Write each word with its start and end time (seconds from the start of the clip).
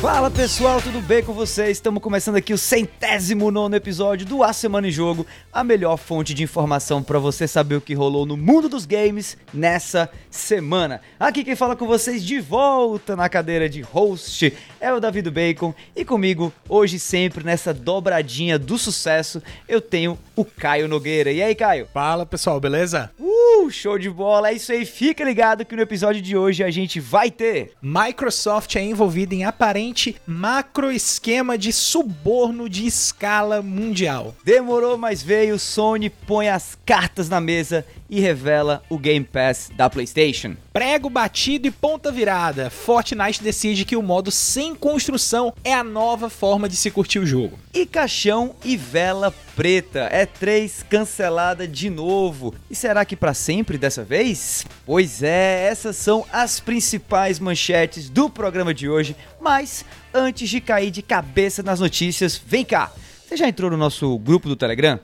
Fala 0.00 0.30
pessoal, 0.30 0.80
tudo 0.80 1.00
bem 1.00 1.24
com 1.24 1.32
vocês? 1.32 1.70
Estamos 1.70 2.00
começando 2.00 2.36
aqui 2.36 2.54
o 2.54 2.58
centésimo 2.58 3.50
nono 3.50 3.74
episódio 3.74 4.24
do 4.24 4.44
A 4.44 4.52
Semana 4.52 4.86
em 4.86 4.92
Jogo, 4.92 5.26
a 5.52 5.64
melhor 5.64 5.96
fonte 5.96 6.32
de 6.32 6.44
informação 6.44 7.02
para 7.02 7.18
você 7.18 7.48
saber 7.48 7.74
o 7.74 7.80
que 7.80 7.94
rolou 7.94 8.24
no 8.24 8.36
mundo 8.36 8.68
dos 8.68 8.86
games 8.86 9.36
nessa 9.52 10.08
semana. 10.30 11.00
Aqui 11.18 11.42
quem 11.42 11.56
fala 11.56 11.74
com 11.74 11.84
vocês 11.84 12.24
de 12.24 12.38
volta 12.38 13.16
na 13.16 13.28
cadeira 13.28 13.68
de 13.68 13.80
host 13.80 14.54
é 14.80 14.92
o 14.92 15.00
David 15.00 15.30
Bacon 15.30 15.74
e 15.96 16.04
comigo, 16.04 16.52
hoje 16.68 17.00
sempre 17.00 17.42
nessa 17.42 17.74
dobradinha 17.74 18.56
do 18.56 18.78
sucesso, 18.78 19.42
eu 19.68 19.80
tenho 19.80 20.16
o 20.36 20.44
Caio 20.44 20.86
Nogueira. 20.86 21.32
E 21.32 21.42
aí, 21.42 21.56
Caio? 21.56 21.88
Fala 21.92 22.24
pessoal, 22.24 22.60
beleza? 22.60 23.10
Uh, 23.18 23.68
show 23.68 23.98
de 23.98 24.08
bola! 24.08 24.50
É 24.50 24.52
isso 24.52 24.70
aí, 24.70 24.86
fica 24.86 25.24
ligado 25.24 25.64
que 25.64 25.74
no 25.74 25.82
episódio 25.82 26.22
de 26.22 26.36
hoje 26.36 26.62
a 26.62 26.70
gente 26.70 27.00
vai 27.00 27.32
ter. 27.32 27.72
Microsoft 27.82 28.76
é 28.76 28.82
envolvida 28.82 29.34
em 29.34 29.44
aparente 29.44 29.87
macro 30.26 30.90
esquema 30.90 31.56
de 31.58 31.72
suborno 31.72 32.68
de 32.68 32.86
escala 32.86 33.62
mundial. 33.62 34.34
Demorou, 34.44 34.96
mas 34.96 35.22
veio. 35.22 35.58
Sony 35.58 36.10
põe 36.10 36.48
as 36.48 36.78
cartas 36.86 37.28
na 37.28 37.40
mesa 37.40 37.84
e 38.08 38.20
revela 38.20 38.82
o 38.88 38.98
Game 38.98 39.24
Pass 39.24 39.70
da 39.76 39.90
PlayStation. 39.90 40.56
Prego 40.78 41.10
batido 41.10 41.66
e 41.66 41.72
ponta 41.72 42.12
virada. 42.12 42.70
Fortnite 42.70 43.42
decide 43.42 43.84
que 43.84 43.96
o 43.96 44.02
modo 44.02 44.30
sem 44.30 44.76
construção 44.76 45.52
é 45.64 45.74
a 45.74 45.82
nova 45.82 46.30
forma 46.30 46.68
de 46.68 46.76
se 46.76 46.88
curtir 46.88 47.18
o 47.18 47.26
jogo. 47.26 47.58
E 47.74 47.84
caixão 47.84 48.54
e 48.64 48.76
vela 48.76 49.34
preta. 49.56 50.08
É 50.12 50.24
3 50.24 50.84
cancelada 50.88 51.66
de 51.66 51.90
novo. 51.90 52.54
E 52.70 52.76
será 52.76 53.04
que 53.04 53.16
para 53.16 53.34
sempre 53.34 53.76
dessa 53.76 54.04
vez? 54.04 54.64
Pois 54.86 55.20
é, 55.20 55.66
essas 55.68 55.96
são 55.96 56.24
as 56.32 56.60
principais 56.60 57.40
manchetes 57.40 58.08
do 58.08 58.30
programa 58.30 58.72
de 58.72 58.88
hoje. 58.88 59.16
Mas 59.40 59.84
antes 60.14 60.48
de 60.48 60.60
cair 60.60 60.92
de 60.92 61.02
cabeça 61.02 61.60
nas 61.60 61.80
notícias, 61.80 62.40
vem 62.46 62.64
cá. 62.64 62.92
Você 63.26 63.36
já 63.36 63.48
entrou 63.48 63.68
no 63.68 63.76
nosso 63.76 64.16
grupo 64.20 64.48
do 64.48 64.54
Telegram? 64.54 65.00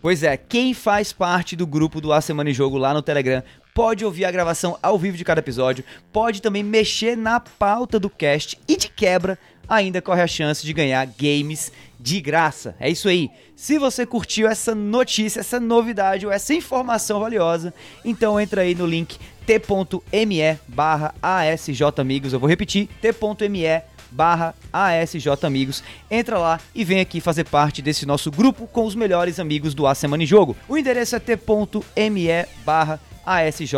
Pois 0.00 0.22
é, 0.22 0.36
quem 0.36 0.74
faz 0.74 1.12
parte 1.12 1.56
do 1.56 1.66
grupo 1.66 2.00
do 2.00 2.12
A 2.12 2.20
Semana 2.20 2.50
em 2.50 2.54
Jogo 2.54 2.78
lá 2.78 2.94
no 2.94 3.02
Telegram 3.02 3.42
pode 3.78 4.04
ouvir 4.04 4.24
a 4.24 4.30
gravação 4.32 4.76
ao 4.82 4.98
vivo 4.98 5.16
de 5.16 5.24
cada 5.24 5.38
episódio, 5.38 5.84
pode 6.12 6.42
também 6.42 6.64
mexer 6.64 7.16
na 7.16 7.38
pauta 7.38 7.96
do 8.00 8.10
cast 8.10 8.58
e 8.66 8.76
de 8.76 8.88
quebra 8.88 9.38
ainda 9.68 10.02
corre 10.02 10.20
a 10.20 10.26
chance 10.26 10.66
de 10.66 10.72
ganhar 10.72 11.06
games 11.06 11.70
de 12.00 12.20
graça. 12.20 12.74
É 12.80 12.90
isso 12.90 13.08
aí. 13.08 13.30
Se 13.54 13.78
você 13.78 14.04
curtiu 14.04 14.48
essa 14.48 14.74
notícia, 14.74 15.38
essa 15.38 15.60
novidade 15.60 16.26
ou 16.26 16.32
essa 16.32 16.52
informação 16.52 17.20
valiosa, 17.20 17.72
então 18.04 18.40
entra 18.40 18.62
aí 18.62 18.74
no 18.74 18.84
link 18.84 19.16
t.me 19.46 20.58
barra 20.66 21.14
asjamigos. 21.22 22.32
Eu 22.32 22.40
vou 22.40 22.48
repetir, 22.48 22.88
t.me 23.00 23.82
barra 24.10 24.56
ASJ 24.72 25.28
Amigos. 25.44 25.84
Entra 26.10 26.36
lá 26.36 26.60
e 26.74 26.82
vem 26.82 26.98
aqui 26.98 27.20
fazer 27.20 27.44
parte 27.44 27.80
desse 27.80 28.04
nosso 28.04 28.28
grupo 28.28 28.66
com 28.66 28.84
os 28.84 28.96
melhores 28.96 29.38
amigos 29.38 29.72
do 29.72 29.86
A 29.86 29.94
Semana 29.94 30.24
em 30.24 30.26
Jogo. 30.26 30.56
O 30.68 30.76
endereço 30.76 31.14
é 31.14 31.20
t.me 31.20 32.46
barra 32.64 33.00
ASJ 33.36 33.74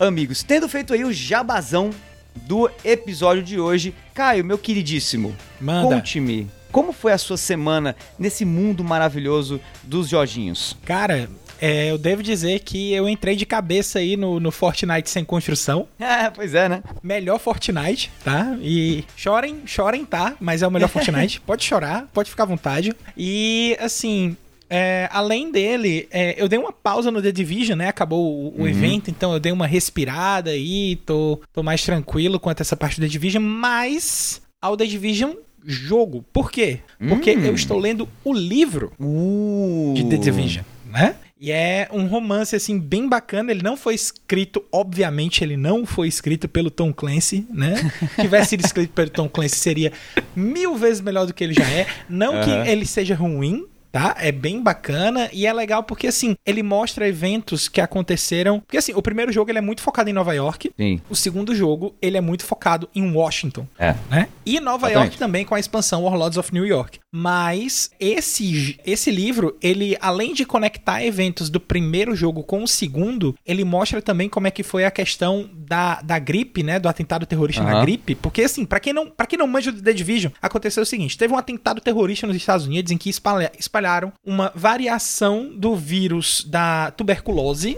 Amigos. 0.00 0.42
Tendo 0.42 0.68
feito 0.68 0.94
aí 0.94 1.04
o 1.04 1.12
jabazão 1.12 1.90
do 2.34 2.70
episódio 2.84 3.42
de 3.42 3.60
hoje, 3.60 3.94
Caio, 4.14 4.44
meu 4.44 4.58
queridíssimo, 4.58 5.36
conte-me. 5.82 6.50
Como 6.72 6.92
foi 6.92 7.12
a 7.12 7.18
sua 7.18 7.36
semana 7.36 7.94
nesse 8.18 8.44
mundo 8.44 8.82
maravilhoso 8.82 9.60
dos 9.84 10.08
Jorginhos? 10.08 10.76
Cara, 10.84 11.28
é, 11.60 11.90
eu 11.90 11.96
devo 11.96 12.22
dizer 12.22 12.60
que 12.60 12.92
eu 12.92 13.08
entrei 13.08 13.36
de 13.36 13.46
cabeça 13.46 13.98
aí 13.98 14.16
no, 14.16 14.40
no 14.40 14.50
Fortnite 14.50 15.08
sem 15.08 15.24
construção. 15.24 15.86
É, 16.04 16.28
pois 16.30 16.54
é, 16.54 16.68
né? 16.68 16.82
Melhor 17.02 17.38
Fortnite, 17.38 18.10
tá? 18.22 18.56
E 18.60 19.04
chorem, 19.16 19.62
chorem, 19.64 20.04
tá? 20.04 20.34
Mas 20.38 20.62
é 20.62 20.66
o 20.66 20.70
melhor 20.70 20.88
Fortnite. 20.90 21.40
pode 21.40 21.64
chorar, 21.64 22.06
pode 22.12 22.28
ficar 22.30 22.42
à 22.42 22.46
vontade. 22.46 22.92
E, 23.16 23.76
assim, 23.80 24.36
é, 24.68 25.08
além 25.12 25.50
dele, 25.50 26.08
é, 26.10 26.40
eu 26.40 26.48
dei 26.48 26.58
uma 26.58 26.72
pausa 26.72 27.10
no 27.10 27.22
The 27.22 27.32
Division, 27.32 27.78
né? 27.78 27.88
Acabou 27.88 28.24
o, 28.24 28.48
o 28.48 28.60
uhum. 28.60 28.68
evento, 28.68 29.10
então 29.10 29.32
eu 29.32 29.40
dei 29.40 29.52
uma 29.52 29.66
respirada 29.66 30.50
aí, 30.50 30.96
tô, 31.06 31.40
tô 31.52 31.62
mais 31.62 31.82
tranquilo 31.82 32.40
quanto 32.40 32.60
a 32.60 32.62
essa 32.62 32.76
parte 32.76 33.00
do 33.00 33.02
The 33.02 33.08
Division, 33.08 33.42
mas 33.42 34.42
ao 34.60 34.76
The 34.76 34.86
Division 34.86 35.34
jogo. 35.64 36.24
Por 36.32 36.50
quê? 36.50 36.80
Porque 37.08 37.36
hum. 37.36 37.44
eu 37.44 37.54
estou 37.54 37.78
lendo 37.78 38.08
o 38.22 38.32
livro 38.32 38.92
uh. 39.00 39.94
de 39.94 40.04
The 40.04 40.16
Division, 40.16 40.64
né? 40.90 41.16
E 41.40 41.50
é 41.50 41.88
um 41.92 42.06
romance, 42.06 42.56
assim, 42.56 42.78
bem 42.78 43.06
bacana. 43.06 43.50
Ele 43.50 43.62
não 43.62 43.76
foi 43.76 43.94
escrito, 43.94 44.64
obviamente, 44.72 45.44
ele 45.44 45.58
não 45.58 45.84
foi 45.84 46.08
escrito 46.08 46.48
pelo 46.48 46.70
Tom 46.70 46.90
Clancy, 46.90 47.46
né? 47.50 47.74
Se 48.16 48.22
tivesse 48.22 48.50
sido 48.50 48.64
escrito 48.64 48.92
pelo 48.92 49.10
Tom 49.10 49.28
Clancy, 49.28 49.56
seria 49.56 49.92
mil 50.34 50.74
vezes 50.76 51.02
melhor 51.02 51.26
do 51.26 51.34
que 51.34 51.44
ele 51.44 51.52
já 51.52 51.68
é. 51.68 51.86
Não 52.08 52.40
que 52.40 52.50
ele 52.50 52.86
seja 52.86 53.14
ruim, 53.14 53.66
tá? 53.94 54.16
É 54.18 54.32
bem 54.32 54.60
bacana 54.60 55.30
e 55.32 55.46
é 55.46 55.52
legal 55.52 55.84
porque, 55.84 56.08
assim, 56.08 56.34
ele 56.44 56.64
mostra 56.64 57.06
eventos 57.06 57.68
que 57.68 57.80
aconteceram. 57.80 58.58
Porque, 58.58 58.76
assim, 58.76 58.92
o 58.92 59.00
primeiro 59.00 59.30
jogo 59.30 59.52
ele 59.52 59.58
é 59.58 59.60
muito 59.60 59.82
focado 59.82 60.10
em 60.10 60.12
Nova 60.12 60.34
York. 60.34 60.72
Sim. 60.76 61.00
O 61.08 61.14
segundo 61.14 61.54
jogo 61.54 61.94
ele 62.02 62.16
é 62.16 62.20
muito 62.20 62.44
focado 62.44 62.88
em 62.92 63.08
Washington. 63.12 63.68
É. 63.78 63.94
Né? 64.10 64.28
E 64.44 64.58
Nova 64.58 64.88
Exatamente. 64.88 64.96
York 64.96 65.18
também 65.18 65.44
com 65.44 65.54
a 65.54 65.60
expansão 65.60 66.02
Warlords 66.02 66.36
of 66.36 66.52
New 66.52 66.66
York. 66.66 66.98
Mas 67.12 67.88
esse, 68.00 68.80
esse 68.84 69.12
livro, 69.12 69.56
ele, 69.62 69.96
além 70.00 70.34
de 70.34 70.44
conectar 70.44 71.04
eventos 71.04 71.48
do 71.48 71.60
primeiro 71.60 72.16
jogo 72.16 72.42
com 72.42 72.64
o 72.64 72.66
segundo, 72.66 73.36
ele 73.46 73.62
mostra 73.62 74.02
também 74.02 74.28
como 74.28 74.48
é 74.48 74.50
que 74.50 74.64
foi 74.64 74.84
a 74.84 74.90
questão 74.90 75.48
da, 75.56 76.02
da 76.02 76.18
gripe, 76.18 76.64
né? 76.64 76.80
Do 76.80 76.88
atentado 76.88 77.24
terrorista 77.24 77.62
uhum. 77.62 77.70
na 77.70 77.80
gripe. 77.82 78.16
Porque, 78.16 78.42
assim, 78.42 78.64
para 78.64 78.80
quem, 78.80 78.92
não, 78.92 79.08
pra 79.08 79.26
quem 79.26 79.38
não 79.38 79.46
manja 79.46 79.70
do 79.70 79.80
The 79.80 79.92
Division, 79.92 80.32
aconteceu 80.42 80.82
o 80.82 80.86
seguinte: 80.86 81.16
teve 81.16 81.32
um 81.32 81.38
atentado 81.38 81.80
terrorista 81.80 82.26
nos 82.26 82.34
Estados 82.34 82.66
Unidos 82.66 82.90
em 82.90 82.98
que 82.98 83.08
espalha, 83.08 83.52
espalharam 83.84 84.12
uma 84.24 84.50
variação 84.54 85.52
do 85.54 85.76
vírus 85.76 86.44
da 86.48 86.90
tuberculose 86.92 87.76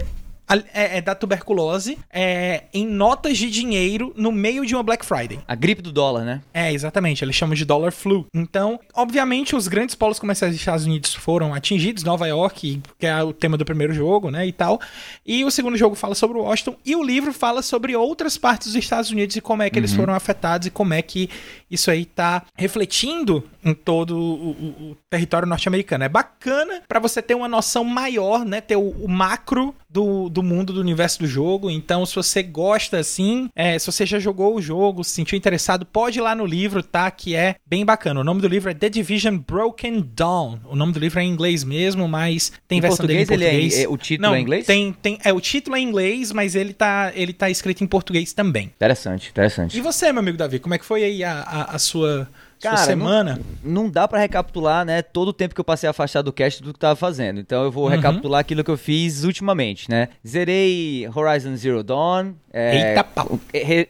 é, 0.73 0.99
é, 0.99 1.01
da 1.01 1.13
tuberculose 1.15 1.99
é, 2.09 2.65
em 2.73 2.87
notas 2.87 3.37
de 3.37 3.51
dinheiro 3.51 4.13
no 4.17 4.31
meio 4.31 4.65
de 4.65 4.77
uma 4.77 4.83
Black 4.83 5.05
Friday. 5.05 5.41
A 5.47 5.57
gripe 5.57 5.83
do 5.83 5.91
dólar, 5.91 6.25
né? 6.25 6.41
É, 6.55 6.73
exatamente. 6.73 7.25
Eles 7.25 7.35
chamam 7.35 7.55
de 7.55 7.65
dollar 7.65 7.91
flu. 7.91 8.27
Então, 8.33 8.79
obviamente, 8.95 9.57
os 9.57 9.67
grandes 9.67 9.97
polos 9.97 10.21
comerciais 10.21 10.55
dos 10.55 10.61
Estados 10.61 10.85
Unidos 10.85 11.15
foram 11.15 11.53
atingidos, 11.53 12.05
Nova 12.05 12.29
York, 12.29 12.81
que 12.97 13.07
é 13.07 13.23
o 13.23 13.33
tema 13.33 13.57
do 13.57 13.65
primeiro 13.65 13.93
jogo, 13.93 14.31
né, 14.31 14.47
e 14.47 14.53
tal. 14.53 14.81
E 15.27 15.45
o 15.45 15.51
segundo 15.51 15.77
jogo 15.77 15.97
fala 15.97 16.15
sobre 16.15 16.39
Washington 16.39 16.77
e 16.85 16.95
o 16.95 17.03
livro 17.03 17.33
fala 17.33 17.61
sobre 17.61 17.97
outras 17.97 18.39
partes 18.39 18.69
dos 18.69 18.77
Estados 18.77 19.11
Unidos 19.11 19.35
e 19.35 19.41
como 19.41 19.63
é 19.63 19.71
que 19.71 19.77
uhum. 19.77 19.81
eles 19.81 19.95
foram 19.95 20.15
afetados 20.15 20.69
e 20.69 20.71
como 20.71 20.95
é 20.95 21.03
que 21.03 21.29
isso 21.71 21.91
aí 21.91 22.05
tá 22.05 22.43
refletindo 22.57 23.45
em 23.65 23.75
todo 23.75 24.17
o, 24.17 24.51
o, 24.51 24.91
o 24.91 24.97
território 25.11 25.49
norte-americano. 25.49 26.05
É 26.05 26.09
bacana 26.09 26.83
para 26.87 27.01
você 27.01 27.21
ter 27.21 27.35
uma 27.35 27.49
noção 27.49 27.85
maior, 27.85 28.45
né, 28.45 28.61
ter 28.61 28.77
o, 28.77 28.91
o 28.91 29.09
macro 29.09 29.75
do, 29.89 30.29
do 30.29 30.43
mundo, 30.43 30.73
do 30.73 30.81
universo 30.81 31.21
do 31.21 31.27
jogo. 31.27 31.71
Então, 31.71 32.05
se 32.05 32.15
você 32.15 32.43
gosta 32.43 32.99
assim, 32.99 33.49
é, 33.55 33.79
se 33.79 33.87
você 33.87 34.05
já 34.05 34.19
jogou 34.19 34.55
o 34.55 34.63
jogo, 34.63 35.03
se 35.03 35.13
sentiu 35.13 35.37
interessado, 35.37 35.87
pode 35.87 36.19
ir 36.19 36.23
lá 36.23 36.35
no 36.35 36.45
livro, 36.45 36.83
tá? 36.83 37.11
Que 37.11 37.35
é 37.35 37.57
bem 37.67 37.85
bacana. 37.85 38.21
O 38.21 38.25
nome 38.25 38.41
do 38.41 38.49
livro 38.49 38.71
é 38.71 38.75
The 38.75 38.89
Division 38.89 39.39
Broken 39.39 40.07
Dawn. 40.15 40.59
O 40.67 40.77
nome 40.77 40.93
do 40.93 40.99
livro 40.99 41.19
é 41.19 41.25
em 41.25 41.31
inglês 41.31 41.65
mesmo, 41.65 42.07
mas 42.07 42.53
tem 42.69 42.79
em 42.79 42.81
versão 42.81 42.99
português, 42.99 43.29
dele 43.29 43.45
em 43.45 43.49
português. 43.49 43.75
Ele 43.75 43.85
é, 43.85 43.89
o 43.89 43.97
título 43.97 44.29
Não, 44.29 44.35
é 44.35 44.39
em 44.39 44.43
inglês? 44.43 44.67
Tem, 44.67 44.93
tem, 44.93 45.19
é, 45.25 45.33
o 45.33 45.41
título 45.41 45.77
é 45.77 45.81
em 45.81 45.85
inglês, 45.85 46.31
mas 46.31 46.55
ele 46.55 46.73
tá, 46.75 47.13
ele 47.15 47.33
tá 47.33 47.49
escrito 47.49 47.83
em 47.83 47.87
português 47.87 48.33
também. 48.33 48.67
Interessante, 48.77 49.31
interessante. 49.31 49.77
E 49.77 49.81
você, 49.81 50.13
meu 50.13 50.21
amigo 50.21 50.37
Davi, 50.37 50.59
como 50.59 50.75
é 50.75 50.79
que 50.79 50.85
foi 50.85 51.05
aí 51.05 51.25
a, 51.25 51.41
a, 51.41 51.56
a 51.63 51.79
sua 51.79 52.29
Cara, 52.61 52.77
semana. 52.79 53.41
Não, 53.63 53.85
não 53.85 53.91
dá 53.91 54.09
para 54.09 54.19
recapitular, 54.19 54.85
né, 54.85 55.03
todo 55.03 55.29
o 55.29 55.33
tempo 55.33 55.55
que 55.55 55.61
eu 55.61 55.65
passei 55.65 55.89
afastado 55.89 56.27
do 56.27 56.33
cast 56.33 56.63
do 56.63 56.73
que 56.73 56.79
tava 56.79 56.97
fazendo. 56.97 57.39
Então 57.39 57.65
eu 57.65 57.71
vou 57.71 57.85
uhum. 57.85 57.91
recapitular 57.91 58.41
aquilo 58.41 58.65
que 58.65 58.71
eu 58.71 58.79
fiz 58.79 59.25
ultimamente, 59.25 59.91
né? 59.91 60.09
Zerei 60.27 61.09
Horizon 61.15 61.57
Zero 61.57 61.83
Dawn. 61.83 62.35
É, 62.57 62.91
Eita 62.91 63.05
pau. 63.05 63.39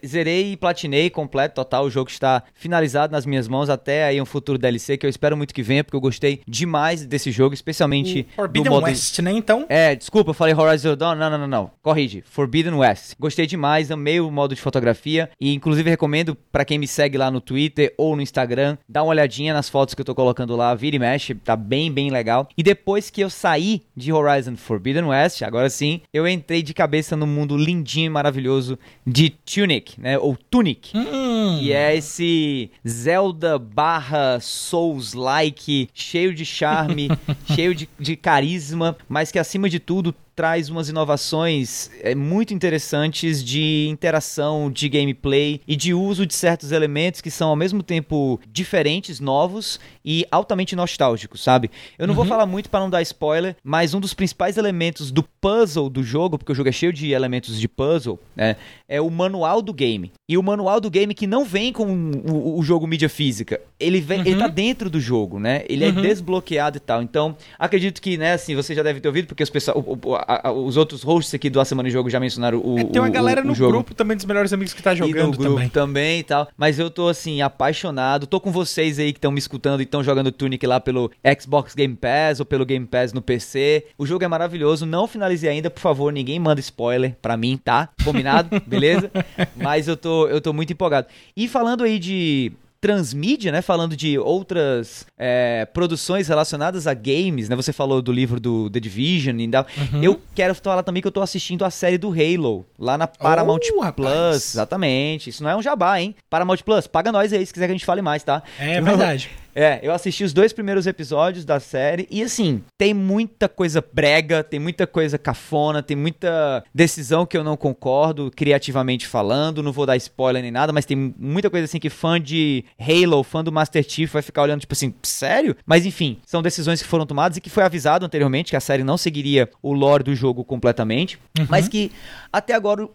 Zerei 0.05 0.53
e 0.53 0.57
platinei 0.57 1.09
completo, 1.09 1.55
total. 1.55 1.85
O 1.85 1.89
jogo 1.89 2.09
está 2.09 2.43
finalizado 2.53 3.11
nas 3.11 3.25
minhas 3.25 3.47
mãos 3.47 3.69
até 3.69 4.05
aí 4.05 4.21
um 4.21 4.25
futuro 4.25 4.57
DLC 4.57 4.97
que 4.97 5.05
eu 5.05 5.09
espero 5.09 5.37
muito 5.37 5.53
que 5.53 5.63
venha, 5.63 5.83
porque 5.83 5.95
eu 5.95 6.01
gostei 6.01 6.41
demais 6.47 7.05
desse 7.05 7.31
jogo, 7.31 7.53
especialmente 7.53 8.27
o 8.33 8.35
Forbidden 8.35 8.63
do 8.63 8.69
modo... 8.69 8.85
West, 8.85 9.19
né, 9.19 9.31
então? 9.31 9.65
É, 9.69 9.95
desculpa, 9.95 10.31
eu 10.31 10.33
falei 10.33 10.53
Horizon 10.53 10.95
Dawn. 10.95 11.15
Não, 11.15 11.29
não, 11.29 11.37
não, 11.37 11.47
não. 11.47 11.71
Corrige. 11.81 12.23
Forbidden 12.25 12.73
West. 12.73 13.13
Gostei 13.19 13.45
demais, 13.45 13.91
amei 13.91 14.19
o 14.19 14.31
modo 14.31 14.55
de 14.55 14.61
fotografia 14.61 15.29
e 15.39 15.53
inclusive 15.53 15.89
recomendo 15.89 16.35
para 16.51 16.65
quem 16.65 16.77
me 16.77 16.87
segue 16.87 17.17
lá 17.17 17.31
no 17.31 17.39
Twitter 17.39 17.93
ou 17.97 18.15
no 18.15 18.21
Instagram 18.21 18.47
Instagram, 18.57 18.77
dá 18.87 19.03
uma 19.03 19.09
olhadinha 19.09 19.53
nas 19.53 19.69
fotos 19.69 19.93
que 19.93 20.01
eu 20.01 20.05
tô 20.05 20.15
colocando 20.15 20.55
lá, 20.55 20.73
vira 20.73 20.95
e 20.95 20.99
mexe, 20.99 21.35
tá 21.35 21.55
bem, 21.55 21.91
bem 21.91 22.09
legal. 22.09 22.47
E 22.57 22.63
depois 22.63 23.09
que 23.09 23.21
eu 23.21 23.29
saí 23.29 23.83
de 23.95 24.11
Horizon 24.11 24.55
Forbidden 24.55 25.05
West, 25.05 25.41
agora 25.41 25.69
sim, 25.69 26.01
eu 26.13 26.27
entrei 26.27 26.63
de 26.63 26.73
cabeça 26.73 27.15
no 27.15 27.27
mundo 27.27 27.57
lindinho 27.57 28.07
e 28.07 28.09
maravilhoso 28.09 28.56
de 29.05 29.29
Tunic, 29.29 29.99
né? 29.99 30.17
Ou 30.17 30.37
Tunic, 30.49 30.95
hum. 30.95 31.57
que 31.59 31.71
é 31.71 31.95
esse 31.95 32.71
Zelda 32.87 33.57
barra 33.57 34.39
Souls-like, 34.39 35.89
cheio 35.93 36.33
de 36.33 36.45
charme, 36.45 37.09
cheio 37.53 37.73
de, 37.73 37.89
de 37.99 38.15
carisma, 38.15 38.97
mas 39.07 39.31
que 39.31 39.39
acima 39.39 39.69
de 39.69 39.79
tudo 39.79 40.13
traz 40.37 40.69
umas 40.69 40.87
inovações 40.87 41.89
é, 41.99 42.13
muito 42.13 42.53
interessantes 42.53 43.43
de 43.43 43.87
interação, 43.89 44.69
de 44.71 44.87
gameplay 44.87 45.59
e 45.67 45.75
de 45.75 45.95
uso 45.95 46.27
de 46.27 46.35
certos 46.35 46.71
elementos 46.71 47.21
que 47.21 47.31
são 47.31 47.49
ao 47.49 47.55
mesmo 47.55 47.81
tempo 47.81 48.39
diferentes, 48.47 49.19
novos 49.19 49.79
e 50.05 50.27
altamente 50.29 50.75
nostálgicos, 50.75 51.43
sabe? 51.43 51.71
Eu 51.97 52.05
não 52.05 52.13
uhum. 52.13 52.17
vou 52.17 52.25
falar 52.25 52.45
muito 52.45 52.69
para 52.69 52.81
não 52.81 52.89
dar 52.89 53.01
spoiler, 53.01 53.55
mas 53.63 53.95
um 53.95 53.99
dos 53.99 54.13
principais 54.13 54.57
elementos 54.57 55.09
do 55.09 55.23
puzzle 55.23 55.89
do 55.89 56.03
jogo, 56.03 56.37
porque 56.37 56.51
o 56.51 56.55
jogo 56.55 56.69
é 56.69 56.71
cheio 56.71 56.93
de 56.93 57.11
elementos 57.11 57.59
de 57.59 57.67
puzzle, 57.67 58.19
né, 58.35 58.57
é 58.87 59.01
o 59.01 59.09
manual 59.09 59.59
do 59.59 59.73
game. 59.73 60.11
E 60.29 60.37
o 60.37 60.43
manual 60.43 60.79
do 60.79 60.91
game 60.91 61.15
que 61.15 61.25
não 61.25 61.43
vem 61.43 61.73
com 61.73 62.11
o, 62.29 62.59
o 62.59 62.63
jogo 62.63 62.85
mídia 62.85 63.09
física, 63.09 63.59
ele 63.79 64.01
vem, 64.01 64.19
uhum. 64.19 64.25
ele 64.25 64.39
tá 64.39 64.47
dentro 64.47 64.89
do 64.89 64.99
jogo, 64.99 65.39
né? 65.39 65.63
Ele 65.69 65.85
é 65.85 65.89
uhum. 65.89 65.99
é 65.99 66.01
desbloqueado 66.01 66.77
e 66.77 66.79
tal. 66.79 67.01
Então, 67.01 67.35
acredito 67.59 68.01
que, 68.01 68.17
né, 68.17 68.33
assim, 68.33 68.55
você 68.55 68.73
já 68.73 68.81
deve 68.81 68.99
ter 68.99 69.07
ouvido, 69.07 69.27
porque 69.27 69.43
os, 69.43 69.49
pessoal, 69.49 69.77
o, 69.77 69.99
o, 70.03 70.15
a, 70.15 70.51
os 70.51 70.77
outros 70.77 71.03
hosts 71.03 71.33
aqui 71.33 71.49
do 71.49 71.59
A 71.59 71.65
Semana 71.65 71.87
de 71.87 71.93
Jogo 71.93 72.09
já 72.09 72.19
mencionaram 72.19 72.59
o. 72.59 72.79
É, 72.79 72.83
tem 72.85 73.01
uma 73.01 73.09
galera 73.09 73.43
no 73.43 73.53
jogo. 73.53 73.73
grupo 73.73 73.93
também 73.93 74.17
dos 74.17 74.25
melhores 74.25 74.51
amigos 74.51 74.73
que 74.73 74.81
tá 74.81 74.95
jogando 74.95 75.17
e 75.17 75.23
no 75.23 75.31
grupo 75.31 75.43
também. 75.43 75.69
também 75.69 76.19
e 76.19 76.23
tal. 76.23 76.47
Mas 76.57 76.79
eu 76.79 76.89
tô, 76.89 77.07
assim, 77.07 77.41
apaixonado. 77.41 78.25
Tô 78.25 78.39
com 78.39 78.51
vocês 78.51 78.97
aí 78.97 79.13
que 79.13 79.19
estão 79.19 79.31
me 79.31 79.39
escutando 79.39 79.81
e 79.81 79.83
estão 79.83 80.03
jogando 80.03 80.31
Tunic 80.31 80.65
lá 80.65 80.79
pelo 80.79 81.11
Xbox 81.39 81.75
Game 81.75 81.95
Pass 81.95 82.39
ou 82.39 82.45
pelo 82.45 82.65
Game 82.65 82.85
Pass 82.85 83.13
no 83.13 83.21
PC. 83.21 83.85
O 83.97 84.05
jogo 84.05 84.23
é 84.23 84.27
maravilhoso. 84.27 84.85
Não 84.85 85.07
finalizei 85.07 85.49
ainda, 85.49 85.69
por 85.69 85.81
favor, 85.81 86.11
ninguém 86.11 86.39
manda 86.39 86.59
spoiler 86.59 87.15
pra 87.21 87.37
mim, 87.37 87.59
tá? 87.63 87.89
Combinado? 88.03 88.61
Beleza? 88.65 89.11
Mas 89.55 89.87
eu 89.87 89.95
tô, 89.95 90.27
eu 90.27 90.41
tô 90.41 90.51
muito 90.51 90.73
empolgado. 90.73 91.07
E 91.35 91.47
falando 91.47 91.83
aí 91.83 91.99
de 91.99 92.51
transmídia, 92.87 93.51
né? 93.51 93.61
Falando 93.61 93.97
de 93.97 94.17
outras 94.17 95.05
é, 95.17 95.67
produções 95.73 96.29
relacionadas 96.29 96.87
a 96.87 96.93
games, 96.93 97.49
né? 97.49 97.55
Você 97.57 97.73
falou 97.73 98.01
do 98.01 98.13
livro 98.13 98.39
do 98.39 98.69
The 98.69 98.79
Division 98.79 99.37
e 99.41 99.47
tal. 99.49 99.67
Uhum. 99.91 100.01
Eu 100.01 100.21
quero 100.33 100.55
falar 100.55 100.83
também 100.83 101.01
que 101.01 101.07
eu 101.07 101.11
tô 101.11 101.21
assistindo 101.21 101.65
a 101.65 101.69
série 101.69 101.97
do 101.97 102.09
Halo, 102.09 102.65
lá 102.79 102.97
na 102.97 103.05
Paramount 103.05 103.59
oh, 103.73 103.91
Plus. 103.91 104.07
Rapaz. 104.07 104.53
Exatamente. 104.53 105.29
Isso 105.29 105.43
não 105.43 105.49
é 105.49 105.55
um 105.57 105.61
jabá, 105.61 105.99
hein? 105.99 106.15
Paramount 106.29 106.59
Plus, 106.63 106.87
paga 106.87 107.11
nós 107.11 107.33
aí 107.33 107.45
se 107.45 107.51
quiser 107.51 107.65
que 107.65 107.71
a 107.71 107.75
gente 107.75 107.85
fale 107.85 108.01
mais, 108.01 108.23
tá? 108.23 108.41
É 108.57 108.79
verdade. 108.79 109.29
É, 109.59 109.79
eu 109.81 109.91
assisti 109.91 110.23
os 110.23 110.33
dois 110.33 110.53
primeiros 110.53 110.85
episódios 110.85 111.43
da 111.43 111.59
série 111.59 112.07
e 112.11 112.21
assim, 112.21 112.61
tem 112.77 112.93
muita 112.93 113.49
coisa 113.49 113.83
brega, 113.91 114.43
tem 114.43 114.59
muita 114.59 114.85
coisa 114.85 115.17
cafona, 115.17 115.81
tem 115.81 115.97
muita 115.97 116.63
decisão 116.71 117.25
que 117.25 117.35
eu 117.35 117.43
não 117.43 117.57
concordo, 117.57 118.29
criativamente 118.29 119.07
falando, 119.07 119.63
não 119.63 119.71
vou 119.71 119.87
dar 119.87 119.97
spoiler 119.97 120.43
nem 120.43 120.51
nada, 120.51 120.71
mas 120.71 120.85
tem 120.85 121.15
muita 121.17 121.49
coisa 121.49 121.65
assim 121.65 121.79
que 121.79 121.89
fã 121.89 122.21
de 122.21 122.63
Halo, 122.79 123.23
fã 123.23 123.43
do 123.43 123.51
Master 123.51 123.83
Chief 123.83 124.13
vai 124.13 124.21
ficar 124.21 124.43
olhando 124.43 124.61
tipo 124.61 124.73
assim, 124.73 124.93
sério? 125.01 125.55
Mas 125.65 125.87
enfim, 125.87 126.19
são 126.23 126.43
decisões 126.43 126.79
que 126.79 126.87
foram 126.87 127.07
tomadas 127.07 127.37
e 127.37 127.41
que 127.41 127.49
foi 127.49 127.63
avisado 127.63 128.05
anteriormente 128.05 128.51
que 128.51 128.55
a 128.55 128.61
série 128.61 128.83
não 128.83 128.95
seguiria 128.95 129.49
o 129.63 129.73
lore 129.73 130.03
do 130.03 130.13
jogo 130.13 130.45
completamente, 130.45 131.17
uhum. 131.35 131.47
mas 131.49 131.67
que 131.67 131.91
até 132.31 132.53
agora 132.53 132.87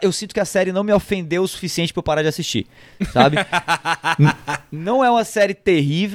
eu 0.00 0.10
sinto 0.12 0.32
que 0.32 0.40
a 0.40 0.46
série 0.46 0.72
não 0.72 0.82
me 0.82 0.94
ofendeu 0.94 1.42
o 1.42 1.48
suficiente 1.48 1.92
para 1.92 1.98
eu 1.98 2.04
parar 2.04 2.22
de 2.22 2.28
assistir, 2.28 2.66
sabe? 3.12 3.36
não 4.72 5.04
é 5.04 5.10
uma 5.10 5.24
série 5.24 5.52
terrível, 5.52 6.05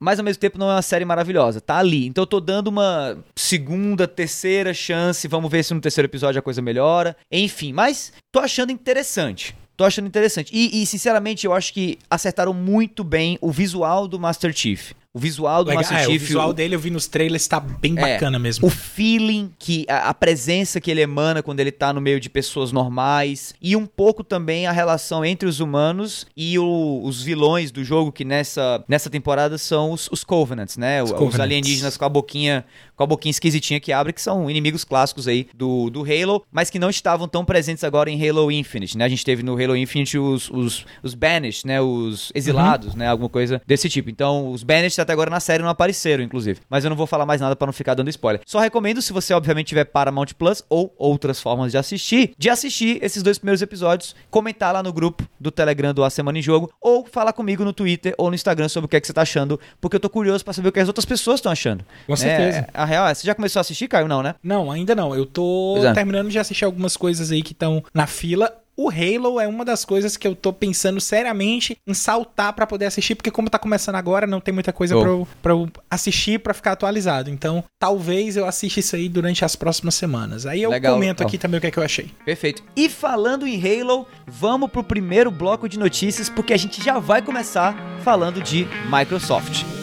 mas 0.00 0.18
ao 0.18 0.24
mesmo 0.24 0.40
tempo 0.40 0.58
não 0.58 0.70
é 0.70 0.74
uma 0.74 0.82
série 0.82 1.04
maravilhosa. 1.04 1.60
Tá 1.60 1.78
ali. 1.78 2.06
Então 2.06 2.22
eu 2.22 2.26
tô 2.26 2.40
dando 2.40 2.68
uma 2.68 3.18
segunda, 3.36 4.06
terceira 4.06 4.72
chance. 4.72 5.26
Vamos 5.26 5.50
ver 5.50 5.64
se 5.64 5.74
no 5.74 5.80
terceiro 5.80 6.06
episódio 6.06 6.38
a 6.38 6.42
coisa 6.42 6.62
melhora. 6.62 7.16
Enfim, 7.30 7.72
mas 7.72 8.12
tô 8.32 8.40
achando 8.40 8.70
interessante. 8.70 9.56
Tô 9.76 9.84
achando 9.84 10.08
interessante. 10.08 10.50
E, 10.52 10.82
e, 10.82 10.86
sinceramente, 10.86 11.46
eu 11.46 11.52
acho 11.52 11.72
que 11.72 11.98
acertaram 12.10 12.52
muito 12.52 13.04
bem 13.04 13.38
o 13.40 13.52
visual 13.52 14.08
do 14.08 14.18
Master 14.18 14.52
Chief. 14.52 14.90
O 15.18 15.20
visual 15.20 15.64
do 15.64 15.70
Legal. 15.70 15.82
Master 15.82 15.98
é, 15.98 16.04
Chief. 16.04 16.22
O 16.22 16.26
visual 16.26 16.50
o... 16.50 16.52
dele 16.52 16.76
eu 16.76 16.78
vi 16.78 16.90
nos 16.90 17.08
trailers, 17.08 17.48
tá 17.48 17.58
bem 17.58 17.98
é, 17.98 18.00
bacana 18.00 18.38
mesmo. 18.38 18.68
O 18.68 18.70
feeling, 18.70 19.50
que 19.58 19.84
a, 19.88 20.10
a, 20.10 20.14
presença 20.14 20.80
que 20.80 20.92
ele 20.92 21.00
emana 21.00 21.42
quando 21.42 21.58
ele 21.58 21.72
tá 21.72 21.92
no 21.92 22.00
meio 22.00 22.20
de 22.20 22.30
pessoas 22.30 22.70
normais. 22.70 23.52
E 23.60 23.74
um 23.74 23.84
pouco 23.84 24.22
também 24.22 24.68
a 24.68 24.72
relação 24.72 25.24
entre 25.24 25.48
os 25.48 25.58
humanos 25.58 26.24
e 26.36 26.56
o, 26.56 27.00
os 27.02 27.20
vilões 27.20 27.72
do 27.72 27.82
jogo, 27.82 28.12
que 28.12 28.24
nessa, 28.24 28.84
nessa 28.86 29.10
temporada 29.10 29.58
são 29.58 29.90
os, 29.90 30.08
os 30.12 30.22
Covenants, 30.22 30.76
né? 30.76 31.02
Os, 31.02 31.10
Covenants. 31.10 31.34
os 31.34 31.40
alienígenas 31.40 31.96
com 31.96 32.04
a 32.04 32.08
boquinha 32.08 32.64
com 32.98 33.04
a 33.04 33.06
boquinha 33.06 33.30
esquisitinha 33.30 33.78
que 33.78 33.92
abre, 33.92 34.12
que 34.12 34.20
são 34.20 34.50
inimigos 34.50 34.82
clássicos 34.82 35.28
aí 35.28 35.46
do, 35.54 35.88
do 35.88 36.02
Halo, 36.02 36.44
mas 36.50 36.68
que 36.68 36.80
não 36.80 36.90
estavam 36.90 37.28
tão 37.28 37.44
presentes 37.44 37.84
agora 37.84 38.10
em 38.10 38.28
Halo 38.28 38.50
Infinite, 38.50 38.98
né? 38.98 39.04
A 39.04 39.08
gente 39.08 39.24
teve 39.24 39.40
no 39.44 39.52
Halo 39.52 39.76
Infinite 39.76 40.18
os, 40.18 40.50
os, 40.50 40.84
os 41.00 41.14
Banished, 41.14 41.64
né? 41.64 41.80
Os 41.80 42.32
exilados, 42.34 42.94
uhum. 42.94 42.98
né? 42.98 43.06
Alguma 43.06 43.28
coisa 43.28 43.62
desse 43.64 43.88
tipo. 43.88 44.10
Então, 44.10 44.50
os 44.50 44.64
Banished 44.64 44.98
até 45.08 45.12
agora 45.14 45.30
na 45.30 45.40
série 45.40 45.62
não 45.62 45.70
apareceram, 45.70 46.22
inclusive. 46.22 46.60
Mas 46.68 46.84
eu 46.84 46.90
não 46.90 46.96
vou 46.96 47.06
falar 47.06 47.24
mais 47.24 47.40
nada 47.40 47.56
para 47.56 47.66
não 47.66 47.72
ficar 47.72 47.94
dando 47.94 48.10
spoiler. 48.10 48.42
Só 48.44 48.58
recomendo, 48.58 49.00
se 49.00 49.12
você 49.12 49.32
obviamente 49.32 49.68
tiver 49.68 49.84
Paramount 49.84 50.26
Plus 50.38 50.62
ou 50.68 50.94
outras 50.98 51.40
formas 51.40 51.72
de 51.72 51.78
assistir, 51.78 52.34
de 52.36 52.50
assistir 52.50 52.98
esses 53.02 53.22
dois 53.22 53.38
primeiros 53.38 53.62
episódios, 53.62 54.14
comentar 54.30 54.72
lá 54.72 54.82
no 54.82 54.92
grupo 54.92 55.26
do 55.40 55.50
Telegram 55.50 55.94
do 55.94 56.04
A 56.04 56.10
Semana 56.10 56.38
em 56.38 56.42
Jogo, 56.42 56.70
ou 56.80 57.06
falar 57.06 57.32
comigo 57.32 57.64
no 57.64 57.72
Twitter 57.72 58.14
ou 58.18 58.28
no 58.28 58.34
Instagram 58.34 58.68
sobre 58.68 58.86
o 58.86 58.88
que, 58.88 58.96
é 58.96 59.00
que 59.00 59.06
você 59.06 59.12
tá 59.12 59.22
achando, 59.22 59.58
porque 59.80 59.96
eu 59.96 60.00
tô 60.00 60.10
curioso 60.10 60.44
para 60.44 60.52
saber 60.52 60.68
o 60.68 60.72
que 60.72 60.80
as 60.80 60.88
outras 60.88 61.06
pessoas 61.06 61.38
estão 61.38 61.50
achando. 61.50 61.84
Com 62.06 62.16
certeza. 62.16 62.58
É, 62.58 62.68
a 62.74 62.84
real 62.84 63.08
é, 63.08 63.14
você 63.14 63.26
já 63.26 63.34
começou 63.34 63.60
a 63.60 63.62
assistir, 63.62 63.88
Caio? 63.88 64.08
Não, 64.08 64.22
né? 64.22 64.34
Não, 64.42 64.70
ainda 64.70 64.94
não. 64.94 65.14
Eu 65.14 65.24
tô 65.24 65.78
é. 65.82 65.92
terminando 65.92 66.28
de 66.28 66.38
assistir 66.38 66.64
algumas 66.64 66.96
coisas 66.96 67.30
aí 67.30 67.42
que 67.42 67.52
estão 67.52 67.82
na 67.94 68.06
fila. 68.06 68.52
O 68.78 68.88
Halo 68.90 69.40
é 69.40 69.48
uma 69.48 69.64
das 69.64 69.84
coisas 69.84 70.16
que 70.16 70.24
eu 70.24 70.36
tô 70.36 70.52
pensando 70.52 71.00
seriamente 71.00 71.76
em 71.84 71.92
saltar 71.92 72.52
para 72.52 72.64
poder 72.64 72.86
assistir, 72.86 73.16
porque 73.16 73.28
como 73.28 73.50
tá 73.50 73.58
começando 73.58 73.96
agora, 73.96 74.24
não 74.24 74.40
tem 74.40 74.54
muita 74.54 74.72
coisa 74.72 74.96
oh. 74.96 75.00
pra, 75.00 75.10
eu, 75.10 75.28
pra 75.42 75.52
eu 75.52 75.68
assistir 75.90 76.38
para 76.38 76.54
ficar 76.54 76.72
atualizado. 76.72 77.28
Então, 77.28 77.64
talvez 77.76 78.36
eu 78.36 78.46
assista 78.46 78.78
isso 78.78 78.94
aí 78.94 79.08
durante 79.08 79.44
as 79.44 79.56
próximas 79.56 79.96
semanas. 79.96 80.46
Aí 80.46 80.62
eu 80.62 80.70
Legal. 80.70 80.94
comento 80.94 81.24
aqui 81.24 81.34
oh. 81.34 81.40
também 81.40 81.58
o 81.58 81.60
que 81.60 81.66
é 81.66 81.70
que 81.72 81.78
eu 81.80 81.82
achei. 81.82 82.08
Perfeito. 82.24 82.62
E 82.76 82.88
falando 82.88 83.48
em 83.48 83.60
Halo, 83.60 84.06
vamos 84.24 84.70
pro 84.70 84.84
primeiro 84.84 85.32
bloco 85.32 85.68
de 85.68 85.76
notícias, 85.76 86.28
porque 86.28 86.52
a 86.52 86.56
gente 86.56 86.80
já 86.80 87.00
vai 87.00 87.20
começar 87.20 87.74
falando 88.04 88.40
de 88.40 88.64
Microsoft. 88.88 89.77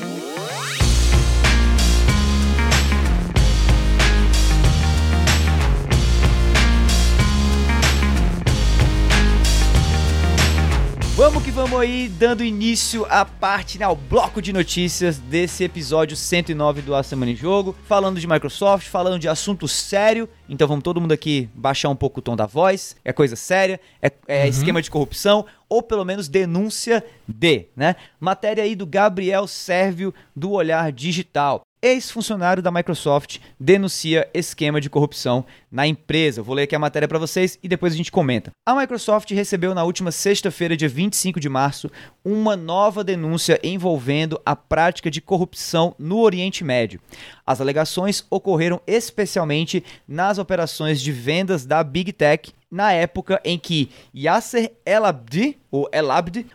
Vamos 11.26 11.44
que 11.44 11.50
vamos 11.50 11.80
aí, 11.80 12.08
dando 12.08 12.44
início 12.44 13.04
à 13.10 13.26
parte, 13.26 13.80
né, 13.80 13.86
ao 13.86 13.96
bloco 13.96 14.40
de 14.40 14.54
notícias 14.54 15.18
desse 15.18 15.64
episódio 15.64 16.16
109 16.16 16.84
do 16.84 16.94
A 16.94 17.02
Semana 17.02 17.32
em 17.32 17.36
Jogo, 17.36 17.76
falando 17.88 18.20
de 18.20 18.28
Microsoft, 18.28 18.88
falando 18.88 19.18
de 19.18 19.28
assunto 19.28 19.68
sério, 19.68 20.30
então 20.48 20.68
vamos 20.68 20.84
todo 20.84 21.02
mundo 21.02 21.14
aqui 21.14 21.50
baixar 21.56 21.90
um 21.90 21.96
pouco 21.96 22.20
o 22.20 22.22
tom 22.22 22.36
da 22.36 22.46
voz, 22.46 22.96
é 23.04 23.12
coisa 23.12 23.36
séria, 23.36 23.82
é, 24.00 24.12
é 24.28 24.44
uhum. 24.44 24.50
esquema 24.50 24.82
de 24.84 24.92
corrupção, 24.92 25.48
ou 25.68 25.82
pelo 25.82 26.06
menos 26.06 26.30
denúncia 26.30 27.04
de, 27.28 27.70
né? 27.76 27.96
Matéria 28.20 28.64
aí 28.64 28.76
do 28.76 28.86
Gabriel 28.86 29.48
Sérvio, 29.48 30.14
do 30.36 30.52
Olhar 30.52 30.92
Digital 30.92 31.66
ex-funcionário 31.86 32.64
da 32.64 32.72
Microsoft 32.72 33.38
denuncia 33.60 34.28
esquema 34.34 34.82
de 34.82 34.90
corrupção 34.90 35.46
na 35.72 35.86
empresa. 35.86 36.42
vou 36.42 36.56
ler 36.56 36.64
aqui 36.64 36.76
a 36.76 36.80
matéria 36.80 37.08
para 37.08 37.20
vocês 37.20 37.60
e 37.62 37.68
depois 37.68 37.94
a 37.94 37.96
gente 37.96 38.12
comenta. 38.12 38.50
A 38.66 38.74
Microsoft 38.74 39.30
recebeu 39.30 39.76
na 39.76 39.84
última 39.84 40.12
sexta-feira, 40.12 40.76
dia 40.76 40.90
25 40.90 41.40
de 41.40 41.48
março, 41.48 41.92
uma 42.24 42.56
nova 42.56 43.04
denúncia 43.04 43.60
envolvendo 43.64 44.42
a 44.44 44.56
prática 44.56 45.12
de 45.12 45.22
corrupção 45.22 45.94
no 46.00 46.18
Oriente 46.22 46.64
Médio. 46.64 47.00
As 47.46 47.62
alegações 47.62 48.26
ocorreram 48.32 48.82
especialmente 48.88 49.84
nas 50.08 50.40
operações 50.40 51.00
de 51.00 51.12
vendas 51.12 51.68
da 51.68 51.84
Big 51.84 52.12
Tech 52.14 52.52
na 52.70 52.92
época 52.92 53.40
em 53.44 53.58
que 53.58 53.90
Yasser 54.16 54.72
El-Abdi, 54.86 55.58
ou 55.72 55.90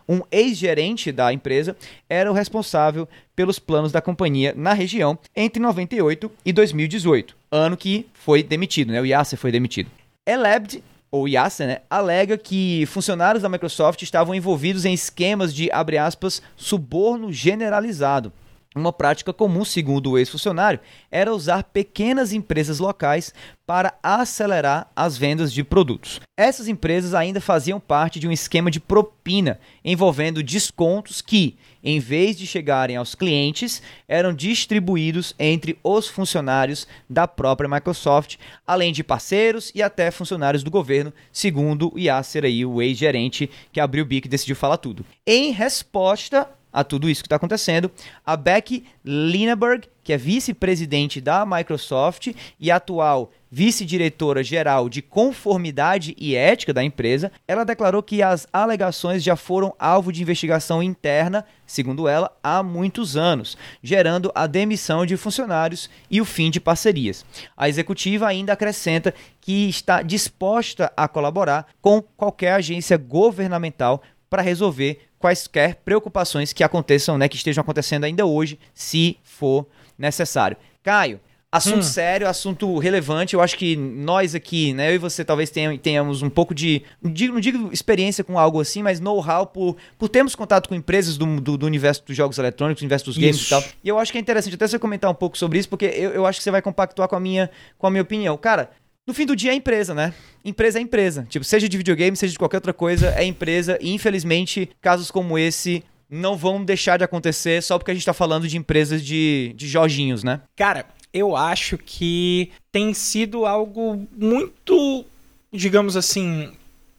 um 0.08 0.20
ex-gerente 0.30 1.12
da 1.12 1.32
empresa, 1.32 1.76
era 2.08 2.30
o 2.30 2.34
responsável 2.34 3.08
pelos 3.34 3.58
planos 3.58 3.92
da 3.92 4.00
companhia 4.00 4.52
na 4.56 4.72
região 4.72 5.18
entre 5.34 5.62
98 5.62 6.30
e 6.44 6.52
2018, 6.52 7.36
ano 7.50 7.76
que 7.76 8.06
foi 8.12 8.42
demitido, 8.42 8.92
né? 8.92 9.00
O 9.00 9.06
Yasser 9.06 9.38
foi 9.38 9.50
demitido. 9.50 9.90
El-Abdi 10.26 10.82
ou 11.10 11.26
Yasser, 11.26 11.66
né, 11.66 11.78
alega 11.90 12.38
que 12.38 12.86
funcionários 12.86 13.42
da 13.42 13.48
Microsoft 13.48 14.00
estavam 14.02 14.34
envolvidos 14.34 14.84
em 14.84 14.94
esquemas 14.94 15.52
de, 15.52 15.70
abre 15.72 15.98
aspas, 15.98 16.40
suborno 16.56 17.32
generalizado, 17.32 18.32
uma 18.74 18.92
prática 18.92 19.32
comum, 19.32 19.64
segundo 19.64 20.12
o 20.12 20.18
ex-funcionário, 20.18 20.78
era 21.10 21.34
usar 21.34 21.64
pequenas 21.64 22.32
empresas 22.32 22.78
locais 22.78 23.34
para 23.66 23.94
acelerar 24.00 24.90
as 24.94 25.18
vendas 25.18 25.52
de 25.52 25.64
produtos. 25.64 26.20
Essas 26.36 26.68
empresas 26.68 27.12
ainda 27.12 27.40
faziam 27.40 27.80
parte 27.80 28.20
de 28.20 28.28
um 28.28 28.32
esquema 28.32 28.70
de 28.70 28.78
propina 28.78 29.58
envolvendo 29.84 30.42
descontos 30.42 31.20
que, 31.20 31.56
em 31.82 31.98
vez 31.98 32.36
de 32.38 32.46
chegarem 32.46 32.96
aos 32.96 33.14
clientes, 33.16 33.82
eram 34.06 34.32
distribuídos 34.32 35.34
entre 35.36 35.76
os 35.82 36.06
funcionários 36.06 36.86
da 37.08 37.26
própria 37.26 37.68
Microsoft, 37.68 38.36
além 38.64 38.92
de 38.92 39.02
parceiros 39.02 39.72
e 39.74 39.82
até 39.82 40.12
funcionários 40.12 40.62
do 40.62 40.70
governo, 40.70 41.12
segundo 41.32 41.92
Yasser 41.98 42.44
aí, 42.44 42.64
o 42.64 42.80
ex-gerente 42.80 43.50
que 43.72 43.80
abriu 43.80 44.04
o 44.04 44.06
bico 44.06 44.28
e 44.28 44.30
decidiu 44.30 44.54
falar 44.54 44.76
tudo. 44.76 45.04
Em 45.26 45.50
resposta 45.50 46.48
a 46.72 46.84
tudo 46.84 47.08
isso 47.08 47.22
que 47.22 47.26
está 47.26 47.36
acontecendo. 47.36 47.90
A 48.24 48.36
Becky 48.36 48.84
Lineberg, 49.04 49.88
que 50.02 50.12
é 50.12 50.16
vice-presidente 50.16 51.20
da 51.20 51.44
Microsoft 51.46 52.34
e 52.58 52.70
atual 52.70 53.30
vice-diretora 53.50 54.44
geral 54.44 54.88
de 54.88 55.02
conformidade 55.02 56.14
e 56.16 56.36
ética 56.36 56.72
da 56.72 56.84
empresa, 56.84 57.32
ela 57.48 57.64
declarou 57.64 58.02
que 58.02 58.22
as 58.22 58.46
alegações 58.52 59.24
já 59.24 59.34
foram 59.34 59.74
alvo 59.78 60.12
de 60.12 60.22
investigação 60.22 60.82
interna, 60.82 61.44
segundo 61.66 62.06
ela, 62.06 62.30
há 62.42 62.62
muitos 62.62 63.16
anos, 63.16 63.58
gerando 63.82 64.30
a 64.34 64.46
demissão 64.46 65.04
de 65.04 65.16
funcionários 65.16 65.90
e 66.08 66.20
o 66.20 66.24
fim 66.24 66.50
de 66.50 66.60
parcerias. 66.60 67.24
A 67.56 67.68
executiva 67.68 68.28
ainda 68.28 68.52
acrescenta 68.52 69.12
que 69.40 69.68
está 69.68 70.00
disposta 70.02 70.92
a 70.96 71.08
colaborar 71.08 71.66
com 71.80 72.00
qualquer 72.00 72.52
agência 72.52 72.96
governamental 72.96 74.00
para 74.28 74.42
resolver 74.42 75.09
quaisquer 75.20 75.76
preocupações 75.84 76.52
que 76.52 76.64
aconteçam, 76.64 77.16
né, 77.16 77.28
que 77.28 77.36
estejam 77.36 77.62
acontecendo 77.62 78.04
ainda 78.04 78.26
hoje, 78.26 78.58
se 78.74 79.18
for 79.22 79.66
necessário. 79.96 80.56
Caio, 80.82 81.20
Assunto 81.52 81.78
hum. 81.78 81.82
sério, 81.82 82.28
assunto 82.28 82.78
relevante. 82.78 83.34
Eu 83.34 83.40
acho 83.40 83.58
que 83.58 83.74
nós 83.74 84.36
aqui, 84.36 84.72
né, 84.72 84.90
eu 84.90 84.94
e 84.94 84.98
você 84.98 85.24
talvez 85.24 85.50
tenhamos 85.82 86.22
um 86.22 86.30
pouco 86.30 86.54
de, 86.54 86.82
não 87.02 87.12
digo, 87.12 87.34
não 87.34 87.40
digo 87.40 87.72
experiência 87.72 88.22
com 88.22 88.38
algo 88.38 88.60
assim, 88.60 88.84
mas 88.84 89.00
know-how 89.00 89.44
por, 89.44 89.76
por 89.98 90.08
termos 90.08 90.36
contato 90.36 90.68
com 90.68 90.76
empresas 90.76 91.18
do, 91.18 91.40
do, 91.40 91.58
do, 91.58 91.66
universo 91.66 92.04
dos 92.06 92.16
jogos 92.16 92.38
eletrônicos, 92.38 92.80
do 92.80 92.84
universo 92.84 93.06
dos 93.06 93.18
games 93.18 93.34
isso. 93.34 93.46
e 93.46 93.50
tal. 93.50 93.64
E 93.82 93.88
eu 93.88 93.98
acho 93.98 94.12
que 94.12 94.18
é 94.18 94.20
interessante 94.20 94.54
até 94.54 94.68
você 94.68 94.78
comentar 94.78 95.10
um 95.10 95.14
pouco 95.14 95.36
sobre 95.36 95.58
isso, 95.58 95.68
porque 95.68 95.86
eu, 95.86 96.12
eu 96.12 96.24
acho 96.24 96.38
que 96.38 96.44
você 96.44 96.52
vai 96.52 96.62
compactuar 96.62 97.08
com 97.08 97.16
a 97.16 97.20
minha, 97.20 97.50
com 97.76 97.88
a 97.88 97.90
minha 97.90 98.02
opinião. 98.02 98.36
Cara, 98.36 98.70
no 99.10 99.14
fim 99.14 99.26
do 99.26 99.34
dia 99.34 99.50
é 99.50 99.54
empresa, 99.56 99.92
né? 99.92 100.14
Empresa 100.44 100.78
é 100.78 100.82
empresa. 100.82 101.26
Tipo, 101.28 101.44
seja 101.44 101.68
de 101.68 101.76
videogame, 101.76 102.16
seja 102.16 102.32
de 102.32 102.38
qualquer 102.38 102.58
outra 102.58 102.72
coisa, 102.72 103.12
é 103.16 103.24
empresa. 103.24 103.76
E 103.80 103.92
infelizmente, 103.92 104.70
casos 104.80 105.10
como 105.10 105.36
esse 105.36 105.82
não 106.08 106.36
vão 106.36 106.64
deixar 106.64 106.96
de 106.96 107.02
acontecer 107.02 107.60
só 107.60 107.76
porque 107.76 107.90
a 107.90 107.94
gente 107.94 108.06
tá 108.06 108.12
falando 108.12 108.46
de 108.46 108.56
empresas 108.56 109.04
de, 109.04 109.52
de 109.56 109.66
Jorginhos, 109.66 110.22
né? 110.22 110.40
Cara, 110.54 110.86
eu 111.12 111.34
acho 111.36 111.76
que 111.76 112.52
tem 112.70 112.94
sido 112.94 113.44
algo 113.44 114.06
muito, 114.16 115.04
digamos 115.52 115.96
assim, 115.96 116.52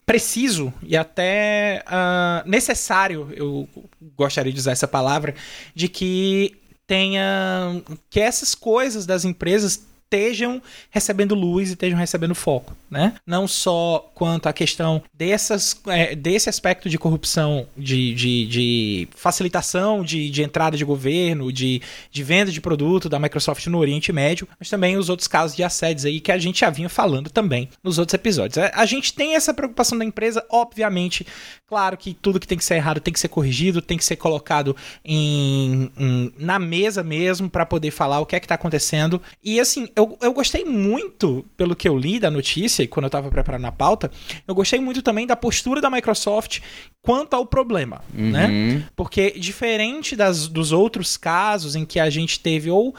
preciso 0.05 0.73
e 0.83 0.97
até 0.97 1.81
uh, 1.87 2.49
necessário, 2.49 3.29
eu 3.33 3.69
gostaria 4.17 4.51
de 4.51 4.59
usar 4.59 4.73
essa 4.73 4.87
palavra, 4.87 5.33
de 5.73 5.87
que 5.87 6.57
tenha 6.85 7.81
que 8.09 8.19
essas 8.19 8.53
coisas 8.53 9.05
das 9.05 9.23
empresas 9.23 9.90
estejam 10.11 10.61
recebendo 10.89 11.33
luz 11.33 11.69
e 11.69 11.73
estejam 11.73 11.97
recebendo 11.97 12.35
foco, 12.35 12.75
né? 12.89 13.13
Não 13.25 13.47
só 13.47 14.11
quanto 14.13 14.49
à 14.49 14.53
questão 14.53 15.01
dessas, 15.13 15.79
é, 15.87 16.13
desse 16.13 16.49
aspecto 16.49 16.89
de 16.89 16.97
corrupção, 16.97 17.65
de, 17.77 18.13
de, 18.13 18.45
de 18.47 19.07
facilitação 19.15 20.03
de, 20.03 20.29
de, 20.29 20.43
entrada 20.43 20.75
de 20.75 20.83
governo, 20.83 21.51
de, 21.51 21.81
de 22.11 22.23
venda 22.23 22.51
de 22.51 22.59
produto 22.59 23.07
da 23.07 23.19
Microsoft 23.19 23.65
no 23.67 23.77
Oriente 23.77 24.11
Médio, 24.11 24.47
mas 24.59 24.69
também 24.69 24.97
os 24.97 25.07
outros 25.07 25.29
casos 25.29 25.55
de 25.55 25.63
assédios 25.63 26.03
aí 26.03 26.19
que 26.19 26.31
a 26.31 26.37
gente 26.37 26.59
já 26.59 26.69
vinha 26.69 26.89
falando 26.89 27.29
também 27.29 27.69
nos 27.81 27.97
outros 27.97 28.13
episódios. 28.13 28.57
A, 28.57 28.65
é, 28.65 28.71
a 28.75 28.85
gente 28.85 29.13
tem 29.13 29.35
essa 29.35 29.53
preocupação 29.53 29.97
da 29.97 30.03
empresa, 30.03 30.45
obviamente, 30.49 31.25
claro 31.65 31.95
que 31.95 32.13
tudo 32.13 32.39
que 32.39 32.47
tem 32.47 32.57
que 32.57 32.65
ser 32.65 32.75
errado 32.75 32.99
tem 32.99 33.13
que 33.13 33.19
ser 33.19 33.29
corrigido, 33.29 33.81
tem 33.81 33.97
que 33.97 34.03
ser 34.03 34.17
colocado 34.17 34.75
em, 35.05 35.89
em 35.97 36.33
na 36.37 36.59
mesa 36.59 37.01
mesmo 37.01 37.49
para 37.49 37.65
poder 37.65 37.91
falar 37.91 38.19
o 38.19 38.25
que 38.25 38.35
é 38.35 38.39
que 38.39 38.45
está 38.45 38.55
acontecendo. 38.55 39.21
E 39.41 39.57
assim, 39.57 39.87
eu, 40.01 40.17
eu 40.21 40.33
gostei 40.33 40.65
muito, 40.65 41.45
pelo 41.55 41.75
que 41.75 41.87
eu 41.87 41.97
li 41.97 42.19
da 42.19 42.31
notícia 42.31 42.83
e 42.83 42.87
quando 42.87 43.05
eu 43.05 43.07
estava 43.07 43.29
preparando 43.29 43.65
a 43.65 43.71
pauta, 43.71 44.11
eu 44.47 44.55
gostei 44.55 44.79
muito 44.79 45.01
também 45.01 45.27
da 45.27 45.35
postura 45.35 45.79
da 45.79 45.89
Microsoft 45.89 46.59
quanto 47.01 47.35
ao 47.35 47.45
problema, 47.45 48.01
né? 48.13 48.45
uhum. 48.45 48.73
né? 48.75 48.87
Porque 48.95 49.31
diferente 49.31 50.15
das, 50.15 50.47
dos 50.47 50.71
outros 50.71 51.17
casos 51.17 51.75
em 51.75 51.85
que 51.85 51.99
a 51.99 52.09
gente 52.09 52.39
teve 52.39 52.69
ou, 52.69 52.95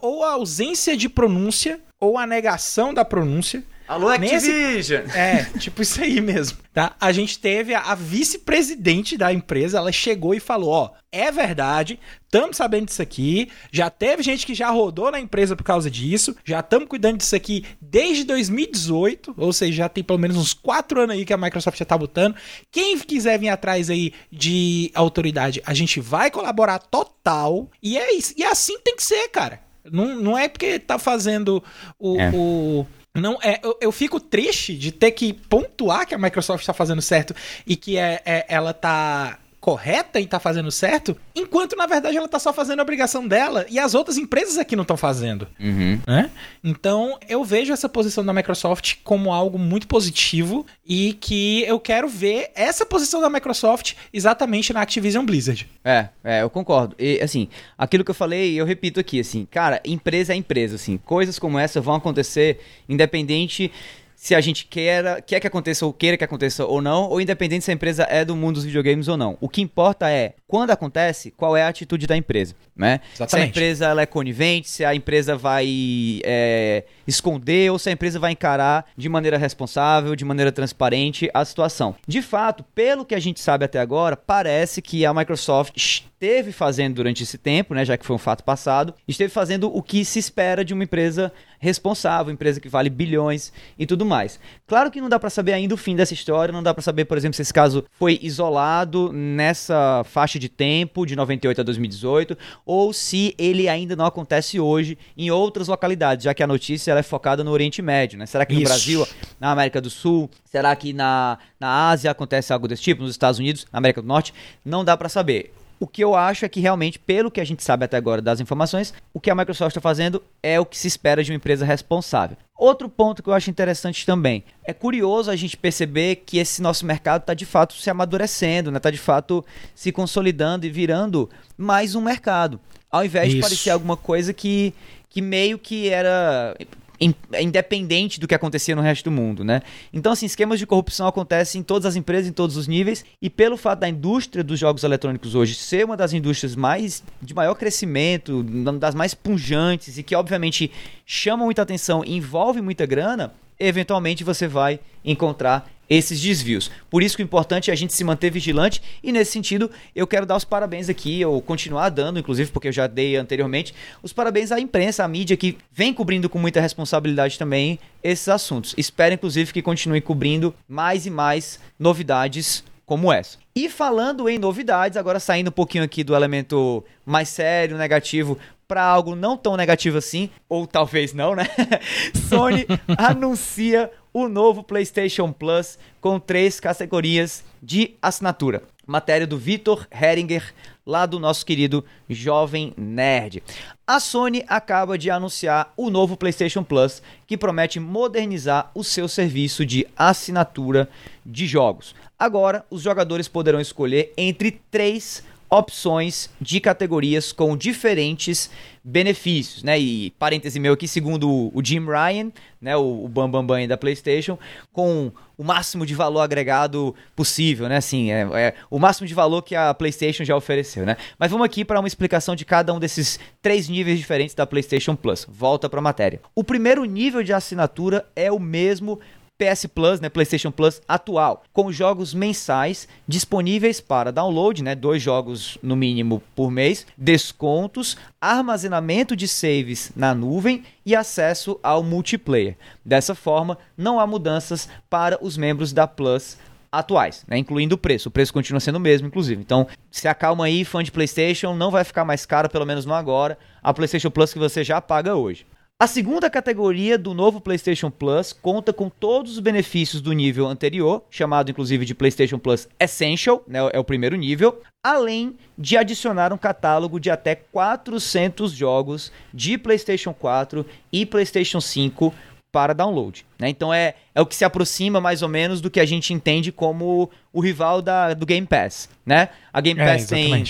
ou 0.00 0.24
a 0.24 0.32
ausência 0.32 0.96
de 0.96 1.08
pronúncia 1.08 1.80
ou 2.00 2.18
a 2.18 2.26
negação 2.26 2.92
da 2.92 3.04
pronúncia, 3.04 3.64
Alô, 3.88 4.08
Activision! 4.08 5.02
Nesse... 5.04 5.16
É, 5.16 5.44
tipo 5.58 5.82
isso 5.82 6.02
aí 6.02 6.20
mesmo, 6.20 6.58
tá? 6.72 6.94
A 7.00 7.12
gente 7.12 7.38
teve 7.38 7.72
a, 7.74 7.80
a 7.80 7.94
vice-presidente 7.94 9.16
da 9.16 9.32
empresa, 9.32 9.78
ela 9.78 9.92
chegou 9.92 10.34
e 10.34 10.40
falou, 10.40 10.70
ó, 10.70 10.90
é 11.12 11.30
verdade, 11.30 11.98
estamos 12.24 12.56
sabendo 12.56 12.86
disso 12.86 13.00
aqui, 13.00 13.48
já 13.70 13.88
teve 13.88 14.22
gente 14.22 14.44
que 14.44 14.54
já 14.54 14.68
rodou 14.70 15.10
na 15.10 15.20
empresa 15.20 15.54
por 15.54 15.62
causa 15.62 15.90
disso, 15.90 16.36
já 16.44 16.60
estamos 16.60 16.88
cuidando 16.88 17.18
disso 17.18 17.36
aqui 17.36 17.64
desde 17.80 18.24
2018, 18.24 19.34
ou 19.36 19.52
seja, 19.52 19.72
já 19.72 19.88
tem 19.88 20.02
pelo 20.02 20.18
menos 20.18 20.36
uns 20.36 20.52
quatro 20.52 21.00
anos 21.00 21.14
aí 21.14 21.24
que 21.24 21.32
a 21.32 21.38
Microsoft 21.38 21.78
já 21.78 21.84
tá 21.84 21.96
botando. 21.96 22.34
Quem 22.70 22.98
quiser 22.98 23.38
vir 23.38 23.48
atrás 23.48 23.88
aí 23.88 24.12
de 24.30 24.90
autoridade, 24.94 25.62
a 25.64 25.72
gente 25.72 26.00
vai 26.00 26.30
colaborar 26.30 26.80
total, 26.80 27.70
e 27.82 27.96
é 27.96 28.12
isso, 28.14 28.34
e 28.36 28.44
assim 28.44 28.78
tem 28.80 28.96
que 28.96 29.04
ser, 29.04 29.28
cara. 29.28 29.60
Não, 29.90 30.16
não 30.16 30.36
é 30.36 30.48
porque 30.48 30.80
tá 30.80 30.98
fazendo 30.98 31.62
o, 31.96 32.20
é. 32.20 32.30
o 32.34 32.86
não 33.16 33.38
é, 33.42 33.60
eu, 33.62 33.78
eu, 33.80 33.92
fico 33.92 34.20
triste 34.20 34.76
de 34.76 34.92
ter 34.92 35.10
que 35.12 35.32
pontuar 35.32 36.06
que 36.06 36.14
a 36.14 36.18
Microsoft 36.18 36.60
está 36.60 36.72
fazendo 36.72 37.02
certo 37.02 37.34
e 37.66 37.76
que 37.76 37.96
é, 37.96 38.20
é 38.24 38.46
ela 38.48 38.72
tá 38.72 39.38
correta 39.66 40.20
em 40.20 40.26
tá 40.28 40.38
fazendo 40.38 40.70
certo, 40.70 41.16
enquanto 41.34 41.74
na 41.74 41.86
verdade 41.88 42.16
ela 42.16 42.28
tá 42.28 42.38
só 42.38 42.52
fazendo 42.52 42.78
a 42.78 42.82
obrigação 42.84 43.26
dela 43.26 43.66
e 43.68 43.80
as 43.80 43.94
outras 43.94 44.16
empresas 44.16 44.58
aqui 44.58 44.76
não 44.76 44.82
estão 44.82 44.96
fazendo. 44.96 45.48
Uhum. 45.58 45.98
Né? 46.06 46.30
Então 46.62 47.18
eu 47.28 47.42
vejo 47.42 47.72
essa 47.72 47.88
posição 47.88 48.24
da 48.24 48.32
Microsoft 48.32 48.98
como 49.02 49.32
algo 49.32 49.58
muito 49.58 49.88
positivo 49.88 50.64
e 50.86 51.14
que 51.14 51.64
eu 51.64 51.80
quero 51.80 52.06
ver 52.08 52.52
essa 52.54 52.86
posição 52.86 53.20
da 53.20 53.28
Microsoft 53.28 53.94
exatamente 54.12 54.72
na 54.72 54.82
Activision 54.82 55.26
Blizzard. 55.26 55.68
É, 55.84 56.10
é, 56.22 56.42
eu 56.42 56.48
concordo. 56.48 56.94
E 56.96 57.20
assim, 57.20 57.48
aquilo 57.76 58.04
que 58.04 58.12
eu 58.12 58.14
falei, 58.14 58.54
eu 58.54 58.64
repito 58.64 59.00
aqui, 59.00 59.18
assim, 59.18 59.48
cara, 59.50 59.82
empresa 59.84 60.32
é 60.32 60.36
empresa, 60.36 60.76
assim, 60.76 60.96
coisas 60.96 61.40
como 61.40 61.58
essa 61.58 61.80
vão 61.80 61.96
acontecer 61.96 62.60
independente 62.88 63.72
se 64.16 64.34
a 64.34 64.40
gente 64.40 64.66
quer, 64.66 65.20
quer 65.22 65.38
que 65.38 65.46
aconteça 65.46 65.84
ou 65.84 65.92
queira 65.92 66.16
que 66.16 66.24
aconteça 66.24 66.64
ou 66.64 66.80
não, 66.80 67.08
ou 67.10 67.20
independente 67.20 67.64
se 67.64 67.70
a 67.70 67.74
empresa 67.74 68.04
é 68.08 68.24
do 68.24 68.34
mundo 68.34 68.54
dos 68.54 68.64
videogames 68.64 69.06
ou 69.08 69.16
não. 69.16 69.36
O 69.40 69.48
que 69.48 69.60
importa 69.60 70.10
é, 70.10 70.34
quando 70.46 70.70
acontece, 70.70 71.32
qual 71.32 71.56
é 71.56 71.62
a 71.62 71.68
atitude 71.68 72.06
da 72.06 72.16
empresa, 72.16 72.54
né? 72.74 73.00
Exatamente. 73.14 73.30
Se 73.30 73.36
a 73.36 73.46
empresa 73.46 73.86
ela 73.86 74.02
é 74.02 74.06
conivente, 74.06 74.68
se 74.68 74.84
a 74.84 74.94
empresa 74.94 75.36
vai 75.36 76.20
é, 76.24 76.84
esconder 77.06 77.70
ou 77.72 77.78
se 77.78 77.88
a 77.88 77.92
empresa 77.92 78.18
vai 78.18 78.32
encarar 78.32 78.86
de 78.96 79.08
maneira 79.08 79.38
responsável, 79.38 80.14
de 80.14 80.24
maneira 80.24 80.52
transparente 80.52 81.28
a 81.34 81.44
situação. 81.44 81.96
De 82.06 82.22
fato, 82.22 82.64
pelo 82.74 83.04
que 83.04 83.14
a 83.14 83.20
gente 83.20 83.40
sabe 83.40 83.64
até 83.64 83.80
agora, 83.80 84.16
parece 84.16 84.80
que 84.80 85.04
a 85.04 85.12
Microsoft 85.12 85.76
esteve 85.76 86.50
fazendo 86.50 86.94
durante 86.94 87.22
esse 87.22 87.36
tempo, 87.36 87.74
né, 87.74 87.84
já 87.84 87.96
que 87.96 88.06
foi 88.06 88.16
um 88.16 88.18
fato 88.18 88.42
passado, 88.42 88.94
esteve 89.06 89.30
fazendo 89.30 89.74
o 89.74 89.82
que 89.82 90.04
se 90.04 90.18
espera 90.18 90.64
de 90.64 90.72
uma 90.72 90.84
empresa 90.84 91.30
responsável, 91.58 92.32
empresa 92.32 92.60
que 92.60 92.68
vale 92.68 92.88
bilhões 92.88 93.52
e 93.78 93.84
tudo 93.84 94.04
mais. 94.04 94.40
Claro 94.66 94.90
que 94.90 95.00
não 95.00 95.08
dá 95.08 95.18
para 95.18 95.28
saber 95.28 95.52
ainda 95.52 95.74
o 95.74 95.76
fim 95.76 95.94
dessa 95.94 96.14
história, 96.14 96.52
não 96.52 96.62
dá 96.62 96.72
para 96.72 96.82
saber, 96.82 97.04
por 97.04 97.18
exemplo, 97.18 97.34
se 97.34 97.42
esse 97.42 97.52
caso 97.52 97.84
foi 97.98 98.18
isolado 98.22 99.12
nessa 99.12 100.02
faixa 100.04 100.35
de 100.38 100.48
tempo 100.48 101.04
de 101.06 101.16
98 101.16 101.60
a 101.60 101.64
2018 101.64 102.36
ou 102.64 102.92
se 102.92 103.34
ele 103.38 103.68
ainda 103.68 103.96
não 103.96 104.06
acontece 104.06 104.58
hoje 104.60 104.98
em 105.16 105.30
outras 105.30 105.68
localidades, 105.68 106.24
já 106.24 106.34
que 106.34 106.42
a 106.42 106.46
notícia 106.46 106.90
ela 106.90 107.00
é 107.00 107.02
focada 107.02 107.42
no 107.42 107.50
Oriente 107.50 107.82
Médio, 107.82 108.18
né? 108.18 108.26
Será 108.26 108.44
que 108.44 108.54
no 108.54 108.60
Isso. 108.60 108.68
Brasil, 108.68 109.06
na 109.40 109.50
América 109.50 109.80
do 109.80 109.90
Sul, 109.90 110.30
será 110.44 110.74
que 110.74 110.92
na, 110.92 111.38
na 111.58 111.90
Ásia 111.90 112.10
acontece 112.10 112.52
algo 112.52 112.68
desse 112.68 112.82
tipo, 112.82 113.02
nos 113.02 113.10
Estados 113.10 113.38
Unidos, 113.38 113.66
na 113.72 113.78
América 113.78 114.00
do 114.00 114.08
Norte? 114.08 114.32
Não 114.64 114.84
dá 114.84 114.96
para 114.96 115.08
saber. 115.08 115.52
O 115.78 115.86
que 115.86 116.02
eu 116.02 116.14
acho 116.14 116.44
é 116.44 116.48
que 116.48 116.60
realmente, 116.60 116.98
pelo 116.98 117.30
que 117.30 117.40
a 117.40 117.44
gente 117.44 117.62
sabe 117.62 117.84
até 117.84 117.96
agora 117.96 118.22
das 118.22 118.40
informações, 118.40 118.94
o 119.12 119.20
que 119.20 119.30
a 119.30 119.34
Microsoft 119.34 119.70
está 119.70 119.80
fazendo 119.80 120.22
é 120.42 120.58
o 120.58 120.64
que 120.64 120.78
se 120.78 120.88
espera 120.88 121.22
de 121.22 121.30
uma 121.30 121.36
empresa 121.36 121.66
responsável. 121.66 122.36
Outro 122.56 122.88
ponto 122.88 123.22
que 123.22 123.28
eu 123.28 123.34
acho 123.34 123.50
interessante 123.50 124.06
também 124.06 124.42
é 124.64 124.72
curioso 124.72 125.30
a 125.30 125.36
gente 125.36 125.56
perceber 125.56 126.16
que 126.24 126.38
esse 126.38 126.62
nosso 126.62 126.86
mercado 126.86 127.20
está 127.20 127.34
de 127.34 127.44
fato 127.44 127.74
se 127.74 127.90
amadurecendo, 127.90 128.70
está 128.70 128.72
né? 128.72 128.80
Tá 128.80 128.90
de 128.90 128.98
fato 128.98 129.44
se 129.74 129.92
consolidando 129.92 130.64
e 130.64 130.70
virando 130.70 131.28
mais 131.58 131.94
um 131.94 132.00
mercado, 132.00 132.58
ao 132.90 133.04
invés 133.04 133.28
Isso. 133.28 133.36
de 133.36 133.42
parecer 133.42 133.70
alguma 133.70 133.96
coisa 133.96 134.32
que, 134.32 134.72
que 135.10 135.20
meio 135.20 135.58
que 135.58 135.90
era 135.90 136.56
independente 137.00 138.18
do 138.18 138.26
que 138.26 138.34
acontecia 138.34 138.74
no 138.74 138.82
resto 138.82 139.04
do 139.04 139.10
mundo, 139.10 139.44
né? 139.44 139.62
Então, 139.92 140.12
assim, 140.12 140.26
esquemas 140.26 140.58
de 140.58 140.66
corrupção 140.66 141.06
acontecem 141.06 141.60
em 141.60 141.64
todas 141.64 141.86
as 141.86 141.96
empresas, 141.96 142.28
em 142.28 142.32
todos 142.32 142.56
os 142.56 142.66
níveis, 142.66 143.04
e 143.20 143.28
pelo 143.28 143.56
fato 143.56 143.80
da 143.80 143.88
indústria 143.88 144.42
dos 144.42 144.58
jogos 144.58 144.84
eletrônicos 144.84 145.34
hoje 145.34 145.54
ser 145.54 145.84
uma 145.84 145.96
das 145.96 146.12
indústrias 146.12 146.56
mais 146.56 147.02
de 147.20 147.34
maior 147.34 147.54
crescimento, 147.54 148.42
das 148.78 148.94
mais 148.94 149.14
punjantes 149.14 149.98
e 149.98 150.02
que 150.02 150.14
obviamente 150.14 150.70
chama 151.04 151.44
muita 151.44 151.62
atenção, 151.62 152.04
envolve 152.04 152.60
muita 152.60 152.86
grana, 152.86 153.32
eventualmente 153.58 154.24
você 154.24 154.46
vai 154.46 154.80
encontrar 155.04 155.70
esses 155.88 156.20
desvios. 156.20 156.70
Por 156.90 157.02
isso 157.02 157.16
que 157.16 157.22
o 157.22 157.24
importante 157.24 157.70
é 157.70 157.72
a 157.72 157.76
gente 157.76 157.92
se 157.92 158.04
manter 158.04 158.30
vigilante 158.30 158.82
e 159.02 159.12
nesse 159.12 159.32
sentido 159.32 159.70
eu 159.94 160.06
quero 160.06 160.26
dar 160.26 160.36
os 160.36 160.44
parabéns 160.44 160.88
aqui, 160.88 161.24
ou 161.24 161.40
continuar 161.40 161.88
dando, 161.90 162.18
inclusive 162.18 162.50
porque 162.50 162.68
eu 162.68 162.72
já 162.72 162.86
dei 162.86 163.16
anteriormente, 163.16 163.74
os 164.02 164.12
parabéns 164.12 164.52
à 164.52 164.60
imprensa, 164.60 165.04
à 165.04 165.08
mídia 165.08 165.36
que 165.36 165.56
vem 165.72 165.92
cobrindo 165.92 166.28
com 166.28 166.38
muita 166.38 166.60
responsabilidade 166.60 167.38
também 167.38 167.78
esses 168.02 168.28
assuntos. 168.28 168.74
Espero 168.76 169.14
inclusive 169.14 169.52
que 169.52 169.62
continue 169.62 170.00
cobrindo 170.00 170.54
mais 170.68 171.06
e 171.06 171.10
mais 171.10 171.60
novidades 171.78 172.64
como 172.84 173.12
essa. 173.12 173.38
E 173.54 173.68
falando 173.68 174.28
em 174.28 174.38
novidades, 174.38 174.96
agora 174.96 175.18
saindo 175.18 175.48
um 175.48 175.52
pouquinho 175.52 175.82
aqui 175.82 176.04
do 176.04 176.14
elemento 176.14 176.84
mais 177.04 177.28
sério, 177.28 177.76
negativo, 177.76 178.38
para 178.68 178.82
algo 178.82 179.14
não 179.14 179.36
tão 179.36 179.56
negativo 179.56 179.98
assim, 179.98 180.30
ou 180.48 180.66
talvez 180.66 181.12
não, 181.12 181.34
né? 181.34 181.46
Sony 182.28 182.66
anuncia 182.96 183.90
o 184.16 184.30
novo 184.30 184.62
PlayStation 184.62 185.30
Plus 185.30 185.78
com 186.00 186.18
três 186.18 186.58
categorias 186.58 187.44
de 187.62 187.96
assinatura. 188.00 188.62
Matéria 188.86 189.26
do 189.26 189.36
Vitor 189.36 189.86
Heringer, 189.90 190.54
lá 190.86 191.04
do 191.04 191.20
nosso 191.20 191.44
querido 191.44 191.84
Jovem 192.08 192.72
Nerd. 192.78 193.42
A 193.86 194.00
Sony 194.00 194.42
acaba 194.48 194.96
de 194.96 195.10
anunciar 195.10 195.70
o 195.76 195.90
novo 195.90 196.16
PlayStation 196.16 196.64
Plus, 196.64 197.02
que 197.26 197.36
promete 197.36 197.78
modernizar 197.78 198.70
o 198.74 198.82
seu 198.82 199.06
serviço 199.06 199.66
de 199.66 199.86
assinatura 199.94 200.88
de 201.24 201.46
jogos. 201.46 201.94
Agora, 202.18 202.64
os 202.70 202.80
jogadores 202.80 203.28
poderão 203.28 203.60
escolher 203.60 204.14
entre 204.16 204.62
três 204.70 205.22
opções 205.48 206.28
de 206.40 206.60
categorias 206.60 207.32
com 207.32 207.56
diferentes 207.56 208.50
benefícios, 208.82 209.62
né? 209.62 209.78
E 209.78 210.10
parêntese 210.12 210.60
meu 210.60 210.72
aqui, 210.72 210.86
segundo 210.86 211.50
o 211.52 211.64
Jim 211.64 211.84
Ryan, 211.84 212.30
né, 212.60 212.76
o, 212.76 213.04
o 213.04 213.08
Bam 213.08 213.28
Bam 213.28 213.44
Bam 213.44 213.66
da 213.66 213.76
PlayStation, 213.76 214.38
com 214.72 215.10
o 215.36 215.44
máximo 215.44 215.84
de 215.84 215.94
valor 215.94 216.20
agregado 216.20 216.94
possível, 217.14 217.68
né? 217.68 217.76
Assim, 217.76 218.10
é, 218.10 218.28
é, 218.34 218.54
o 218.70 218.78
máximo 218.78 219.06
de 219.06 219.14
valor 219.14 219.42
que 219.42 219.54
a 219.54 219.74
PlayStation 219.74 220.24
já 220.24 220.36
ofereceu, 220.36 220.86
né? 220.86 220.96
Mas 221.18 221.30
vamos 221.30 221.44
aqui 221.44 221.64
para 221.64 221.80
uma 221.80 221.88
explicação 221.88 222.36
de 222.36 222.44
cada 222.44 222.72
um 222.72 222.78
desses 222.78 223.18
três 223.42 223.68
níveis 223.68 223.98
diferentes 223.98 224.34
da 224.34 224.46
PlayStation 224.46 224.94
Plus. 224.94 225.26
Volta 225.28 225.68
para 225.68 225.80
a 225.80 225.82
matéria. 225.82 226.20
O 226.34 226.44
primeiro 226.44 226.84
nível 226.84 227.22
de 227.22 227.32
assinatura 227.32 228.06
é 228.14 228.30
o 228.30 228.38
mesmo 228.38 229.00
PS 229.38 229.66
Plus, 229.66 230.00
né, 230.00 230.08
PlayStation 230.08 230.50
Plus 230.50 230.80
atual, 230.88 231.42
com 231.52 231.70
jogos 231.70 232.14
mensais 232.14 232.88
disponíveis 233.06 233.80
para 233.80 234.10
download, 234.10 234.62
né, 234.62 234.74
dois 234.74 235.02
jogos 235.02 235.58
no 235.62 235.76
mínimo 235.76 236.22
por 236.34 236.50
mês, 236.50 236.86
descontos, 236.96 237.96
armazenamento 238.20 239.14
de 239.14 239.28
saves 239.28 239.92
na 239.94 240.14
nuvem 240.14 240.64
e 240.84 240.96
acesso 240.96 241.60
ao 241.62 241.82
multiplayer. 241.82 242.56
Dessa 242.84 243.14
forma, 243.14 243.58
não 243.76 244.00
há 244.00 244.06
mudanças 244.06 244.68
para 244.88 245.18
os 245.22 245.36
membros 245.36 245.72
da 245.72 245.86
Plus 245.86 246.38
atuais, 246.72 247.24
né, 247.28 247.36
incluindo 247.38 247.74
o 247.74 247.78
preço. 247.78 248.08
O 248.08 248.12
preço 248.12 248.32
continua 248.32 248.60
sendo 248.60 248.76
o 248.76 248.80
mesmo, 248.80 249.06
inclusive. 249.06 249.40
Então, 249.40 249.66
se 249.90 250.08
acalma 250.08 250.46
aí, 250.46 250.64
fã 250.64 250.82
de 250.82 250.92
PlayStation, 250.92 251.54
não 251.54 251.70
vai 251.70 251.84
ficar 251.84 252.04
mais 252.04 252.24
caro, 252.24 252.48
pelo 252.48 252.66
menos 252.66 252.86
não 252.86 252.94
agora, 252.94 253.38
a 253.62 253.72
PlayStation 253.72 254.10
Plus 254.10 254.32
que 254.32 254.38
você 254.38 254.64
já 254.64 254.80
paga 254.80 255.14
hoje. 255.14 255.46
A 255.78 255.86
segunda 255.86 256.30
categoria 256.30 256.96
do 256.96 257.12
novo 257.12 257.38
PlayStation 257.38 257.90
Plus 257.90 258.32
conta 258.32 258.72
com 258.72 258.88
todos 258.88 259.32
os 259.32 259.40
benefícios 259.40 260.00
do 260.00 260.14
nível 260.14 260.46
anterior, 260.46 261.04
chamado 261.10 261.50
inclusive 261.50 261.84
de 261.84 261.94
PlayStation 261.94 262.38
Plus 262.38 262.66
Essential, 262.80 263.44
né, 263.46 263.58
é 263.70 263.78
o 263.78 263.84
primeiro 263.84 264.16
nível, 264.16 264.62
além 264.82 265.36
de 265.56 265.76
adicionar 265.76 266.32
um 266.32 266.38
catálogo 266.38 266.98
de 266.98 267.10
até 267.10 267.34
400 267.34 268.52
jogos 268.52 269.12
de 269.34 269.58
PlayStation 269.58 270.14
4 270.14 270.64
e 270.90 271.04
PlayStation 271.04 271.60
5 271.60 272.14
para 272.50 272.72
download. 272.72 273.26
Né? 273.38 273.50
Então 273.50 273.72
é, 273.72 273.96
é 274.14 274.20
o 274.22 274.24
que 274.24 274.34
se 274.34 274.46
aproxima 274.46 274.98
mais 274.98 275.20
ou 275.20 275.28
menos 275.28 275.60
do 275.60 275.70
que 275.70 275.78
a 275.78 275.84
gente 275.84 276.14
entende 276.14 276.50
como 276.50 277.10
o 277.30 277.40
rival 277.40 277.82
da, 277.82 278.14
do 278.14 278.24
Game 278.24 278.46
Pass. 278.46 278.88
Né? 279.04 279.28
A 279.52 279.60
Game 279.60 279.78
é, 279.78 279.84
Pass 279.84 280.10
é, 280.10 280.14
tem, 280.14 280.44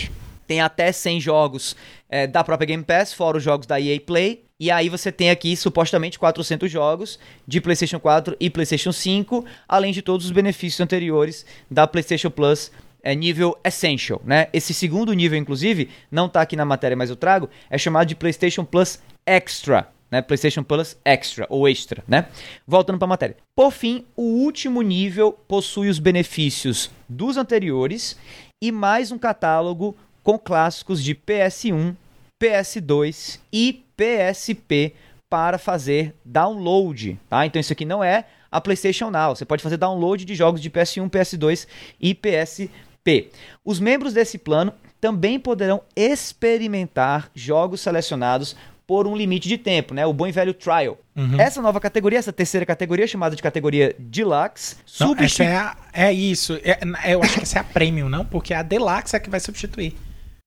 tem 0.46 0.60
até 0.60 0.92
100 0.92 1.20
jogos 1.20 1.74
é, 2.08 2.28
da 2.28 2.44
própria 2.44 2.64
Game 2.66 2.84
Pass, 2.84 3.12
fora 3.12 3.38
os 3.38 3.42
jogos 3.42 3.66
da 3.66 3.80
EA 3.80 4.00
Play 4.00 4.45
e 4.58 4.70
aí 4.70 4.88
você 4.88 5.12
tem 5.12 5.30
aqui 5.30 5.54
supostamente 5.54 6.18
400 6.18 6.70
jogos 6.70 7.18
de 7.46 7.60
PlayStation 7.60 8.00
4 8.00 8.36
e 8.40 8.48
PlayStation 8.48 8.90
5, 8.90 9.44
além 9.68 9.92
de 9.92 10.00
todos 10.00 10.24
os 10.24 10.32
benefícios 10.32 10.80
anteriores 10.80 11.44
da 11.70 11.86
PlayStation 11.86 12.30
Plus 12.30 12.72
é 13.02 13.14
nível 13.14 13.56
Essential, 13.62 14.20
né? 14.24 14.48
Esse 14.52 14.74
segundo 14.74 15.12
nível, 15.12 15.38
inclusive, 15.38 15.90
não 16.10 16.26
está 16.26 16.40
aqui 16.40 16.56
na 16.56 16.64
matéria, 16.64 16.96
mas 16.96 17.10
eu 17.10 17.16
trago, 17.16 17.48
é 17.70 17.78
chamado 17.78 18.08
de 18.08 18.16
PlayStation 18.16 18.64
Plus 18.64 18.98
Extra, 19.24 19.88
né? 20.10 20.22
PlayStation 20.22 20.64
Plus 20.64 20.96
Extra 21.04 21.46
ou 21.50 21.68
Extra, 21.68 22.02
né? 22.08 22.26
Voltando 22.66 22.98
para 22.98 23.06
a 23.06 23.08
matéria. 23.08 23.36
Por 23.54 23.70
fim, 23.70 24.06
o 24.16 24.22
último 24.22 24.80
nível 24.80 25.32
possui 25.46 25.88
os 25.88 25.98
benefícios 25.98 26.90
dos 27.08 27.36
anteriores 27.36 28.16
e 28.60 28.72
mais 28.72 29.12
um 29.12 29.18
catálogo 29.18 29.94
com 30.22 30.38
clássicos 30.38 31.04
de 31.04 31.14
PS1, 31.14 31.94
PS2 32.40 33.40
e 33.52 33.84
PSP 33.96 34.94
para 35.28 35.58
fazer 35.58 36.14
download, 36.24 37.18
tá? 37.28 37.46
Então 37.46 37.60
isso 37.60 37.72
aqui 37.72 37.84
não 37.84 38.02
é 38.02 38.24
a 38.50 38.60
PlayStation 38.60 39.10
Now. 39.10 39.34
Você 39.34 39.44
pode 39.44 39.62
fazer 39.62 39.76
download 39.76 40.24
de 40.24 40.34
jogos 40.34 40.60
de 40.60 40.70
PS1, 40.70 41.10
PS2 41.10 41.66
e 42.00 42.14
PSP. 42.14 43.30
Os 43.64 43.80
membros 43.80 44.12
desse 44.12 44.38
plano 44.38 44.72
também 45.00 45.38
poderão 45.38 45.82
experimentar 45.94 47.30
jogos 47.34 47.80
selecionados 47.80 48.56
por 48.86 49.06
um 49.06 49.16
limite 49.16 49.48
de 49.48 49.58
tempo, 49.58 49.92
né? 49.92 50.06
O 50.06 50.12
bom 50.12 50.28
e 50.28 50.32
velho 50.32 50.54
trial. 50.54 50.96
Uhum. 51.16 51.40
Essa 51.40 51.60
nova 51.60 51.80
categoria, 51.80 52.18
essa 52.18 52.32
terceira 52.32 52.64
categoria, 52.64 53.06
chamada 53.06 53.34
de 53.34 53.42
categoria 53.42 53.96
Deluxe, 53.98 54.76
substitui... 54.86 55.46
é, 55.46 55.72
é 55.92 56.12
isso. 56.12 56.58
É, 56.62 56.78
eu 57.12 57.20
acho 57.20 57.34
que 57.34 57.42
essa 57.42 57.58
é 57.58 57.60
a 57.60 57.64
Premium, 57.64 58.08
não? 58.08 58.24
Porque 58.24 58.54
a 58.54 58.62
Deluxe 58.62 59.16
é 59.16 59.18
que 59.18 59.28
vai 59.28 59.40
substituir. 59.40 59.96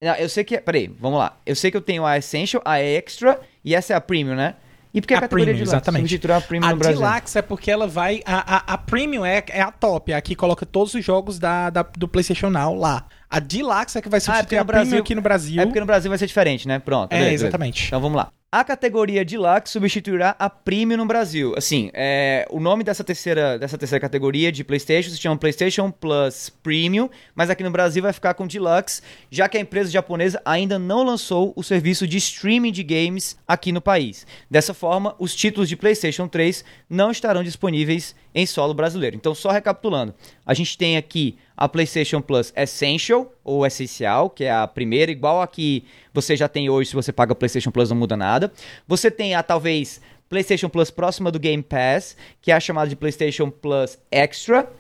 Não, 0.02 0.16
eu 0.16 0.30
sei 0.30 0.44
que. 0.44 0.56
É, 0.56 0.62
peraí, 0.62 0.88
vamos 1.00 1.20
lá. 1.20 1.38
Eu 1.46 1.56
sei 1.56 1.70
que 1.70 1.78
eu 1.78 1.82
tenho 1.82 2.06
a 2.06 2.18
Essential, 2.18 2.62
a 2.66 2.80
Extra 2.80 3.40
e 3.64 3.76
essa 3.76 3.94
é 3.94 3.96
a 3.96 4.02
Premium, 4.02 4.36
né? 4.36 4.56
E 4.94 5.02
porque 5.02 5.14
a, 5.14 5.18
a 5.18 5.22
categoria 5.22 5.46
premium, 5.46 5.64
de 5.64 5.70
exatamente. 5.70 6.32
a 6.32 6.42
Premium 6.42 6.68
a 6.68 6.72
no 6.72 6.78
Brasil? 6.78 7.00
Deluxe 7.00 7.38
é 7.38 7.42
porque 7.44 7.70
ela 7.70 7.86
vai... 7.86 8.22
A, 8.26 8.56
a, 8.56 8.74
a 8.74 8.78
Premium 8.78 9.24
é, 9.24 9.44
é 9.50 9.62
a 9.62 9.72
top, 9.72 10.12
é 10.12 10.16
a 10.16 10.22
que 10.22 10.36
coloca 10.36 10.66
todos 10.66 10.96
os 10.96 11.06
jogos 11.06 11.38
da, 11.38 11.70
da, 11.70 11.84
do 11.84 12.08
PlayStation 12.08 12.50
Now 12.50 12.74
lá. 12.74 13.06
A 13.30 13.40
Deluxe 13.40 14.00
é 14.00 14.02
que 14.02 14.10
vai 14.10 14.20
substituir 14.20 14.58
ah, 14.58 14.62
a 14.62 14.64
Brasil, 14.64 14.86
Premium 14.86 15.04
aqui 15.04 15.16
no 15.16 15.22
Brasil. 15.22 15.62
É 15.62 15.66
porque 15.66 15.80
no 15.80 15.86
Brasil 15.86 16.10
vai 16.10 16.18
ser 16.18 16.26
diferente, 16.26 16.68
né? 16.68 16.80
Pronto. 16.80 17.14
É, 17.14 17.20
beleza, 17.20 17.46
exatamente. 17.46 17.76
Beleza. 17.76 17.88
Então 17.88 18.02
vamos 18.02 18.18
lá. 18.18 18.32
A 18.52 18.64
categoria 18.64 19.24
Deluxe 19.24 19.74
substituirá 19.74 20.36
a 20.40 20.50
Premium 20.50 20.98
no 20.98 21.06
Brasil. 21.06 21.54
Assim, 21.56 21.92
é, 21.94 22.48
o 22.50 22.60
nome 22.60 22.84
dessa 22.84 23.04
terceira, 23.04 23.60
dessa 23.60 23.78
terceira 23.78 24.02
categoria 24.02 24.52
de 24.52 24.64
PlayStation 24.64 25.12
se 25.12 25.18
chama 25.18 25.38
PlayStation 25.38 25.92
Plus 25.92 26.50
Premium, 26.64 27.12
mas 27.36 27.52
aqui 27.52 27.62
no 27.62 27.70
Brasil 27.70 28.02
vai 28.02 28.12
ficar 28.12 28.34
com 28.34 28.48
Deluxe, 28.48 29.04
já 29.30 29.48
que 29.48 29.56
a 29.56 29.62
empresa 29.62 29.92
japonesa 29.92 30.42
ainda 30.44 30.80
não 30.80 31.04
lançou 31.04 31.54
o 31.56 31.62
serviço 31.62 32.08
de 32.08 32.18
streaming 32.18 32.72
de 32.72 32.82
games 32.82 33.38
aqui 33.48 33.72
no 33.72 33.82
país. 33.82 34.26
Dessa 34.50 34.74
forma, 34.74 35.14
os 35.20 35.36
títulos 35.36 35.70
de 35.70 35.78
PlayStation 35.78 36.28
3 36.28 36.66
não 36.90 37.12
estarão 37.12 37.44
disponíveis 37.44 38.16
em 38.34 38.46
solo 38.46 38.74
brasileiro. 38.74 39.16
Então, 39.16 39.34
só 39.34 39.50
recapitulando, 39.52 40.14
a 40.46 40.54
gente 40.54 40.78
tem 40.78 40.98
aqui 40.98 41.38
a 41.58 41.68
PlayStation 41.68 42.22
Plus 42.22 42.54
Essential 42.56 43.34
ou 43.44 43.66
Essencial, 43.66 44.30
que 44.30 44.44
é 44.44 44.52
a 44.52 44.68
primeira, 44.68 45.12
igual 45.12 45.42
a 45.42 45.48
que 45.48 45.84
você 46.14 46.36
já 46.36 46.48
tem 46.48 46.70
hoje, 46.70 46.90
se 46.90 46.96
você 46.96 47.12
paga 47.12 47.36
PlayStation 47.36 47.72
Plus 47.72 47.90
não 47.90 47.98
muda 47.98 48.16
nada. 48.16 48.52
Você 48.88 49.12
tem 49.12 49.36
a 49.36 49.44
talvez 49.44 50.02
PlayStation 50.30 50.70
Plus 50.70 50.92
próxima 50.92 51.32
do 51.32 51.40
Game 51.40 51.64
Pass, 51.64 52.16
que 52.42 52.52
é 52.52 52.56
a 52.56 52.60
chamada 52.60 52.90
de 52.90 52.96
PlayStation 52.96 53.50
Plus 53.50 53.98
Extra, 54.12 54.72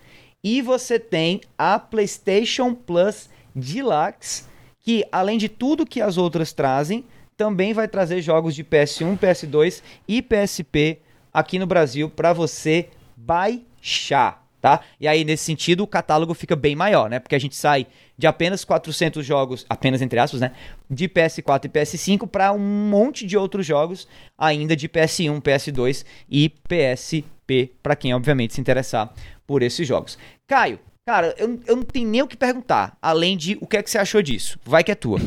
e 0.43 0.61
você 0.61 0.99
tem 0.99 1.41
a 1.57 1.77
PlayStation 1.79 2.73
Plus 2.73 3.29
Deluxe, 3.53 4.45
que 4.81 5.05
além 5.11 5.37
de 5.37 5.49
tudo 5.49 5.85
que 5.85 5.99
as 5.99 6.17
outras 6.17 6.53
trazem, 6.53 7.03
também 7.35 7.73
vai 7.73 7.87
trazer 7.87 8.21
jogos 8.21 8.53
de 8.53 8.63
PS1, 8.63 9.17
PS2 9.17 9.81
e 10.07 10.21
PSP 10.21 10.99
aqui 11.33 11.57
no 11.57 11.65
Brasil 11.65 12.09
para 12.09 12.33
você 12.33 12.89
baixar 13.25 14.49
tá? 14.61 14.81
E 14.99 15.07
aí, 15.07 15.23
nesse 15.23 15.43
sentido, 15.43 15.83
o 15.83 15.87
catálogo 15.87 16.33
fica 16.33 16.55
bem 16.55 16.75
maior, 16.75 17.09
né? 17.09 17.19
Porque 17.19 17.35
a 17.35 17.39
gente 17.39 17.55
sai 17.55 17.87
de 18.17 18.27
apenas 18.27 18.65
400 18.65 19.25
jogos, 19.25 19.65
apenas 19.69 20.01
entre 20.01 20.19
aspas, 20.19 20.41
né? 20.41 20.51
De 20.89 21.07
PS4 21.07 21.65
e 21.65 21.69
PS5 21.69 22.27
para 22.27 22.51
um 22.51 22.59
monte 22.59 23.25
de 23.25 23.37
outros 23.37 23.65
jogos 23.65 24.07
ainda 24.37 24.75
de 24.75 24.89
PS1, 24.89 25.41
PS2 25.41 26.05
e 26.29 26.49
PSP, 26.49 27.73
para 27.81 27.95
quem, 27.95 28.13
obviamente, 28.13 28.53
se 28.53 28.61
interessar 28.61 29.13
por 29.47 29.63
esses 29.63 29.87
jogos. 29.87 30.17
Caio, 30.47 30.79
Cara, 31.05 31.33
eu, 31.39 31.59
eu 31.65 31.75
não 31.75 31.81
tenho 31.81 32.07
nem 32.07 32.21
o 32.21 32.27
que 32.27 32.37
perguntar, 32.37 32.95
além 33.01 33.35
de 33.35 33.57
o 33.59 33.65
que 33.65 33.77
é 33.77 33.81
que 33.81 33.89
você 33.89 33.97
achou 33.97 34.21
disso. 34.21 34.59
Vai 34.63 34.83
que 34.83 34.91
é 34.91 34.95
tua. 34.95 35.17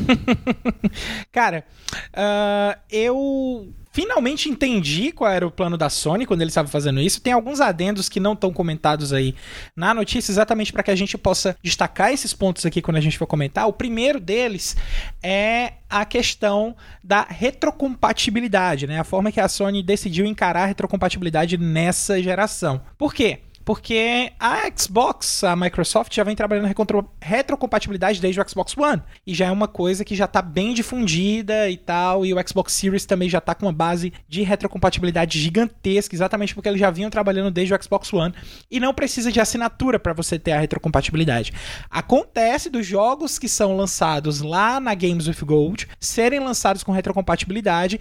Cara, 1.29 1.65
uh, 2.13 2.79
eu 2.89 3.67
finalmente 3.93 4.49
entendi 4.49 5.11
qual 5.11 5.31
era 5.31 5.45
o 5.45 5.51
plano 5.51 5.77
da 5.77 5.89
Sony 5.89 6.25
quando 6.25 6.41
eles 6.41 6.51
estavam 6.51 6.69
fazendo 6.69 6.99
isso. 6.99 7.21
Tem 7.21 7.31
alguns 7.31 7.61
adendos 7.61 8.09
que 8.09 8.19
não 8.19 8.33
estão 8.33 8.51
comentados 8.51 9.13
aí 9.13 9.35
na 9.75 9.93
notícia, 9.93 10.31
exatamente 10.31 10.73
para 10.73 10.83
que 10.83 10.91
a 10.91 10.95
gente 10.95 11.17
possa 11.17 11.55
destacar 11.63 12.11
esses 12.11 12.33
pontos 12.33 12.65
aqui 12.65 12.81
quando 12.81 12.97
a 12.97 13.01
gente 13.01 13.17
for 13.17 13.27
comentar. 13.27 13.67
O 13.67 13.73
primeiro 13.73 14.19
deles 14.19 14.75
é 15.21 15.73
a 15.87 16.03
questão 16.03 16.75
da 17.03 17.21
retrocompatibilidade, 17.21 18.87
né? 18.87 18.99
A 18.99 19.03
forma 19.03 19.31
que 19.31 19.39
a 19.39 19.47
Sony 19.47 19.83
decidiu 19.83 20.25
encarar 20.25 20.63
a 20.63 20.67
retrocompatibilidade 20.67 21.57
nessa 21.57 22.21
geração. 22.21 22.81
Por 22.97 23.13
quê? 23.13 23.41
Porque 23.65 24.31
a 24.39 24.69
Xbox, 24.75 25.43
a 25.43 25.55
Microsoft, 25.55 26.13
já 26.13 26.23
vem 26.23 26.35
trabalhando 26.35 26.65
retro, 26.65 27.09
retrocompatibilidade 27.21 28.19
desde 28.19 28.39
o 28.39 28.49
Xbox 28.49 28.77
One. 28.77 29.01
E 29.25 29.33
já 29.33 29.47
é 29.47 29.51
uma 29.51 29.67
coisa 29.67 30.03
que 30.03 30.15
já 30.15 30.25
está 30.25 30.41
bem 30.41 30.73
difundida 30.73 31.69
e 31.69 31.77
tal. 31.77 32.25
E 32.25 32.33
o 32.33 32.47
Xbox 32.47 32.73
Series 32.73 33.05
também 33.05 33.29
já 33.29 33.37
está 33.37 33.55
com 33.55 33.65
uma 33.65 33.73
base 33.73 34.11
de 34.27 34.43
retrocompatibilidade 34.43 35.39
gigantesca, 35.39 36.15
exatamente 36.15 36.53
porque 36.53 36.67
eles 36.67 36.79
já 36.79 36.89
vinham 36.89 37.09
trabalhando 37.09 37.51
desde 37.51 37.73
o 37.73 37.81
Xbox 37.81 38.11
One. 38.11 38.33
E 38.69 38.79
não 38.79 38.93
precisa 38.93 39.31
de 39.31 39.39
assinatura 39.39 39.97
para 39.97 40.13
você 40.13 40.37
ter 40.37 40.51
a 40.51 40.59
retrocompatibilidade. 40.59 41.53
Acontece 41.89 42.69
dos 42.69 42.85
jogos 42.85 43.39
que 43.39 43.47
são 43.47 43.77
lançados 43.77 44.41
lá 44.41 44.79
na 44.79 44.93
Games 44.93 45.27
with 45.27 45.45
Gold 45.45 45.87
serem 45.99 46.39
lançados 46.39 46.83
com 46.83 46.91
retrocompatibilidade, 46.91 47.99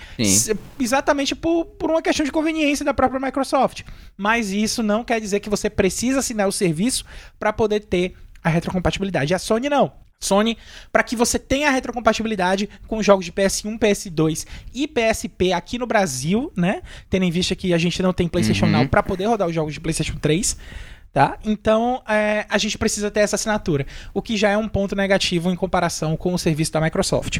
exatamente 0.78 1.34
por, 1.34 1.64
por 1.64 1.90
uma 1.90 2.02
questão 2.02 2.24
de 2.24 2.32
conveniência 2.32 2.84
da 2.84 2.92
própria 2.92 3.20
Microsoft. 3.20 3.82
Mas 4.16 4.50
isso 4.50 4.82
não 4.82 5.04
quer 5.04 5.20
dizer 5.20 5.40
que 5.40 5.51
você 5.52 5.70
precisa 5.70 6.18
assinar 6.18 6.48
o 6.48 6.52
serviço 6.52 7.04
para 7.38 7.52
poder 7.52 7.80
ter 7.80 8.14
a 8.42 8.48
retrocompatibilidade. 8.48 9.34
A 9.34 9.38
Sony 9.38 9.68
não. 9.68 9.92
Sony, 10.18 10.56
para 10.92 11.02
que 11.02 11.16
você 11.16 11.38
tenha 11.38 11.68
a 11.68 11.70
retrocompatibilidade 11.72 12.68
com 12.86 13.02
jogos 13.02 13.24
de 13.24 13.32
PS1, 13.32 13.78
PS2 13.78 14.46
e 14.72 14.86
PSP 14.86 15.52
aqui 15.52 15.78
no 15.78 15.86
Brasil, 15.86 16.52
né? 16.56 16.80
Tendo 17.10 17.24
em 17.24 17.30
vista 17.30 17.56
que 17.56 17.74
a 17.74 17.78
gente 17.78 18.00
não 18.00 18.12
tem 18.12 18.28
PlayStation 18.28 18.66
uhum. 18.66 18.72
Now 18.72 18.88
para 18.88 19.02
poder 19.02 19.26
rodar 19.26 19.48
os 19.48 19.54
jogos 19.54 19.74
de 19.74 19.80
PlayStation 19.80 20.16
3 20.16 20.56
tá? 21.12 21.38
Então, 21.44 22.02
é, 22.08 22.46
a 22.48 22.56
gente 22.58 22.78
precisa 22.78 23.10
ter 23.10 23.20
essa 23.20 23.36
assinatura, 23.36 23.86
o 24.14 24.22
que 24.22 24.36
já 24.36 24.50
é 24.50 24.56
um 24.56 24.68
ponto 24.68 24.96
negativo 24.96 25.50
em 25.50 25.56
comparação 25.56 26.16
com 26.16 26.32
o 26.32 26.38
serviço 26.38 26.72
da 26.72 26.80
Microsoft. 26.80 27.38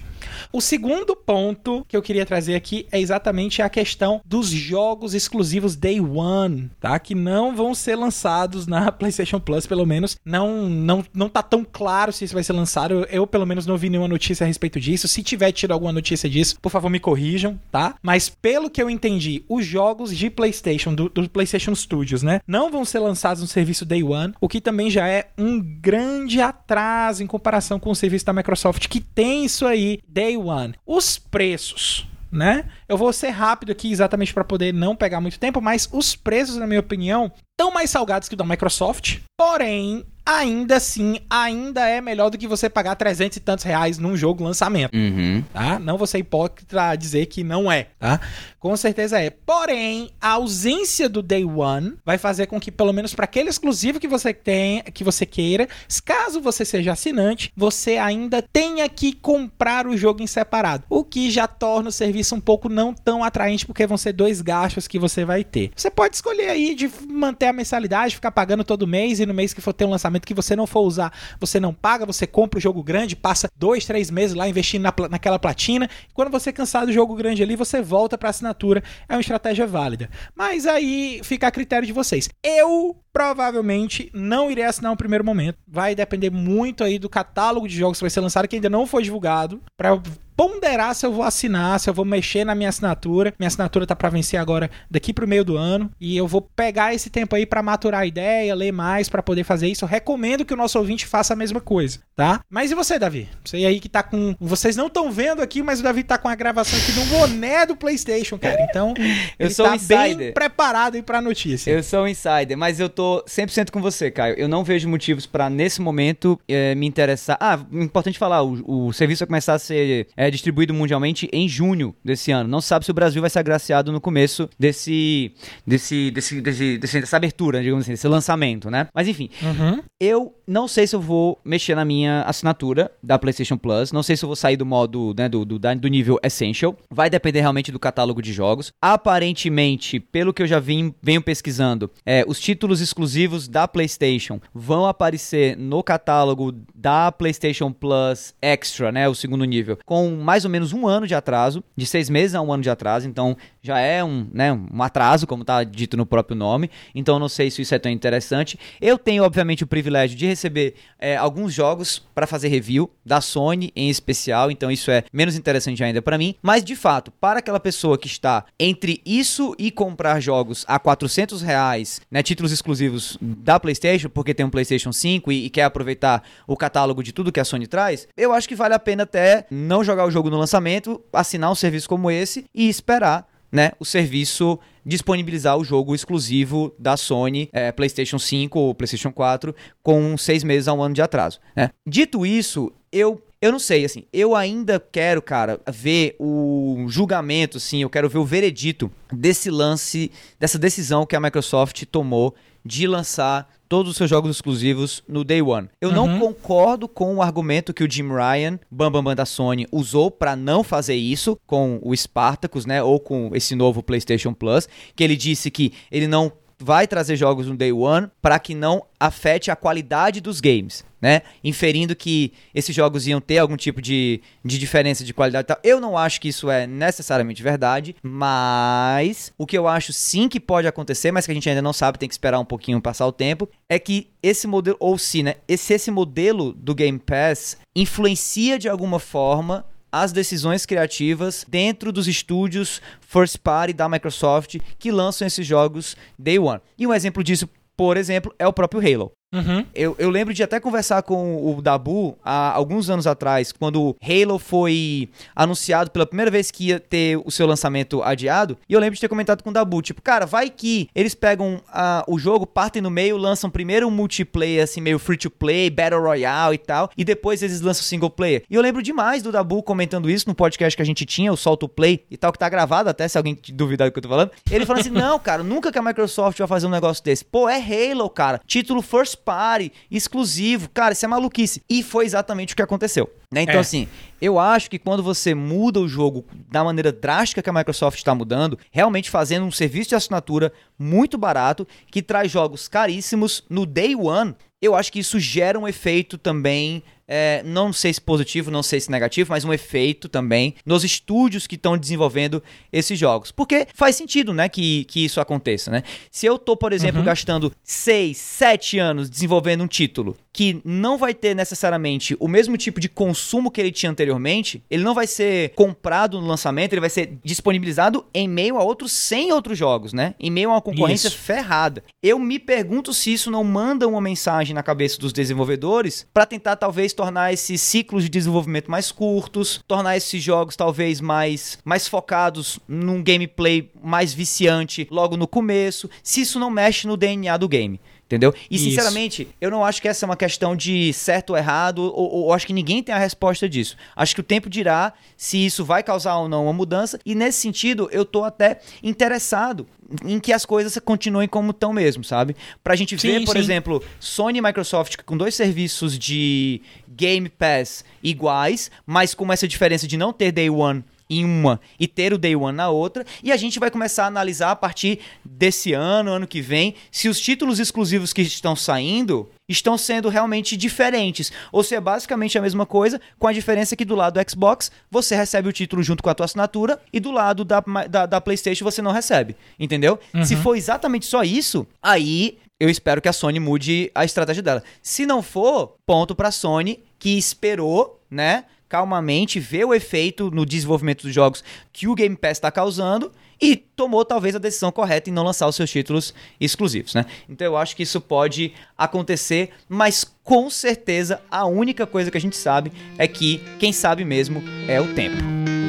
O 0.52 0.60
segundo 0.60 1.16
ponto 1.16 1.84
que 1.88 1.96
eu 1.96 2.02
queria 2.02 2.26
trazer 2.26 2.54
aqui 2.54 2.86
é 2.92 3.00
exatamente 3.00 3.62
a 3.62 3.68
questão 3.68 4.20
dos 4.24 4.48
jogos 4.50 5.14
exclusivos 5.14 5.74
Day 5.74 6.00
One, 6.00 6.70
tá? 6.80 6.98
Que 6.98 7.14
não 7.14 7.56
vão 7.56 7.74
ser 7.74 7.96
lançados 7.96 8.66
na 8.66 8.90
PlayStation 8.92 9.40
Plus, 9.40 9.66
pelo 9.66 9.86
menos. 9.86 10.16
Não, 10.24 10.68
não, 10.68 11.04
não 11.14 11.28
tá 11.28 11.42
tão 11.42 11.64
claro 11.64 12.12
se 12.12 12.24
isso 12.24 12.34
vai 12.34 12.42
ser 12.42 12.52
lançado. 12.52 13.06
Eu, 13.10 13.26
pelo 13.26 13.46
menos, 13.46 13.66
não 13.66 13.78
vi 13.78 13.88
nenhuma 13.88 14.08
notícia 14.08 14.44
a 14.44 14.46
respeito 14.46 14.78
disso. 14.78 15.08
Se 15.08 15.22
tiver 15.22 15.52
tido 15.52 15.72
alguma 15.72 15.92
notícia 15.92 16.28
disso, 16.28 16.58
por 16.60 16.70
favor, 16.70 16.90
me 16.90 17.00
corrijam, 17.00 17.58
tá? 17.70 17.94
Mas 18.02 18.28
pelo 18.28 18.68
que 18.68 18.82
eu 18.82 18.90
entendi, 18.90 19.44
os 19.48 19.64
jogos 19.64 20.14
de 20.16 20.28
PlayStation, 20.28 20.94
do, 20.94 21.08
do 21.08 21.28
PlayStation 21.28 21.74
Studios, 21.74 22.22
né? 22.22 22.40
Não 22.46 22.70
vão 22.70 22.84
ser 22.84 22.98
lançados 22.98 23.42
no 23.42 23.48
serviço 23.48 23.61
serviço 23.62 23.86
Day 23.86 24.02
One, 24.02 24.34
o 24.40 24.48
que 24.48 24.60
também 24.60 24.90
já 24.90 25.06
é 25.06 25.30
um 25.38 25.60
grande 25.60 26.40
atraso 26.40 27.22
em 27.22 27.26
comparação 27.26 27.78
com 27.78 27.90
o 27.90 27.96
serviço 27.96 28.26
da 28.26 28.32
Microsoft, 28.32 28.88
que 28.88 29.00
tem 29.00 29.44
isso 29.44 29.66
aí, 29.66 30.00
Day 30.06 30.36
One. 30.36 30.74
Os 30.84 31.18
preços. 31.18 32.06
Né? 32.30 32.64
Eu 32.88 32.96
vou 32.96 33.12
ser 33.12 33.28
rápido 33.28 33.72
aqui 33.72 33.92
exatamente 33.92 34.32
para 34.32 34.42
poder 34.42 34.72
não 34.72 34.96
pegar 34.96 35.20
muito 35.20 35.38
tempo, 35.38 35.60
mas 35.60 35.86
os 35.92 36.16
preços, 36.16 36.56
na 36.56 36.66
minha 36.66 36.80
opinião, 36.80 37.30
estão 37.50 37.70
mais 37.70 37.90
salgados 37.90 38.26
que 38.26 38.34
o 38.34 38.38
da 38.38 38.44
Microsoft. 38.44 39.18
Porém, 39.36 40.02
ainda 40.24 40.76
assim, 40.76 41.18
ainda 41.28 41.88
é 41.88 42.00
melhor 42.00 42.30
do 42.30 42.38
que 42.38 42.46
você 42.46 42.68
pagar 42.68 42.94
300 42.96 43.36
e 43.36 43.40
tantos 43.40 43.64
reais 43.64 43.98
num 43.98 44.16
jogo 44.16 44.44
lançamento. 44.44 44.94
Uhum. 44.94 45.42
Tá? 45.52 45.78
Não 45.78 45.98
vou 45.98 46.06
ser 46.06 46.18
hipócrita 46.18 46.94
dizer 46.96 47.26
que 47.26 47.42
não 47.42 47.70
é, 47.70 47.88
tá? 47.98 48.20
Com 48.58 48.76
certeza 48.76 49.20
é. 49.20 49.30
Porém, 49.30 50.10
a 50.20 50.30
ausência 50.30 51.08
do 51.08 51.20
Day 51.20 51.44
One 51.44 51.94
vai 52.04 52.16
fazer 52.16 52.46
com 52.46 52.60
que, 52.60 52.70
pelo 52.70 52.92
menos 52.92 53.14
para 53.14 53.24
aquele 53.24 53.50
exclusivo 53.50 53.98
que 53.98 54.06
você 54.06 54.32
tem, 54.32 54.82
que 54.84 55.02
você 55.02 55.26
queira, 55.26 55.68
caso 56.04 56.40
você 56.40 56.64
seja 56.64 56.92
assinante, 56.92 57.52
você 57.56 57.96
ainda 57.96 58.40
tenha 58.40 58.88
que 58.88 59.12
comprar 59.12 59.86
o 59.86 59.96
jogo 59.96 60.22
em 60.22 60.26
separado. 60.26 60.84
O 60.88 61.04
que 61.04 61.30
já 61.30 61.46
torna 61.46 61.88
o 61.88 61.92
serviço 61.92 62.34
um 62.34 62.40
pouco 62.40 62.68
não 62.68 62.94
tão 62.94 63.24
atraente, 63.24 63.66
porque 63.66 63.86
vão 63.86 63.96
ser 63.96 64.12
dois 64.12 64.40
gastos 64.40 64.86
que 64.86 64.98
você 64.98 65.24
vai 65.24 65.42
ter. 65.42 65.72
Você 65.74 65.90
pode 65.90 66.14
escolher 66.14 66.48
aí 66.50 66.74
de 66.74 66.90
manter 67.08 67.46
a 67.46 67.52
mensalidade, 67.52 68.14
ficar 68.14 68.30
pagando 68.30 68.62
todo 68.62 68.86
mês 68.86 69.18
e 69.18 69.26
no 69.26 69.34
mês 69.34 69.52
que 69.52 69.60
for 69.60 69.72
ter 69.72 69.84
um 69.84 69.90
lançamento 69.90 70.11
que 70.20 70.34
você 70.34 70.54
não 70.54 70.66
for 70.66 70.80
usar, 70.80 71.12
você 71.40 71.58
não 71.58 71.72
paga, 71.72 72.06
você 72.06 72.26
compra 72.26 72.58
o 72.58 72.60
jogo 72.60 72.82
grande, 72.82 73.16
passa 73.16 73.48
dois, 73.56 73.84
três 73.84 74.10
meses 74.10 74.34
lá 74.36 74.48
investindo 74.48 74.82
na, 74.82 74.94
naquela 75.10 75.38
platina. 75.38 75.88
E 76.08 76.12
quando 76.12 76.30
você 76.30 76.52
cansar 76.52 76.86
do 76.86 76.92
jogo 76.92 77.14
grande 77.14 77.42
ali, 77.42 77.56
você 77.56 77.80
volta 77.80 78.16
para 78.16 78.30
assinatura. 78.30 78.82
É 79.08 79.14
uma 79.14 79.20
estratégia 79.20 79.66
válida. 79.66 80.08
Mas 80.34 80.66
aí 80.66 81.20
fica 81.22 81.48
a 81.48 81.50
critério 81.50 81.86
de 81.86 81.92
vocês. 81.92 82.28
Eu 82.42 83.01
provavelmente 83.12 84.10
não 84.14 84.50
irei 84.50 84.64
assinar 84.64 84.90
no 84.90 84.96
primeiro 84.96 85.24
momento. 85.24 85.58
Vai 85.68 85.94
depender 85.94 86.30
muito 86.30 86.82
aí 86.82 86.98
do 86.98 87.08
catálogo 87.08 87.68
de 87.68 87.76
jogos 87.76 87.98
que 87.98 88.04
vai 88.04 88.10
ser 88.10 88.20
lançado, 88.20 88.48
que 88.48 88.56
ainda 88.56 88.70
não 88.70 88.86
foi 88.86 89.02
divulgado, 89.02 89.60
para 89.76 90.00
ponderar 90.36 90.94
se 90.94 91.04
eu 91.04 91.12
vou 91.12 91.22
assinar, 91.22 91.78
se 91.78 91.88
eu 91.88 91.94
vou 91.94 92.04
mexer 92.04 92.44
na 92.44 92.54
minha 92.54 92.68
assinatura. 92.68 93.34
Minha 93.38 93.48
assinatura 93.48 93.86
tá 93.86 93.94
para 93.94 94.08
vencer 94.08 94.40
agora 94.40 94.70
daqui 94.90 95.12
pro 95.12 95.28
meio 95.28 95.44
do 95.44 95.56
ano 95.56 95.90
e 96.00 96.16
eu 96.16 96.26
vou 96.26 96.40
pegar 96.40 96.94
esse 96.94 97.10
tempo 97.10 97.36
aí 97.36 97.44
para 97.44 97.62
maturar 97.62 98.00
a 98.00 98.06
ideia, 98.06 98.54
ler 98.54 98.72
mais 98.72 99.08
para 99.08 99.22
poder 99.22 99.44
fazer 99.44 99.68
isso. 99.68 99.84
Eu 99.84 99.88
recomendo 99.88 100.44
que 100.44 100.54
o 100.54 100.56
nosso 100.56 100.78
ouvinte 100.78 101.06
faça 101.06 101.34
a 101.34 101.36
mesma 101.36 101.60
coisa, 101.60 102.00
tá? 102.16 102.40
Mas 102.48 102.70
e 102.70 102.74
você, 102.74 102.98
Davi? 102.98 103.28
Você 103.44 103.58
aí 103.58 103.78
que 103.78 103.88
tá 103.88 104.02
com, 104.02 104.34
vocês 104.40 104.74
não 104.74 104.86
estão 104.86 105.12
vendo 105.12 105.42
aqui, 105.42 105.62
mas 105.62 105.80
o 105.80 105.82
Davi 105.82 106.02
tá 106.02 106.16
com 106.16 106.28
a 106.28 106.34
gravação 106.34 106.78
aqui 106.78 106.92
no 106.92 107.04
boné 107.06 107.66
do 107.66 107.76
PlayStation, 107.76 108.38
cara. 108.38 108.66
Então, 108.68 108.94
eu 109.38 109.50
sou 109.50 109.66
tá 109.66 109.72
um 109.72 109.74
insider. 109.74 110.16
bem 110.16 110.32
preparado 110.32 110.94
aí 110.94 111.02
para 111.02 111.20
notícia. 111.20 111.70
Eu 111.70 111.82
sou 111.82 112.04
um 112.04 112.08
insider, 112.08 112.56
mas 112.56 112.80
eu 112.80 112.88
tô 112.88 113.01
100% 113.26 113.70
com 113.70 113.80
você, 113.80 114.10
Caio. 114.10 114.34
Eu 114.36 114.48
não 114.48 114.64
vejo 114.64 114.88
motivos 114.88 115.26
para 115.26 115.50
nesse 115.50 115.80
momento 115.80 116.38
é, 116.48 116.74
me 116.74 116.86
interessar. 116.86 117.36
Ah, 117.40 117.60
importante 117.72 118.18
falar, 118.18 118.42
o, 118.42 118.88
o 118.88 118.92
serviço 118.92 119.20
vai 119.20 119.26
começar 119.26 119.54
a 119.54 119.58
ser 119.58 120.08
é, 120.16 120.30
distribuído 120.30 120.72
mundialmente 120.72 121.28
em 121.32 121.48
junho 121.48 121.94
desse 122.04 122.30
ano. 122.30 122.48
Não 122.48 122.60
sabe 122.60 122.84
se 122.84 122.90
o 122.90 122.94
Brasil 122.94 123.20
vai 123.20 123.30
ser 123.30 123.40
agraciado 123.40 123.92
no 123.92 124.00
começo 124.00 124.48
desse, 124.58 125.32
desse, 125.66 126.10
desse, 126.10 126.40
desse, 126.40 126.78
desse 126.78 127.00
dessa 127.00 127.16
abertura, 127.16 127.60
digamos 127.62 127.84
assim, 127.84 127.92
desse 127.92 128.08
lançamento, 128.08 128.70
né? 128.70 128.88
Mas 128.94 129.08
enfim, 129.08 129.28
uhum. 129.42 129.82
eu 130.00 130.34
não 130.46 130.66
sei 130.66 130.86
se 130.86 130.96
eu 130.96 131.00
vou 131.00 131.38
mexer 131.44 131.74
na 131.74 131.84
minha 131.84 132.22
assinatura 132.22 132.90
da 133.02 133.18
PlayStation 133.18 133.56
Plus. 133.56 133.92
Não 133.92 134.02
sei 134.02 134.16
se 134.16 134.24
eu 134.24 134.28
vou 134.28 134.36
sair 134.36 134.56
do 134.56 134.66
modo, 134.66 135.14
né, 135.16 135.28
do, 135.28 135.44
do, 135.44 135.58
do 135.58 135.88
nível 135.88 136.18
Essential. 136.22 136.76
Vai 136.90 137.10
depender 137.10 137.40
realmente 137.40 137.72
do 137.72 137.78
catálogo 137.78 138.22
de 138.22 138.32
jogos. 138.32 138.72
Aparentemente, 138.80 140.00
pelo 140.00 140.32
que 140.32 140.42
eu 140.42 140.46
já 140.46 140.58
vim, 140.58 140.94
venho 141.02 141.22
pesquisando, 141.22 141.90
é, 142.04 142.24
os 142.26 142.38
títulos 142.40 142.80
exclusivos 142.92 143.48
da 143.48 143.66
PlayStation 143.66 144.38
vão 144.54 144.86
aparecer 144.86 145.56
no 145.56 145.82
catálogo 145.82 146.52
da 146.74 147.10
PlayStation 147.10 147.72
Plus 147.72 148.34
Extra, 148.40 148.92
né, 148.92 149.08
o 149.08 149.14
segundo 149.14 149.44
nível, 149.44 149.78
com 149.84 150.10
mais 150.10 150.44
ou 150.44 150.50
menos 150.50 150.72
um 150.72 150.86
ano 150.86 151.06
de 151.06 151.14
atraso, 151.14 151.64
de 151.74 151.86
seis 151.86 152.10
meses 152.10 152.34
a 152.34 152.42
um 152.42 152.52
ano 152.52 152.62
de 152.62 152.70
atraso. 152.70 153.08
Então, 153.08 153.36
já 153.62 153.78
é 153.78 154.02
um, 154.02 154.26
né, 154.32 154.52
um 154.52 154.82
atraso, 154.82 155.26
como 155.26 155.42
está 155.42 155.62
dito 155.62 155.96
no 155.96 156.04
próprio 156.04 156.36
nome. 156.36 156.68
Então, 156.94 157.18
não 157.18 157.28
sei 157.28 157.48
se 157.48 157.62
isso 157.62 157.74
é 157.74 157.78
tão 157.78 157.92
interessante. 157.92 158.58
Eu 158.80 158.98
tenho, 158.98 159.22
obviamente, 159.22 159.62
o 159.62 159.66
privilégio 159.68 160.16
de 160.16 160.26
receber 160.26 160.74
é, 160.98 161.16
alguns 161.16 161.54
jogos 161.54 162.02
para 162.12 162.26
fazer 162.26 162.48
review 162.48 162.90
da 163.06 163.20
Sony 163.20 163.72
em 163.76 163.88
especial, 163.88 164.50
então 164.50 164.70
isso 164.70 164.90
é 164.90 165.04
menos 165.12 165.36
interessante 165.36 165.82
ainda 165.82 166.02
para 166.02 166.18
mim. 166.18 166.34
Mas 166.42 166.64
de 166.64 166.74
fato, 166.74 167.12
para 167.12 167.38
aquela 167.38 167.60
pessoa 167.60 167.96
que 167.96 168.06
está 168.08 168.44
entre 168.58 169.00
isso 169.06 169.54
e 169.58 169.70
comprar 169.70 170.18
jogos 170.20 170.64
a 170.66 170.78
400 170.78 171.40
reais, 171.40 172.00
né, 172.10 172.22
títulos 172.22 172.50
exclusivos 172.50 173.16
da 173.20 173.60
PlayStation, 173.60 174.08
porque 174.08 174.34
tem 174.34 174.44
um 174.44 174.50
PlayStation 174.50 174.92
5 174.92 175.30
e, 175.30 175.46
e 175.46 175.50
quer 175.50 175.64
aproveitar 175.64 176.22
o 176.46 176.56
catálogo 176.56 177.02
de 177.02 177.12
tudo 177.12 177.30
que 177.30 177.40
a 177.40 177.44
Sony 177.44 177.66
traz, 177.68 178.08
eu 178.16 178.32
acho 178.32 178.48
que 178.48 178.56
vale 178.56 178.74
a 178.74 178.78
pena 178.78 179.04
até 179.04 179.46
não 179.50 179.84
jogar 179.84 180.04
o 180.04 180.10
jogo 180.10 180.30
no 180.30 180.38
lançamento, 180.38 181.00
assinar 181.12 181.50
um 181.50 181.54
serviço 181.54 181.88
como 181.88 182.10
esse 182.10 182.44
e 182.54 182.68
esperar 182.68 183.31
né, 183.52 183.72
o 183.78 183.84
serviço 183.84 184.58
disponibilizar 184.84 185.56
o 185.56 185.64
jogo 185.64 185.94
exclusivo 185.94 186.74
da 186.78 186.96
Sony, 186.96 187.48
é, 187.52 187.70
PlayStation 187.70 188.18
5 188.18 188.58
ou 188.58 188.74
PlayStation 188.74 189.12
4, 189.12 189.54
com 189.82 190.16
seis 190.16 190.42
meses 190.42 190.66
a 190.66 190.72
um 190.72 190.82
ano 190.82 190.94
de 190.94 191.02
atraso. 191.02 191.38
Né? 191.54 191.70
Dito 191.86 192.24
isso, 192.24 192.72
eu 192.90 193.22
eu 193.42 193.50
não 193.50 193.58
sei, 193.58 193.84
assim, 193.84 194.04
eu 194.12 194.36
ainda 194.36 194.78
quero, 194.78 195.20
cara, 195.20 195.60
ver 195.66 196.14
o 196.16 196.86
julgamento, 196.86 197.56
assim, 197.56 197.82
eu 197.82 197.90
quero 197.90 198.08
ver 198.08 198.18
o 198.18 198.24
veredito 198.24 198.88
desse 199.12 199.50
lance, 199.50 200.12
dessa 200.38 200.60
decisão 200.60 201.04
que 201.04 201.16
a 201.16 201.20
Microsoft 201.20 201.82
tomou 201.90 202.36
de 202.64 202.86
lançar 202.86 203.50
todos 203.68 203.90
os 203.90 203.96
seus 203.96 204.08
jogos 204.08 204.30
exclusivos 204.30 205.02
no 205.08 205.24
Day 205.24 205.42
One. 205.42 205.68
Eu 205.80 205.88
uhum. 205.88 205.94
não 205.94 206.18
concordo 206.20 206.86
com 206.86 207.16
o 207.16 207.22
argumento 207.22 207.74
que 207.74 207.82
o 207.82 207.90
Jim 207.90 208.08
Ryan, 208.10 208.60
Bam 208.70 208.92
Bam 208.92 209.14
da 209.14 209.24
Sony, 209.24 209.66
usou 209.72 210.08
para 210.08 210.36
não 210.36 210.62
fazer 210.62 210.94
isso 210.94 211.36
com 211.44 211.80
o 211.82 211.96
Spartacus, 211.96 212.64
né, 212.64 212.80
ou 212.80 213.00
com 213.00 213.32
esse 213.34 213.56
novo 213.56 213.82
PlayStation 213.82 214.32
Plus, 214.32 214.68
que 214.94 215.02
ele 215.02 215.16
disse 215.16 215.50
que 215.50 215.72
ele 215.90 216.06
não 216.06 216.30
vai 216.62 216.86
trazer 216.86 217.16
jogos 217.16 217.46
no 217.46 217.56
Day 217.56 217.72
One 217.72 218.08
para 218.20 218.38
que 218.38 218.54
não 218.54 218.84
afete 218.98 219.50
a 219.50 219.56
qualidade 219.56 220.20
dos 220.20 220.40
games, 220.40 220.84
né? 221.00 221.22
Inferindo 221.42 221.96
que 221.96 222.32
esses 222.54 222.74
jogos 222.74 223.06
iam 223.06 223.20
ter 223.20 223.38
algum 223.38 223.56
tipo 223.56 223.82
de, 223.82 224.20
de 224.44 224.58
diferença 224.58 225.04
de 225.04 225.12
qualidade 225.12 225.44
e 225.44 225.48
tal. 225.48 225.58
Eu 225.64 225.80
não 225.80 225.98
acho 225.98 226.20
que 226.20 226.28
isso 226.28 226.50
é 226.50 226.66
necessariamente 226.66 227.42
verdade, 227.42 227.96
mas 228.02 229.32
o 229.36 229.46
que 229.46 229.58
eu 229.58 229.66
acho 229.66 229.92
sim 229.92 230.28
que 230.28 230.38
pode 230.38 230.68
acontecer, 230.68 231.10
mas 231.10 231.26
que 231.26 231.32
a 231.32 231.34
gente 231.34 231.48
ainda 231.48 231.62
não 231.62 231.72
sabe, 231.72 231.98
tem 231.98 232.08
que 232.08 232.14
esperar 232.14 232.38
um 232.38 232.44
pouquinho 232.44 232.80
passar 232.80 233.06
o 233.06 233.12
tempo, 233.12 233.48
é 233.68 233.78
que 233.78 234.10
esse 234.22 234.46
modelo, 234.46 234.76
ou 234.78 234.96
se, 234.96 235.22
né? 235.22 235.34
Esse, 235.48 235.74
esse 235.74 235.90
modelo 235.90 236.52
do 236.52 236.74
Game 236.74 236.98
Pass 236.98 237.56
influencia 237.74 238.58
de 238.58 238.68
alguma 238.68 239.00
forma 239.00 239.64
as 239.92 240.10
decisões 240.10 240.64
criativas 240.64 241.44
dentro 241.46 241.92
dos 241.92 242.08
estúdios 242.08 242.80
first 243.00 243.38
party 243.38 243.74
da 243.74 243.88
Microsoft 243.88 244.56
que 244.78 244.90
lançam 244.90 245.26
esses 245.26 245.46
jogos 245.46 245.94
day 246.18 246.38
one. 246.38 246.60
E 246.78 246.86
um 246.86 246.94
exemplo 246.94 247.22
disso 247.22 247.48
por 247.76 247.96
exemplo, 247.96 248.34
é 248.38 248.46
o 248.46 248.52
próprio 248.52 248.80
Halo. 248.80 249.12
Uhum. 249.32 249.64
Eu, 249.74 249.96
eu 249.98 250.10
lembro 250.10 250.34
de 250.34 250.42
até 250.42 250.60
conversar 250.60 251.02
com 251.02 251.56
o 251.56 251.62
Dabu 251.62 252.16
há 252.24 252.52
alguns 252.52 252.90
anos 252.90 253.06
atrás, 253.06 253.50
quando 253.52 253.96
Halo 254.02 254.38
foi 254.38 255.08
anunciado 255.34 255.90
pela 255.90 256.06
primeira 256.06 256.30
vez 256.30 256.50
que 256.50 256.68
ia 256.68 256.78
ter 256.78 257.18
o 257.24 257.30
seu 257.30 257.46
lançamento 257.46 258.02
adiado. 258.02 258.58
E 258.68 258.74
eu 258.74 258.80
lembro 258.80 258.94
de 258.94 259.00
ter 259.00 259.08
comentado 259.08 259.42
com 259.42 259.50
o 259.50 259.52
Dabu, 259.52 259.80
tipo, 259.80 260.02
cara, 260.02 260.26
vai 260.26 260.50
que 260.50 260.88
eles 260.94 261.14
pegam 261.14 261.56
uh, 261.68 262.12
o 262.12 262.18
jogo, 262.18 262.46
partem 262.46 262.82
no 262.82 262.90
meio, 262.90 263.16
lançam 263.16 263.48
primeiro 263.48 263.88
um 263.88 263.90
multiplayer, 263.90 264.62
assim, 264.62 264.80
meio 264.80 264.98
free 264.98 265.16
to 265.16 265.30
play, 265.30 265.70
Battle 265.70 266.00
Royale 266.02 266.54
e 266.54 266.58
tal, 266.58 266.90
e 266.96 267.04
depois 267.04 267.42
eles 267.42 267.60
lançam 267.60 267.82
single 267.82 268.10
player. 268.10 268.44
E 268.50 268.54
eu 268.54 268.62
lembro 268.62 268.82
demais 268.82 269.22
do 269.22 269.32
Dabu 269.32 269.62
comentando 269.62 270.10
isso 270.10 270.28
no 270.28 270.34
podcast 270.34 270.76
que 270.76 270.82
a 270.82 270.86
gente 270.86 271.06
tinha, 271.06 271.32
o 271.32 271.36
Solto 271.36 271.68
Play 271.68 272.04
e 272.10 272.16
tal, 272.16 272.32
que 272.32 272.38
tá 272.38 272.48
gravado 272.48 272.88
até, 272.88 273.08
se 273.08 273.16
alguém 273.16 273.38
duvidar 273.54 273.88
do 273.88 273.92
que 273.92 273.98
eu 273.98 274.02
tô 274.02 274.08
falando. 274.08 274.30
Ele 274.50 274.66
falando 274.66 274.80
assim: 274.80 274.90
não, 274.90 275.18
cara, 275.18 275.42
nunca 275.42 275.72
que 275.72 275.78
a 275.78 275.82
Microsoft 275.82 276.38
vai 276.38 276.48
fazer 276.48 276.66
um 276.66 276.70
negócio 276.70 277.02
desse. 277.02 277.24
Pô, 277.24 277.48
é 277.48 277.56
Halo, 277.56 278.08
cara. 278.10 278.40
Título 278.46 278.82
first 278.82 279.16
party, 279.24 279.72
exclusivo. 279.90 280.68
Cara, 280.72 280.92
isso 280.92 281.04
é 281.04 281.08
maluquice. 281.08 281.62
E 281.68 281.82
foi 281.82 282.04
exatamente 282.04 282.52
o 282.52 282.56
que 282.56 282.62
aconteceu. 282.62 283.10
Né? 283.30 283.42
Então, 283.42 283.54
É. 283.56 283.58
assim, 283.58 283.88
eu 284.20 284.38
acho 284.38 284.68
que 284.70 284.78
quando 284.78 285.02
você 285.02 285.34
muda 285.34 285.80
o 285.80 285.88
jogo 285.88 286.24
da 286.50 286.62
maneira 286.62 286.92
drástica 286.92 287.42
que 287.42 287.48
a 287.48 287.52
Microsoft 287.52 287.96
está 287.98 288.14
mudando, 288.14 288.58
realmente 288.70 289.10
fazendo 289.10 289.46
um 289.46 289.50
serviço 289.50 289.90
de 289.90 289.94
assinatura 289.94 290.52
muito 290.78 291.16
barato, 291.16 291.66
que 291.90 292.02
traz 292.02 292.30
jogos 292.30 292.68
caríssimos 292.68 293.42
no 293.48 293.64
day 293.64 293.94
one, 293.96 294.34
eu 294.60 294.74
acho 294.74 294.92
que 294.92 294.98
isso 295.00 295.18
gera 295.18 295.58
um 295.58 295.66
efeito 295.66 296.16
também. 296.18 296.82
É, 297.14 297.42
não 297.44 297.74
sei 297.74 297.92
se 297.92 298.00
positivo, 298.00 298.50
não 298.50 298.62
sei 298.62 298.80
se 298.80 298.90
negativo, 298.90 299.30
mas 299.30 299.44
um 299.44 299.52
efeito 299.52 300.08
também 300.08 300.54
nos 300.64 300.82
estúdios 300.82 301.46
que 301.46 301.56
estão 301.56 301.76
desenvolvendo 301.76 302.42
esses 302.72 302.98
jogos. 302.98 303.30
Porque 303.30 303.66
faz 303.74 303.96
sentido, 303.96 304.32
né, 304.32 304.48
que, 304.48 304.84
que 304.84 305.04
isso 305.04 305.20
aconteça, 305.20 305.70
né? 305.70 305.82
Se 306.10 306.24
eu 306.24 306.38
tô, 306.38 306.56
por 306.56 306.72
exemplo, 306.72 307.02
gastando 307.02 307.52
6, 307.62 308.16
7 308.16 308.78
anos 308.78 309.10
desenvolvendo 309.10 309.62
um 309.62 309.66
título 309.66 310.16
que 310.32 310.60
não 310.64 310.96
vai 310.96 311.12
ter 311.12 311.34
necessariamente 311.34 312.16
o 312.18 312.26
mesmo 312.26 312.56
tipo 312.56 312.80
de 312.80 312.88
consumo 312.88 313.50
que 313.50 313.60
ele 313.60 313.70
tinha 313.70 313.90
anteriormente, 313.90 314.62
ele 314.70 314.82
não 314.82 314.94
vai 314.94 315.06
ser 315.06 315.50
comprado 315.50 316.20
no 316.20 316.26
lançamento, 316.26 316.72
ele 316.72 316.80
vai 316.80 316.90
ser 316.90 317.18
disponibilizado 317.22 318.04
em 318.14 318.26
meio 318.26 318.56
a 318.56 318.64
outros 318.64 318.92
100 318.92 319.32
outros 319.32 319.58
jogos, 319.58 319.92
né? 319.92 320.14
Em 320.18 320.30
meio 320.30 320.50
a 320.50 320.54
uma 320.54 320.62
concorrência 320.62 321.08
Isso. 321.08 321.18
ferrada. 321.18 321.84
Eu 322.02 322.18
me 322.18 322.38
pergunto 322.38 322.94
se 322.94 323.12
isso 323.12 323.30
não 323.30 323.44
manda 323.44 323.86
uma 323.86 324.00
mensagem 324.00 324.54
na 324.54 324.62
cabeça 324.62 324.98
dos 324.98 325.12
desenvolvedores 325.12 326.06
para 326.12 326.26
tentar 326.26 326.56
talvez 326.56 326.92
tornar 326.92 327.32
esses 327.32 327.60
ciclos 327.60 328.04
de 328.04 328.08
desenvolvimento 328.08 328.70
mais 328.70 328.90
curtos, 328.90 329.60
tornar 329.68 329.96
esses 329.96 330.22
jogos 330.22 330.56
talvez 330.56 331.00
mais 331.00 331.58
mais 331.64 331.86
focados 331.86 332.58
num 332.66 333.02
gameplay 333.02 333.70
mais 333.82 334.14
viciante 334.14 334.86
logo 334.90 335.16
no 335.16 335.26
começo, 335.26 335.90
se 336.02 336.22
isso 336.22 336.38
não 336.38 336.50
mexe 336.50 336.86
no 336.86 336.96
DNA 336.96 337.36
do 337.36 337.48
game. 337.48 337.80
Entendeu? 338.12 338.34
E 338.50 338.56
Isso. 338.56 338.64
sinceramente, 338.66 339.26
eu 339.40 339.50
não 339.50 339.64
acho 339.64 339.80
que 339.80 339.88
essa 339.88 340.04
é 340.04 340.06
uma 340.06 340.18
questão 340.18 340.54
de 340.54 340.92
certo 340.92 341.30
ou 341.30 341.36
errado, 341.38 341.78
ou, 341.78 342.12
ou 342.12 342.32
acho 342.34 342.46
que 342.46 342.52
ninguém 342.52 342.82
tem 342.82 342.94
a 342.94 342.98
resposta 342.98 343.48
disso. 343.48 343.74
Acho 343.96 344.14
que 344.14 344.20
o 344.20 344.24
tempo 344.24 344.50
dirá 344.50 344.92
se 345.16 345.42
isso 345.42 345.64
vai 345.64 345.82
causar 345.82 346.16
ou 346.18 346.28
não 346.28 346.44
uma 346.44 346.52
mudança, 346.52 347.00
e 347.06 347.14
nesse 347.14 347.38
sentido, 347.38 347.88
eu 347.90 348.04
tô 348.04 348.22
até 348.22 348.60
interessado 348.82 349.66
em 350.04 350.20
que 350.20 350.30
as 350.30 350.44
coisas 350.44 350.78
continuem 350.84 351.26
como 351.26 351.52
estão 351.52 351.72
mesmo, 351.72 352.04
sabe? 352.04 352.36
Pra 352.62 352.76
gente 352.76 352.96
ver, 352.96 353.20
Sim, 353.20 353.24
por 353.24 353.32
sim. 353.32 353.38
exemplo, 353.38 353.82
Sony 353.98 354.40
e 354.40 354.42
Microsoft 354.42 354.96
com 355.06 355.16
dois 355.16 355.34
serviços 355.34 355.98
de 355.98 356.60
Game 356.86 357.30
Pass 357.30 357.82
iguais, 358.02 358.70
mas 358.84 359.14
com 359.14 359.32
essa 359.32 359.48
diferença 359.48 359.88
de 359.88 359.96
não 359.96 360.12
ter 360.12 360.32
Day 360.32 360.50
One 360.50 360.84
em 361.18 361.24
uma 361.24 361.60
e 361.78 361.86
ter 361.86 362.12
o 362.12 362.18
Day 362.18 362.34
One 362.34 362.56
na 362.56 362.68
outra, 362.68 363.04
e 363.22 363.32
a 363.32 363.36
gente 363.36 363.58
vai 363.58 363.70
começar 363.70 364.04
a 364.04 364.06
analisar 364.06 364.50
a 364.50 364.56
partir 364.56 365.00
desse 365.24 365.72
ano, 365.72 366.10
ano 366.10 366.26
que 366.26 366.40
vem, 366.40 366.74
se 366.90 367.08
os 367.08 367.20
títulos 367.20 367.58
exclusivos 367.58 368.12
que 368.12 368.22
estão 368.22 368.56
saindo 368.56 369.28
estão 369.48 369.76
sendo 369.76 370.08
realmente 370.08 370.56
diferentes, 370.56 371.32
ou 371.50 371.62
se 371.62 371.74
é 371.74 371.80
basicamente 371.80 372.38
a 372.38 372.42
mesma 372.42 372.64
coisa, 372.64 373.00
com 373.18 373.26
a 373.26 373.32
diferença 373.32 373.76
que 373.76 373.84
do 373.84 373.94
lado 373.94 374.18
do 374.18 374.30
Xbox 374.30 374.70
você 374.90 375.14
recebe 375.14 375.48
o 375.48 375.52
título 375.52 375.82
junto 375.82 376.02
com 376.02 376.08
a 376.08 376.14
tua 376.14 376.24
assinatura 376.24 376.80
e 376.92 376.98
do 376.98 377.10
lado 377.10 377.44
da, 377.44 377.60
da, 377.88 378.06
da 378.06 378.20
PlayStation 378.20 378.64
você 378.64 378.80
não 378.80 378.92
recebe, 378.92 379.36
entendeu? 379.58 379.98
Se 380.24 380.36
for 380.36 380.56
exatamente 380.56 381.06
só 381.06 381.22
isso, 381.22 381.66
aí 381.82 382.38
eu 382.58 382.70
espero 382.70 383.02
que 383.02 383.08
a 383.08 383.12
Sony 383.12 383.40
mude 383.40 383.90
a 383.94 384.04
estratégia 384.04 384.42
dela. 384.42 384.62
Se 384.80 385.04
não 385.04 385.20
for, 385.22 385.74
ponto 385.84 386.14
pra 386.14 386.30
Sony 386.30 386.78
que 386.98 387.18
esperou, 387.18 388.00
né, 388.08 388.44
calmamente, 388.72 389.38
ver 389.38 389.66
o 389.66 389.74
efeito 389.74 390.30
no 390.30 390.46
desenvolvimento 390.46 391.02
dos 391.02 391.14
jogos 391.14 391.44
que 391.74 391.86
o 391.86 391.94
Game 391.94 392.16
Pass 392.16 392.38
está 392.38 392.50
causando 392.50 393.12
e 393.38 393.54
tomou 393.54 394.02
talvez 394.02 394.34
a 394.34 394.38
decisão 394.38 394.72
correta 394.72 395.10
em 395.10 395.12
não 395.12 395.22
lançar 395.22 395.46
os 395.46 395.54
seus 395.54 395.70
títulos 395.70 396.14
exclusivos, 396.40 396.94
né? 396.94 397.04
Então 397.28 397.46
eu 397.46 397.54
acho 397.58 397.76
que 397.76 397.82
isso 397.82 398.00
pode 398.00 398.54
acontecer, 398.78 399.50
mas 399.68 400.10
com 400.24 400.48
certeza 400.48 401.20
a 401.30 401.44
única 401.44 401.86
coisa 401.86 402.10
que 402.10 402.16
a 402.16 402.20
gente 402.20 402.36
sabe 402.36 402.72
é 402.96 403.06
que 403.06 403.42
quem 403.58 403.74
sabe 403.74 404.06
mesmo 404.06 404.42
é 404.66 404.80
o 404.80 404.94
tempo. 404.94 405.61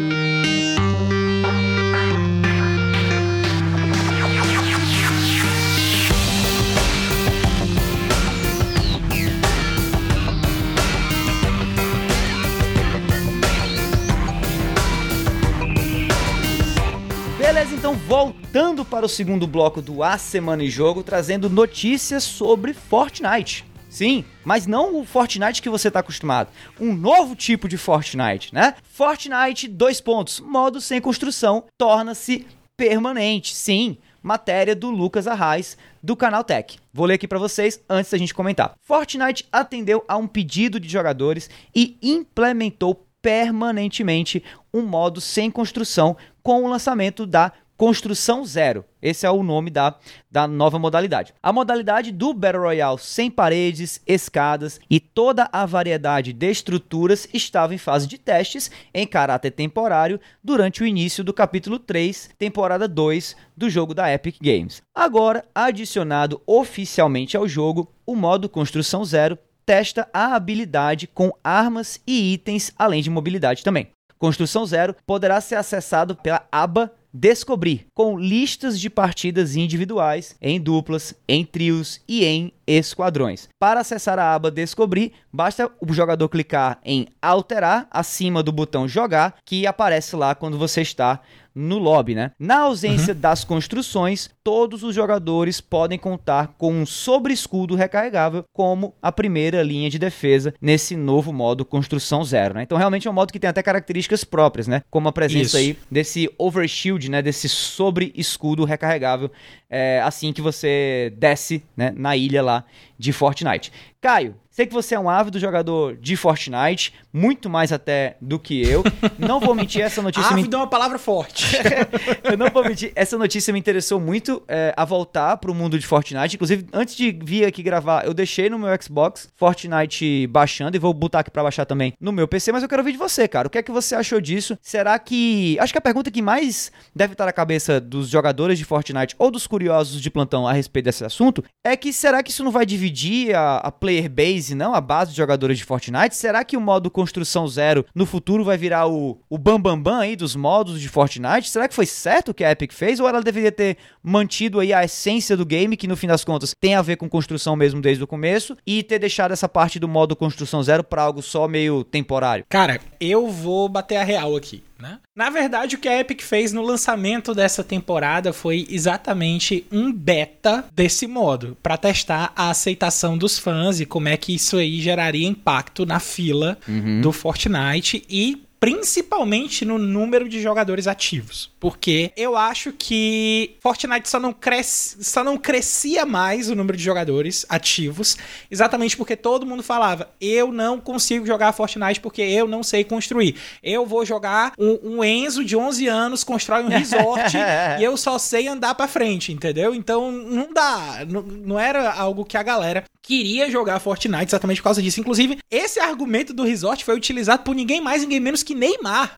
Voltando 18.15 18.85
para 18.85 19.07
o 19.07 19.09
segundo 19.09 19.47
bloco 19.47 19.81
do 19.81 20.03
A 20.03 20.19
Semana 20.19 20.63
em 20.63 20.69
Jogo, 20.69 21.01
trazendo 21.01 21.49
notícias 21.49 22.23
sobre 22.23 22.71
Fortnite. 22.71 23.65
Sim, 23.89 24.23
mas 24.45 24.67
não 24.67 24.99
o 24.99 25.03
Fortnite 25.03 25.63
que 25.63 25.69
você 25.69 25.87
está 25.87 26.01
acostumado. 26.01 26.51
Um 26.79 26.93
novo 26.93 27.35
tipo 27.35 27.67
de 27.67 27.75
Fortnite, 27.75 28.53
né? 28.53 28.75
Fortnite, 28.83 29.67
dois 29.67 29.99
pontos. 29.99 30.39
Modo 30.39 30.79
sem 30.79 31.01
construção 31.01 31.63
torna-se 31.75 32.45
permanente. 32.77 33.55
Sim, 33.55 33.97
matéria 34.21 34.75
do 34.75 34.91
Lucas 34.91 35.25
Arraes, 35.25 35.75
do 36.03 36.15
canal 36.15 36.43
Tech. 36.43 36.77
Vou 36.93 37.07
ler 37.07 37.15
aqui 37.15 37.27
para 37.27 37.39
vocês 37.39 37.81
antes 37.89 38.11
da 38.11 38.17
gente 38.19 38.35
comentar. 38.35 38.75
Fortnite 38.79 39.47
atendeu 39.51 40.05
a 40.07 40.17
um 40.17 40.27
pedido 40.27 40.79
de 40.79 40.87
jogadores 40.87 41.49
e 41.75 41.97
implementou 41.99 43.07
permanentemente 43.23 44.43
um 44.71 44.81
modo 44.81 45.19
sem 45.19 45.49
construção 45.49 46.15
com 46.43 46.63
o 46.63 46.67
lançamento 46.67 47.25
da 47.25 47.53
Construção 47.75 48.45
Zero. 48.45 48.85
Esse 49.01 49.25
é 49.25 49.31
o 49.31 49.41
nome 49.41 49.69
da, 49.69 49.95
da 50.29 50.47
nova 50.47 50.77
modalidade. 50.77 51.33
A 51.41 51.51
modalidade 51.51 52.11
do 52.11 52.33
Battle 52.33 52.63
Royale 52.63 52.99
sem 52.99 53.31
paredes, 53.31 53.99
escadas 54.05 54.79
e 54.89 54.99
toda 54.99 55.49
a 55.51 55.65
variedade 55.65 56.33
de 56.33 56.49
estruturas 56.49 57.27
estava 57.33 57.73
em 57.73 57.77
fase 57.77 58.07
de 58.07 58.17
testes 58.17 58.69
em 58.93 59.07
caráter 59.07 59.51
temporário 59.51 60.19
durante 60.43 60.83
o 60.83 60.85
início 60.85 61.23
do 61.23 61.33
capítulo 61.33 61.79
3, 61.79 62.29
temporada 62.37 62.87
2 62.87 63.35
do 63.57 63.69
jogo 63.69 63.93
da 63.93 64.11
Epic 64.13 64.37
Games. 64.41 64.81
Agora, 64.93 65.43
adicionado 65.53 66.41
oficialmente 66.45 67.35
ao 67.35 67.47
jogo, 67.47 67.91
o 68.05 68.15
modo 68.15 68.47
Construção 68.47 69.03
Zero 69.03 69.37
testa 69.65 70.07
a 70.13 70.35
habilidade 70.35 71.07
com 71.07 71.31
armas 71.43 71.99
e 72.05 72.33
itens, 72.33 72.71
além 72.77 73.01
de 73.01 73.09
mobilidade 73.09 73.63
também. 73.63 73.89
Construção 74.17 74.65
Zero 74.65 74.95
poderá 75.05 75.41
ser 75.41 75.55
acessado 75.55 76.15
pela 76.15 76.47
aba 76.51 76.91
Descobrir, 77.15 77.85
com 77.93 78.17
listas 78.17 78.79
de 78.79 78.89
partidas 78.89 79.55
individuais, 79.55 80.35
em 80.41 80.59
duplas, 80.59 81.13
em 81.27 81.45
trios 81.45 82.01
e 82.07 82.25
em 82.25 82.51
esquadrões. 82.65 83.47
Para 83.59 83.81
acessar 83.81 84.17
a 84.17 84.33
aba 84.33 84.49
Descobrir, 84.49 85.13
basta 85.31 85.69
o 85.79 85.93
jogador 85.93 86.27
clicar 86.27 86.79
em 86.83 87.07
Alterar 87.21 87.87
acima 87.91 88.41
do 88.41 88.51
botão 88.51 88.87
Jogar, 88.87 89.35
que 89.45 89.67
aparece 89.67 90.15
lá 90.15 90.33
quando 90.33 90.57
você 90.57 90.81
está 90.81 91.21
no 91.55 91.77
lobby, 91.77 92.15
né? 92.15 92.31
Na 92.39 92.59
ausência 92.59 93.13
das 93.13 93.43
construções, 93.43 94.29
todos 94.43 94.83
os 94.83 94.95
jogadores 94.95 95.61
podem 95.61 95.97
contar 95.97 96.55
com 96.57 96.73
um 96.73 96.85
sobre-escudo 96.85 97.75
recarregável 97.75 98.43
como 98.53 98.93
a 99.01 99.11
primeira 99.11 99.61
linha 99.61 99.89
de 99.89 99.99
defesa 99.99 100.53
nesse 100.61 100.95
novo 100.95 101.31
modo 101.31 101.65
Construção 101.65 102.23
Zero, 102.23 102.55
né? 102.55 102.63
Então 102.63 102.77
realmente 102.77 103.07
é 103.07 103.11
um 103.11 103.13
modo 103.13 103.31
que 103.31 103.39
tem 103.39 103.49
até 103.49 103.61
características 103.61 104.23
próprias, 104.23 104.67
né? 104.67 104.81
Como 104.89 105.07
a 105.07 105.11
presença 105.11 105.57
Isso. 105.57 105.57
aí 105.57 105.77
desse 105.89 106.29
overshield, 106.37 107.09
né? 107.09 107.21
Desse 107.21 107.47
sobre-escudo 107.47 108.63
recarregável 108.63 109.31
é, 109.69 110.01
assim 110.01 110.31
que 110.31 110.41
você 110.41 111.13
desce 111.17 111.63
né? 111.75 111.91
na 111.95 112.15
ilha 112.15 112.43
lá 112.43 112.63
de 112.97 113.11
Fortnite. 113.11 113.71
Caio, 113.99 114.35
Sei 114.53 114.67
que 114.67 114.73
você 114.73 114.93
é 114.93 114.99
um 114.99 115.09
ávido 115.09 115.39
jogador 115.39 115.97
de 115.97 116.15
Fortnite, 116.15 116.93
muito 117.11 117.49
mais 117.49 117.71
até 117.71 118.17
do 118.21 118.37
que 118.37 118.61
eu. 118.61 118.83
Não 119.17 119.39
vou 119.39 119.55
mentir, 119.55 119.81
essa 119.81 119.99
notícia 120.03 120.29
ávido 120.29 120.47
me... 120.47 120.53
é 120.53 120.57
uma 120.59 120.69
palavra 120.69 120.99
forte. 120.99 121.57
eu 122.23 122.37
não 122.37 122.51
vou 122.51 122.63
mentir, 122.63 122.91
essa 122.95 123.17
notícia 123.17 123.51
me 123.51 123.57
interessou 123.57 123.99
muito 123.99 124.43
é, 124.47 124.71
a 124.77 124.85
voltar 124.85 125.37
pro 125.37 125.55
mundo 125.55 125.79
de 125.79 125.87
Fortnite. 125.87 126.35
Inclusive, 126.35 126.67
antes 126.71 126.95
de 126.95 127.11
vir 127.23 127.45
aqui 127.45 127.63
gravar, 127.63 128.05
eu 128.05 128.13
deixei 128.13 128.47
no 128.47 128.59
meu 128.59 128.69
Xbox 128.79 129.27
Fortnite 129.35 130.27
baixando 130.27 130.77
e 130.77 130.79
vou 130.79 130.93
botar 130.93 131.21
aqui 131.21 131.31
pra 131.31 131.41
baixar 131.41 131.65
também 131.65 131.93
no 131.99 132.11
meu 132.11 132.27
PC, 132.27 132.51
mas 132.51 132.61
eu 132.61 132.69
quero 132.69 132.81
ouvir 132.81 132.91
de 132.91 132.99
você, 132.99 133.27
cara. 133.27 133.47
O 133.47 133.49
que 133.49 133.57
é 133.57 133.63
que 133.63 133.71
você 133.71 133.95
achou 133.95 134.21
disso? 134.21 134.55
Será 134.61 134.99
que. 134.99 135.57
Acho 135.59 135.73
que 135.73 135.79
a 135.79 135.81
pergunta 135.81 136.11
que 136.11 136.21
mais 136.21 136.71
deve 136.95 137.13
estar 137.13 137.25
na 137.25 137.33
cabeça 137.33 137.81
dos 137.81 138.07
jogadores 138.07 138.59
de 138.59 138.65
Fortnite 138.65 139.15
ou 139.17 139.31
dos 139.31 139.47
curiosos 139.47 139.99
de 139.99 140.11
plantão 140.11 140.47
a 140.47 140.53
respeito 140.53 140.85
desse 140.85 141.03
assunto 141.03 141.43
é 141.63 141.75
que 141.75 141.91
será 141.91 142.21
que 142.21 142.29
isso 142.29 142.43
não 142.43 142.51
vai 142.51 142.67
dividir 142.67 143.35
a, 143.35 143.57
a 143.57 143.71
player 143.71 144.07
base, 144.07 144.42
não? 144.51 144.73
A 144.73 144.81
base 144.81 145.11
de 145.11 145.17
jogadores 145.17 145.57
de 145.57 145.63
Fortnite? 145.63 146.15
Será 146.15 146.43
que 146.43 146.57
o 146.57 146.61
modo 146.61 146.91
construção 146.91 147.47
zero 147.47 147.85
no 147.95 148.05
futuro 148.05 148.43
vai 148.43 148.57
virar 148.57 148.87
o, 148.87 149.19
o 149.29 149.37
bambambam 149.37 149.81
bam, 149.81 149.81
bam 149.81 149.99
aí 149.99 150.15
dos 150.15 150.35
modos 150.35 150.79
de 150.79 150.89
Fortnite? 150.89 151.49
Será 151.49 151.67
que 151.67 151.75
foi 151.75 151.85
certo 151.85 152.29
o 152.29 152.33
que 152.33 152.43
a 152.43 152.51
Epic 152.51 152.73
fez? 152.73 152.99
Ou 152.99 153.07
ela 153.07 153.21
deveria 153.21 153.51
ter 153.51 153.77
mantido 154.03 154.59
aí 154.59 154.73
a 154.73 154.83
essência 154.83 155.37
do 155.37 155.45
game, 155.45 155.77
que 155.77 155.87
no 155.87 155.95
fim 155.95 156.07
das 156.07 156.23
contas 156.23 156.53
tem 156.59 156.75
a 156.75 156.81
ver 156.81 156.97
com 156.97 157.07
construção 157.07 157.55
mesmo 157.55 157.81
desde 157.81 158.03
o 158.03 158.07
começo, 158.07 158.57
e 158.65 158.83
ter 158.83 158.99
deixado 158.99 159.31
essa 159.31 159.47
parte 159.47 159.79
do 159.79 159.87
modo 159.87 160.15
construção 160.15 160.61
zero 160.61 160.83
para 160.83 161.03
algo 161.03 161.21
só 161.21 161.47
meio 161.47 161.83
temporário? 161.83 162.45
Cara, 162.49 162.79
eu 162.99 163.29
vou 163.29 163.69
bater 163.69 163.97
a 163.97 164.03
real 164.03 164.35
aqui. 164.35 164.63
Né? 164.83 164.99
Na 165.15 165.29
verdade, 165.29 165.77
o 165.77 165.79
que 165.79 165.87
a 165.87 165.97
Epic 165.97 166.21
fez 166.21 166.51
no 166.51 166.61
lançamento 166.61 167.33
dessa 167.33 167.63
temporada 167.63 168.33
foi 168.33 168.67
exatamente 168.69 169.65
um 169.71 169.93
beta 169.93 170.65
desse 170.75 171.07
modo, 171.07 171.57
para 171.63 171.77
testar 171.77 172.33
a 172.35 172.49
aceitação 172.49 173.17
dos 173.17 173.39
fãs 173.39 173.79
e 173.79 173.85
como 173.85 174.09
é 174.09 174.17
que 174.17 174.35
isso 174.35 174.57
aí 174.57 174.81
geraria 174.81 175.25
impacto 175.25 175.85
na 175.85 176.01
fila 176.01 176.57
uhum. 176.67 176.99
do 176.99 177.13
Fortnite 177.13 178.03
e 178.09 178.43
principalmente 178.63 179.65
no 179.65 179.77
número 179.77 180.29
de 180.29 180.41
jogadores 180.41 180.87
ativos. 180.87 181.51
Porque 181.59 182.13
eu 182.15 182.37
acho 182.37 182.71
que 182.71 183.57
Fortnite 183.59 184.07
só 184.07 184.21
não, 184.21 184.31
cresce, 184.31 185.03
só 185.03 185.21
não 185.21 185.37
crescia 185.37 186.05
mais 186.05 186.49
o 186.49 186.55
número 186.55 186.77
de 186.77 186.83
jogadores 186.83 187.45
ativos, 187.49 188.17
exatamente 188.49 188.95
porque 188.95 189.17
todo 189.17 189.45
mundo 189.45 189.61
falava: 189.61 190.09
eu 190.21 190.49
não 190.53 190.79
consigo 190.79 191.25
jogar 191.25 191.51
Fortnite 191.51 191.99
porque 191.99 192.21
eu 192.21 192.47
não 192.47 192.63
sei 192.63 192.85
construir. 192.85 193.35
Eu 193.61 193.85
vou 193.85 194.05
jogar 194.05 194.53
um, 194.57 194.79
um 194.81 195.03
Enzo 195.03 195.43
de 195.43 195.57
11 195.57 195.87
anos, 195.87 196.23
constrói 196.23 196.63
um 196.63 196.69
resort 196.69 197.35
e 197.79 197.83
eu 197.83 197.97
só 197.97 198.17
sei 198.17 198.47
andar 198.47 198.75
para 198.75 198.87
frente, 198.87 199.33
entendeu? 199.33 199.75
Então 199.75 200.09
não 200.09 200.53
dá. 200.53 201.05
Não, 201.05 201.21
não 201.21 201.59
era 201.59 201.91
algo 201.91 202.23
que 202.23 202.37
a 202.37 202.43
galera 202.43 202.85
queria 203.03 203.51
jogar 203.51 203.79
Fortnite 203.79 204.29
exatamente 204.29 204.61
por 204.61 204.63
causa 204.63 204.81
disso. 204.81 204.99
Inclusive, 205.01 205.37
esse 205.51 205.79
argumento 205.79 206.33
do 206.33 206.43
resort 206.43 206.85
foi 206.85 206.95
utilizado 206.95 207.43
por 207.43 207.53
ninguém 207.53 207.81
mais, 207.81 208.01
ninguém 208.01 208.19
menos 208.19 208.41
que 208.41 208.52
Neymar. 208.53 209.15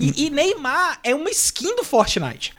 e, 0.00 0.26
e, 0.26 0.30
Neymar 0.30 0.98
é 1.02 1.14
uma 1.14 1.30
skin 1.30 1.76
do 1.76 1.84
Fortnite. 1.84 2.54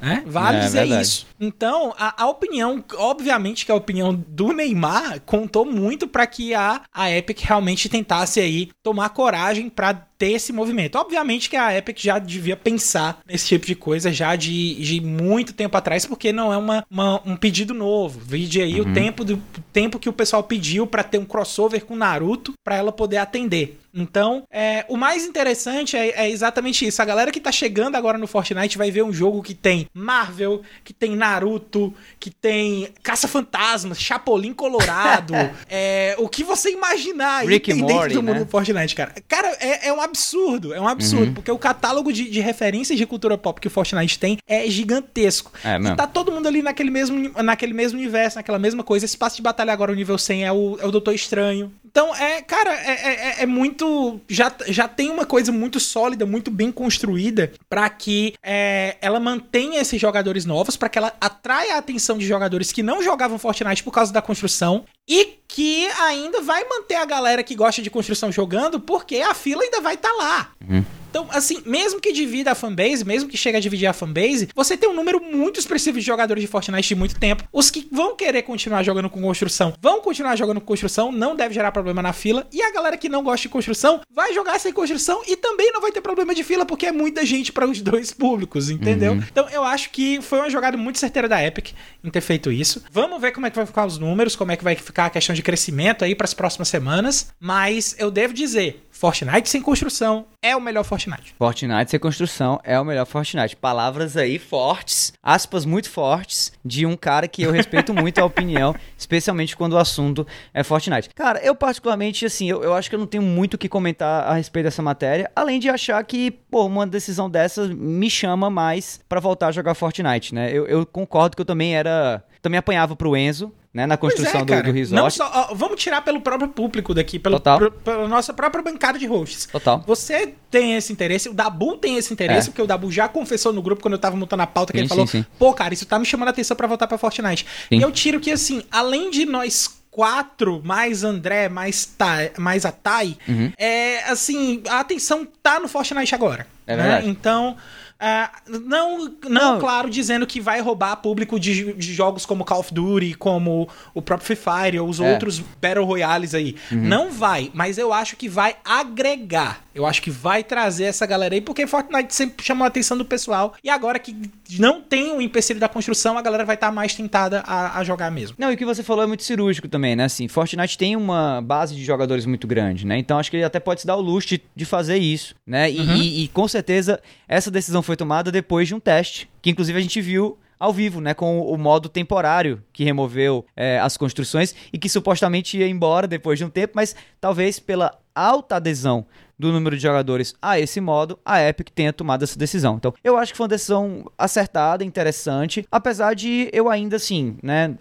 Né? 0.00 0.22
Vale 0.26 0.58
é, 0.58 0.60
dizer 0.60 0.80
verdade. 0.80 1.02
isso. 1.02 1.26
Então, 1.40 1.94
a, 1.98 2.22
a, 2.22 2.28
opinião, 2.28 2.84
obviamente 2.96 3.66
que 3.66 3.72
a 3.72 3.74
opinião 3.74 4.14
do 4.14 4.52
Neymar 4.52 5.20
contou 5.26 5.64
muito 5.64 6.06
para 6.06 6.26
que 6.26 6.54
a, 6.54 6.82
a 6.92 7.10
Epic 7.10 7.40
realmente 7.40 7.88
tentasse 7.88 8.38
aí 8.38 8.70
tomar 8.82 9.08
coragem 9.10 9.68
para 9.68 10.07
ter 10.18 10.32
esse 10.32 10.52
movimento. 10.52 10.96
Obviamente 10.96 11.48
que 11.48 11.56
a 11.56 11.76
Epic 11.76 11.98
já 12.00 12.18
devia 12.18 12.56
pensar 12.56 13.20
nesse 13.26 13.46
tipo 13.46 13.64
de 13.64 13.74
coisa 13.74 14.12
já 14.12 14.34
de, 14.34 14.74
de 14.74 15.00
muito 15.00 15.52
tempo 15.52 15.76
atrás, 15.76 16.04
porque 16.04 16.32
não 16.32 16.52
é 16.52 16.56
uma, 16.56 16.84
uma 16.90 17.22
um 17.24 17.36
pedido 17.36 17.72
novo. 17.72 18.20
Vide 18.20 18.60
aí 18.60 18.80
uhum. 18.80 18.90
o 18.90 18.94
tempo 18.94 19.24
do 19.24 19.36
tempo 19.72 19.98
que 19.98 20.08
o 20.08 20.12
pessoal 20.12 20.42
pediu 20.42 20.86
para 20.86 21.04
ter 21.04 21.18
um 21.18 21.24
crossover 21.24 21.84
com 21.84 21.94
Naruto 21.94 22.52
para 22.64 22.76
ela 22.76 22.90
poder 22.90 23.18
atender. 23.18 23.78
Então, 23.94 24.44
é, 24.50 24.84
o 24.88 24.96
mais 24.96 25.24
interessante 25.24 25.96
é, 25.96 26.10
é, 26.10 26.30
exatamente 26.30 26.86
isso. 26.86 27.00
A 27.00 27.04
galera 27.04 27.30
que 27.30 27.40
tá 27.40 27.50
chegando 27.50 27.96
agora 27.96 28.18
no 28.18 28.26
Fortnite 28.26 28.78
vai 28.78 28.90
ver 28.90 29.02
um 29.02 29.12
jogo 29.12 29.42
que 29.42 29.54
tem 29.54 29.88
Marvel, 29.94 30.62
que 30.84 30.92
tem 30.92 31.16
Naruto, 31.16 31.92
que 32.20 32.30
tem 32.30 32.88
Caça-Fantasmas, 33.02 34.00
Chapolin 34.00 34.52
Colorado, 34.52 35.34
é, 35.68 36.14
o 36.18 36.28
que 36.28 36.44
você 36.44 36.70
imaginar 36.70 37.44
Rick 37.44 37.72
tem 37.72 37.80
dentro 37.80 37.94
Morty, 37.94 38.14
do 38.14 38.22
mundo 38.22 38.38
né? 38.38 38.44
do 38.44 38.50
Fortnite, 38.50 38.94
cara. 38.94 39.14
Cara, 39.26 39.56
é, 39.60 39.88
é 39.88 39.92
um 39.92 40.00
absurdo, 40.08 40.74
é 40.74 40.80
um 40.80 40.88
absurdo, 40.88 41.28
uhum. 41.28 41.34
porque 41.34 41.50
o 41.50 41.58
catálogo 41.58 42.12
de, 42.12 42.28
de, 42.28 42.40
referências 42.40 42.98
de 42.98 43.06
cultura 43.06 43.38
pop 43.38 43.60
que 43.60 43.66
o 43.66 43.70
Fortnite 43.70 44.18
tem 44.18 44.38
é 44.46 44.68
gigantesco. 44.68 45.52
É, 45.64 45.76
e 45.76 45.96
tá 45.96 46.06
todo 46.06 46.32
mundo 46.32 46.46
ali 46.46 46.62
naquele 46.62 46.90
mesmo, 46.90 47.30
naquele 47.42 47.72
mesmo 47.72 47.98
universo, 47.98 48.36
naquela 48.36 48.58
mesma 48.58 48.82
coisa. 48.82 49.04
Esse 49.04 49.16
passo 49.16 49.36
de 49.36 49.42
batalha 49.42 49.72
agora, 49.72 49.92
o 49.92 49.94
nível 49.94 50.18
100, 50.18 50.44
é 50.44 50.52
o, 50.52 50.78
é 50.80 50.86
o 50.86 50.90
Doutor 50.90 51.14
Estranho. 51.14 51.72
Então, 51.90 52.14
é, 52.14 52.42
cara, 52.42 52.70
é, 52.74 52.92
é, 52.92 53.42
é, 53.42 53.46
muito. 53.46 54.20
Já, 54.28 54.52
já 54.66 54.86
tem 54.86 55.10
uma 55.10 55.24
coisa 55.24 55.50
muito 55.50 55.80
sólida, 55.80 56.26
muito 56.26 56.50
bem 56.50 56.70
construída 56.70 57.50
para 57.68 57.88
que 57.88 58.34
é, 58.42 58.98
ela 59.00 59.18
mantenha 59.18 59.80
esses 59.80 59.98
jogadores 59.98 60.44
novos, 60.44 60.76
para 60.76 60.90
que 60.90 60.98
ela 60.98 61.14
atraia 61.18 61.74
a 61.74 61.78
atenção 61.78 62.18
de 62.18 62.26
jogadores 62.26 62.72
que 62.72 62.82
não 62.82 63.02
jogavam 63.02 63.38
Fortnite 63.38 63.82
por 63.82 63.92
causa 63.92 64.12
da 64.12 64.20
construção 64.20 64.84
e 65.08 65.38
que 65.48 65.86
ainda 65.98 66.42
vai 66.42 66.62
manter 66.68 66.96
a 66.96 67.06
galera 67.06 67.42
que 67.42 67.54
gosta 67.54 67.80
de 67.80 67.88
construção 67.88 68.30
jogando, 68.30 68.78
porque 68.78 69.16
a 69.16 69.32
fila 69.32 69.62
ainda 69.62 69.80
vai 69.80 69.94
estar 69.94 70.10
tá 70.10 70.16
lá. 70.16 70.50
Uhum. 70.68 70.84
Então, 71.10 71.26
assim, 71.30 71.62
mesmo 71.64 72.00
que 72.00 72.12
divida 72.12 72.52
a 72.52 72.54
fanbase, 72.54 73.04
mesmo 73.04 73.28
que 73.28 73.36
chegue 73.36 73.56
a 73.56 73.60
dividir 73.60 73.86
a 73.86 73.92
fanbase, 73.92 74.48
você 74.54 74.76
tem 74.76 74.88
um 74.88 74.94
número 74.94 75.20
muito 75.20 75.58
expressivo 75.58 75.98
de 75.98 76.04
jogadores 76.04 76.42
de 76.42 76.46
Fortnite 76.46 76.88
de 76.88 76.94
muito 76.94 77.18
tempo. 77.18 77.44
Os 77.52 77.70
que 77.70 77.88
vão 77.90 78.14
querer 78.14 78.42
continuar 78.42 78.82
jogando 78.82 79.08
com 79.08 79.20
construção 79.20 79.74
vão 79.80 80.00
continuar 80.00 80.36
jogando 80.36 80.60
com 80.60 80.66
construção, 80.66 81.10
não 81.10 81.34
deve 81.34 81.54
gerar 81.54 81.72
problema 81.72 82.02
na 82.02 82.12
fila. 82.12 82.46
E 82.52 82.62
a 82.62 82.72
galera 82.72 82.96
que 82.96 83.08
não 83.08 83.22
gosta 83.22 83.42
de 83.42 83.48
construção 83.48 84.00
vai 84.10 84.32
jogar 84.32 84.58
sem 84.58 84.72
construção 84.72 85.22
e 85.26 85.36
também 85.36 85.72
não 85.72 85.80
vai 85.80 85.92
ter 85.92 86.00
problema 86.00 86.34
de 86.34 86.44
fila, 86.44 86.64
porque 86.64 86.86
é 86.86 86.92
muita 86.92 87.24
gente 87.24 87.52
para 87.52 87.66
os 87.66 87.80
dois 87.80 88.12
públicos, 88.12 88.70
entendeu? 88.70 89.12
Uhum. 89.12 89.22
Então, 89.30 89.48
eu 89.48 89.64
acho 89.64 89.90
que 89.90 90.20
foi 90.20 90.38
uma 90.38 90.50
jogada 90.50 90.76
muito 90.76 90.98
certeira 90.98 91.28
da 91.28 91.42
Epic 91.44 91.70
em 92.02 92.10
ter 92.10 92.20
feito 92.20 92.52
isso. 92.52 92.82
Vamos 92.90 93.20
ver 93.20 93.32
como 93.32 93.46
é 93.46 93.50
que 93.50 93.56
vai 93.56 93.66
ficar 93.66 93.86
os 93.86 93.98
números, 93.98 94.36
como 94.36 94.52
é 94.52 94.56
que 94.56 94.64
vai 94.64 94.74
ficar 94.76 95.06
a 95.06 95.10
questão 95.10 95.34
de 95.34 95.42
crescimento 95.42 96.04
aí 96.04 96.14
para 96.14 96.24
as 96.24 96.34
próximas 96.34 96.68
semanas. 96.68 97.28
Mas 97.40 97.94
eu 97.98 98.10
devo 98.10 98.34
dizer, 98.34 98.86
Fortnite 98.98 99.48
sem 99.48 99.62
construção 99.62 100.26
é 100.42 100.56
o 100.56 100.60
melhor 100.60 100.82
Fortnite. 100.82 101.32
Fortnite 101.38 101.88
sem 101.92 102.00
construção 102.00 102.58
é 102.64 102.80
o 102.80 102.84
melhor 102.84 103.06
Fortnite. 103.06 103.54
Palavras 103.54 104.16
aí 104.16 104.40
fortes, 104.40 105.12
aspas 105.22 105.64
muito 105.64 105.88
fortes, 105.88 106.52
de 106.64 106.84
um 106.84 106.96
cara 106.96 107.28
que 107.28 107.44
eu 107.44 107.52
respeito 107.52 107.94
muito 107.94 108.18
a 108.18 108.24
opinião, 108.24 108.74
especialmente 108.98 109.56
quando 109.56 109.74
o 109.74 109.78
assunto 109.78 110.26
é 110.52 110.64
Fortnite. 110.64 111.10
Cara, 111.14 111.38
eu 111.44 111.54
particularmente, 111.54 112.26
assim, 112.26 112.50
eu, 112.50 112.64
eu 112.64 112.74
acho 112.74 112.88
que 112.88 112.96
eu 112.96 112.98
não 112.98 113.06
tenho 113.06 113.22
muito 113.22 113.54
o 113.54 113.58
que 113.58 113.68
comentar 113.68 114.24
a 114.24 114.34
respeito 114.34 114.64
dessa 114.64 114.82
matéria, 114.82 115.30
além 115.36 115.60
de 115.60 115.68
achar 115.68 116.02
que, 116.02 116.32
pô, 116.32 116.66
uma 116.66 116.84
decisão 116.84 117.30
dessa 117.30 117.68
me 117.68 118.10
chama 118.10 118.50
mais 118.50 118.98
para 119.08 119.20
voltar 119.20 119.46
a 119.46 119.52
jogar 119.52 119.74
Fortnite, 119.74 120.34
né? 120.34 120.50
Eu, 120.50 120.66
eu 120.66 120.84
concordo 120.84 121.36
que 121.36 121.40
eu 121.42 121.46
também 121.46 121.76
era. 121.76 122.24
Também 122.42 122.58
apanhava 122.58 122.94
pro 122.96 123.16
Enzo, 123.16 123.52
né, 123.72 123.86
na 123.86 123.96
construção 123.96 124.40
é, 124.40 124.44
do, 124.44 124.62
do, 124.62 124.72
resort. 124.72 125.02
Não 125.02 125.10
só, 125.10 125.30
ó, 125.32 125.54
vamos 125.54 125.80
tirar 125.82 126.00
pelo 126.02 126.20
próprio 126.20 126.48
público 126.48 126.94
daqui, 126.94 127.18
pelo, 127.18 127.36
Total. 127.36 127.70
pela 127.70 128.08
nossa 128.08 128.32
própria 128.32 128.62
bancada 128.62 128.98
de 128.98 129.06
hosts. 129.06 129.46
Total. 129.46 129.84
Você 129.86 130.34
tem 130.50 130.74
esse 130.74 130.92
interesse, 130.92 131.28
o 131.28 131.34
Dabu 131.34 131.76
tem 131.76 131.96
esse 131.96 132.12
interesse, 132.12 132.48
é. 132.48 132.50
porque 132.50 132.62
o 132.62 132.66
Dabu 132.66 132.90
já 132.90 133.08
confessou 133.08 133.52
no 133.52 133.60
grupo 133.60 133.82
quando 133.82 133.94
eu 133.94 133.98
tava 133.98 134.16
montando 134.16 134.42
a 134.42 134.46
pauta 134.46 134.72
que 134.72 134.78
sim, 134.78 134.82
ele 134.82 134.88
falou: 134.88 135.06
sim, 135.06 135.22
sim. 135.22 135.26
pô, 135.38 135.52
cara, 135.52 135.74
isso 135.74 135.84
tá 135.86 135.98
me 135.98 136.06
chamando 136.06 136.28
a 136.28 136.30
atenção 136.30 136.56
para 136.56 136.66
voltar 136.66 136.86
pra 136.86 136.96
Fortnite. 136.96 137.46
E 137.70 137.80
eu 137.80 137.92
tiro 137.92 138.18
que, 138.20 138.30
assim, 138.30 138.62
além 138.70 139.10
de 139.10 139.26
nós 139.26 139.78
quatro, 139.90 140.62
mais 140.64 141.04
André, 141.04 141.48
mais, 141.48 141.84
ta, 141.84 142.30
mais 142.38 142.64
a 142.64 142.72
Thay, 142.72 143.18
uhum. 143.28 143.52
é 143.58 144.04
assim, 144.04 144.62
a 144.68 144.80
atenção 144.80 145.26
tá 145.42 145.60
no 145.60 145.68
Fortnite 145.68 146.14
agora. 146.14 146.46
É 146.66 146.76
né? 146.76 147.02
Então. 147.04 147.56
Uh, 148.00 148.60
não, 148.60 148.98
não, 148.98 149.18
não, 149.28 149.58
claro, 149.58 149.90
dizendo 149.90 150.24
que 150.24 150.40
vai 150.40 150.60
roubar 150.60 150.94
público 150.96 151.38
de, 151.38 151.72
de, 151.72 151.92
jogos 151.92 152.24
como 152.24 152.44
Call 152.44 152.60
of 152.60 152.72
Duty, 152.72 153.14
como 153.14 153.68
o 153.92 154.00
próprio 154.00 154.24
Free 154.24 154.36
Fire 154.36 154.78
ou 154.78 154.88
os 154.88 155.00
é. 155.00 155.12
outros 155.12 155.40
Battle 155.60 155.84
Royales 155.84 156.32
aí. 156.32 156.54
Uhum. 156.70 156.78
Não 156.78 157.10
vai, 157.10 157.50
mas 157.52 157.76
eu 157.76 157.92
acho 157.92 158.16
que 158.16 158.28
vai 158.28 158.54
agregar. 158.64 159.64
Eu 159.74 159.84
acho 159.84 160.00
que 160.00 160.10
vai 160.10 160.44
trazer 160.44 160.84
essa 160.84 161.06
galera 161.06 161.34
aí, 161.34 161.40
porque 161.40 161.66
Fortnite 161.66 162.14
sempre 162.14 162.44
chamou 162.44 162.64
a 162.64 162.68
atenção 162.68 162.96
do 162.96 163.04
pessoal. 163.04 163.54
E 163.62 163.70
agora 163.70 163.98
que 163.98 164.14
não 164.58 164.80
tem 164.80 165.12
o 165.12 165.20
empecilho 165.20 165.58
da 165.58 165.68
construção, 165.68 166.16
a 166.16 166.22
galera 166.22 166.44
vai 166.44 166.54
estar 166.54 166.68
tá 166.68 166.72
mais 166.72 166.94
tentada 166.94 167.40
a, 167.46 167.78
a, 167.78 167.84
jogar 167.84 168.10
mesmo. 168.10 168.36
Não, 168.38 168.50
e 168.50 168.54
o 168.54 168.56
que 168.56 168.64
você 168.64 168.82
falou 168.82 169.04
é 169.04 169.06
muito 169.06 169.22
cirúrgico 169.24 169.68
também, 169.68 169.96
né? 169.96 170.04
Assim, 170.04 170.26
Fortnite 170.28 170.78
tem 170.78 170.96
uma 170.96 171.40
base 171.40 171.74
de 171.74 171.84
jogadores 171.84 172.26
muito 172.26 172.46
grande, 172.46 172.86
né? 172.86 172.98
Então 172.98 173.18
acho 173.18 173.30
que 173.30 173.36
ele 173.36 173.44
até 173.44 173.58
pode 173.58 173.80
se 173.80 173.86
dar 173.86 173.96
o 173.96 174.00
luxo 174.00 174.28
de, 174.28 174.42
de 174.54 174.64
fazer 174.64 174.98
isso, 174.98 175.34
né? 175.46 175.70
E, 175.70 175.78
uhum. 175.78 175.96
e, 175.96 176.24
e 176.24 176.28
com 176.28 176.46
certeza 176.46 177.00
essa 177.28 177.50
decisão 177.50 177.82
foi 177.88 177.96
tomada 177.96 178.30
depois 178.30 178.68
de 178.68 178.74
um 178.74 178.80
teste, 178.80 179.30
que 179.40 179.48
inclusive 179.48 179.78
a 179.78 179.80
gente 179.80 179.98
viu 180.02 180.36
ao 180.60 180.74
vivo, 180.74 181.00
né? 181.00 181.14
Com 181.14 181.40
o 181.40 181.56
modo 181.56 181.88
temporário 181.88 182.62
que 182.70 182.84
removeu 182.84 183.46
é, 183.56 183.78
as 183.78 183.96
construções 183.96 184.54
e 184.70 184.78
que 184.78 184.90
supostamente 184.90 185.56
ia 185.56 185.66
embora 185.66 186.06
depois 186.06 186.38
de 186.38 186.44
um 186.44 186.50
tempo, 186.50 186.74
mas 186.76 186.94
talvez 187.18 187.58
pela 187.58 187.98
alta 188.14 188.56
adesão 188.56 189.06
do 189.38 189.50
número 189.52 189.74
de 189.74 189.82
jogadores 189.82 190.34
a 190.42 190.60
esse 190.60 190.82
modo, 190.82 191.18
a 191.24 191.40
Epic 191.40 191.70
tenha 191.70 191.92
tomado 191.92 192.24
essa 192.24 192.38
decisão. 192.38 192.76
Então, 192.76 192.92
eu 193.02 193.16
acho 193.16 193.32
que 193.32 193.38
foi 193.38 193.44
uma 193.44 193.48
decisão 193.48 194.04
acertada, 194.18 194.84
interessante, 194.84 195.64
apesar 195.70 196.14
de 196.14 196.50
eu 196.52 196.68
ainda 196.68 196.96
assim, 196.96 197.38
né, 197.42 197.74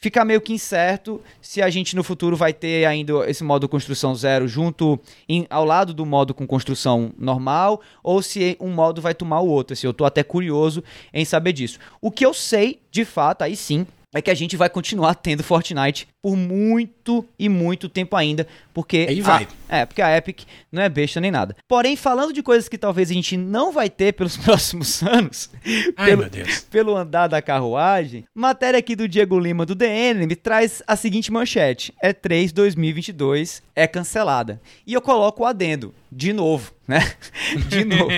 ficar 0.00 0.24
meio 0.24 0.40
que 0.40 0.52
incerto 0.52 1.20
se 1.42 1.60
a 1.60 1.68
gente 1.68 1.94
no 1.94 2.02
futuro 2.02 2.34
vai 2.34 2.52
ter 2.52 2.86
ainda 2.86 3.28
esse 3.28 3.44
modo 3.44 3.68
construção 3.68 4.14
zero 4.14 4.48
junto 4.48 4.98
em, 5.28 5.46
ao 5.50 5.64
lado 5.64 5.92
do 5.92 6.06
modo 6.06 6.32
com 6.32 6.46
construção 6.46 7.12
normal 7.18 7.82
ou 8.02 8.22
se 8.22 8.56
um 8.58 8.70
modo 8.70 9.02
vai 9.02 9.14
tomar 9.14 9.40
o 9.40 9.48
outro. 9.48 9.74
Assim, 9.74 9.86
eu 9.86 9.92
tô 9.92 10.04
até 10.04 10.22
curioso 10.22 10.82
em 11.12 11.24
saber 11.24 11.52
disso. 11.52 11.78
O 12.00 12.10
que 12.10 12.24
eu 12.24 12.32
sei, 12.32 12.80
de 12.90 13.04
fato, 13.04 13.42
aí 13.42 13.54
sim, 13.54 13.86
é 14.12 14.20
que 14.20 14.30
a 14.30 14.34
gente 14.34 14.56
vai 14.56 14.68
continuar 14.68 15.14
tendo 15.14 15.42
Fortnite 15.44 16.08
por 16.20 16.36
muito 16.36 17.24
e 17.38 17.48
muito 17.48 17.88
tempo 17.88 18.16
ainda, 18.16 18.46
porque 18.74 19.06
Aí 19.08 19.20
vai. 19.20 19.48
A, 19.68 19.78
é, 19.78 19.86
porque 19.86 20.02
a 20.02 20.16
Epic 20.16 20.42
não 20.70 20.82
é 20.82 20.88
besta 20.88 21.20
nem 21.20 21.30
nada. 21.30 21.56
Porém, 21.68 21.96
falando 21.96 22.32
de 22.32 22.42
coisas 22.42 22.68
que 22.68 22.76
talvez 22.76 23.10
a 23.10 23.14
gente 23.14 23.36
não 23.36 23.72
vai 23.72 23.88
ter 23.88 24.12
pelos 24.12 24.36
próximos 24.38 25.02
anos, 25.02 25.48
Ai, 25.96 26.06
pelo, 26.10 26.22
meu 26.22 26.30
Deus. 26.30 26.60
pelo 26.70 26.96
andar 26.96 27.28
da 27.28 27.40
carruagem, 27.40 28.24
matéria 28.34 28.78
aqui 28.78 28.96
do 28.96 29.08
Diego 29.08 29.38
Lima 29.38 29.64
do 29.64 29.74
DN 29.74 30.26
me 30.26 30.36
traz 30.36 30.82
a 30.86 30.96
seguinte 30.96 31.32
manchete: 31.32 31.94
é 32.02 32.12
3 32.12 32.52
2022 32.52 33.62
é 33.74 33.86
cancelada. 33.86 34.60
E 34.86 34.92
eu 34.92 35.00
coloco 35.00 35.42
o 35.42 35.46
adendo 35.46 35.94
de 36.12 36.32
novo, 36.32 36.72
né? 36.90 37.12
De 37.68 37.84
novo. 37.84 38.10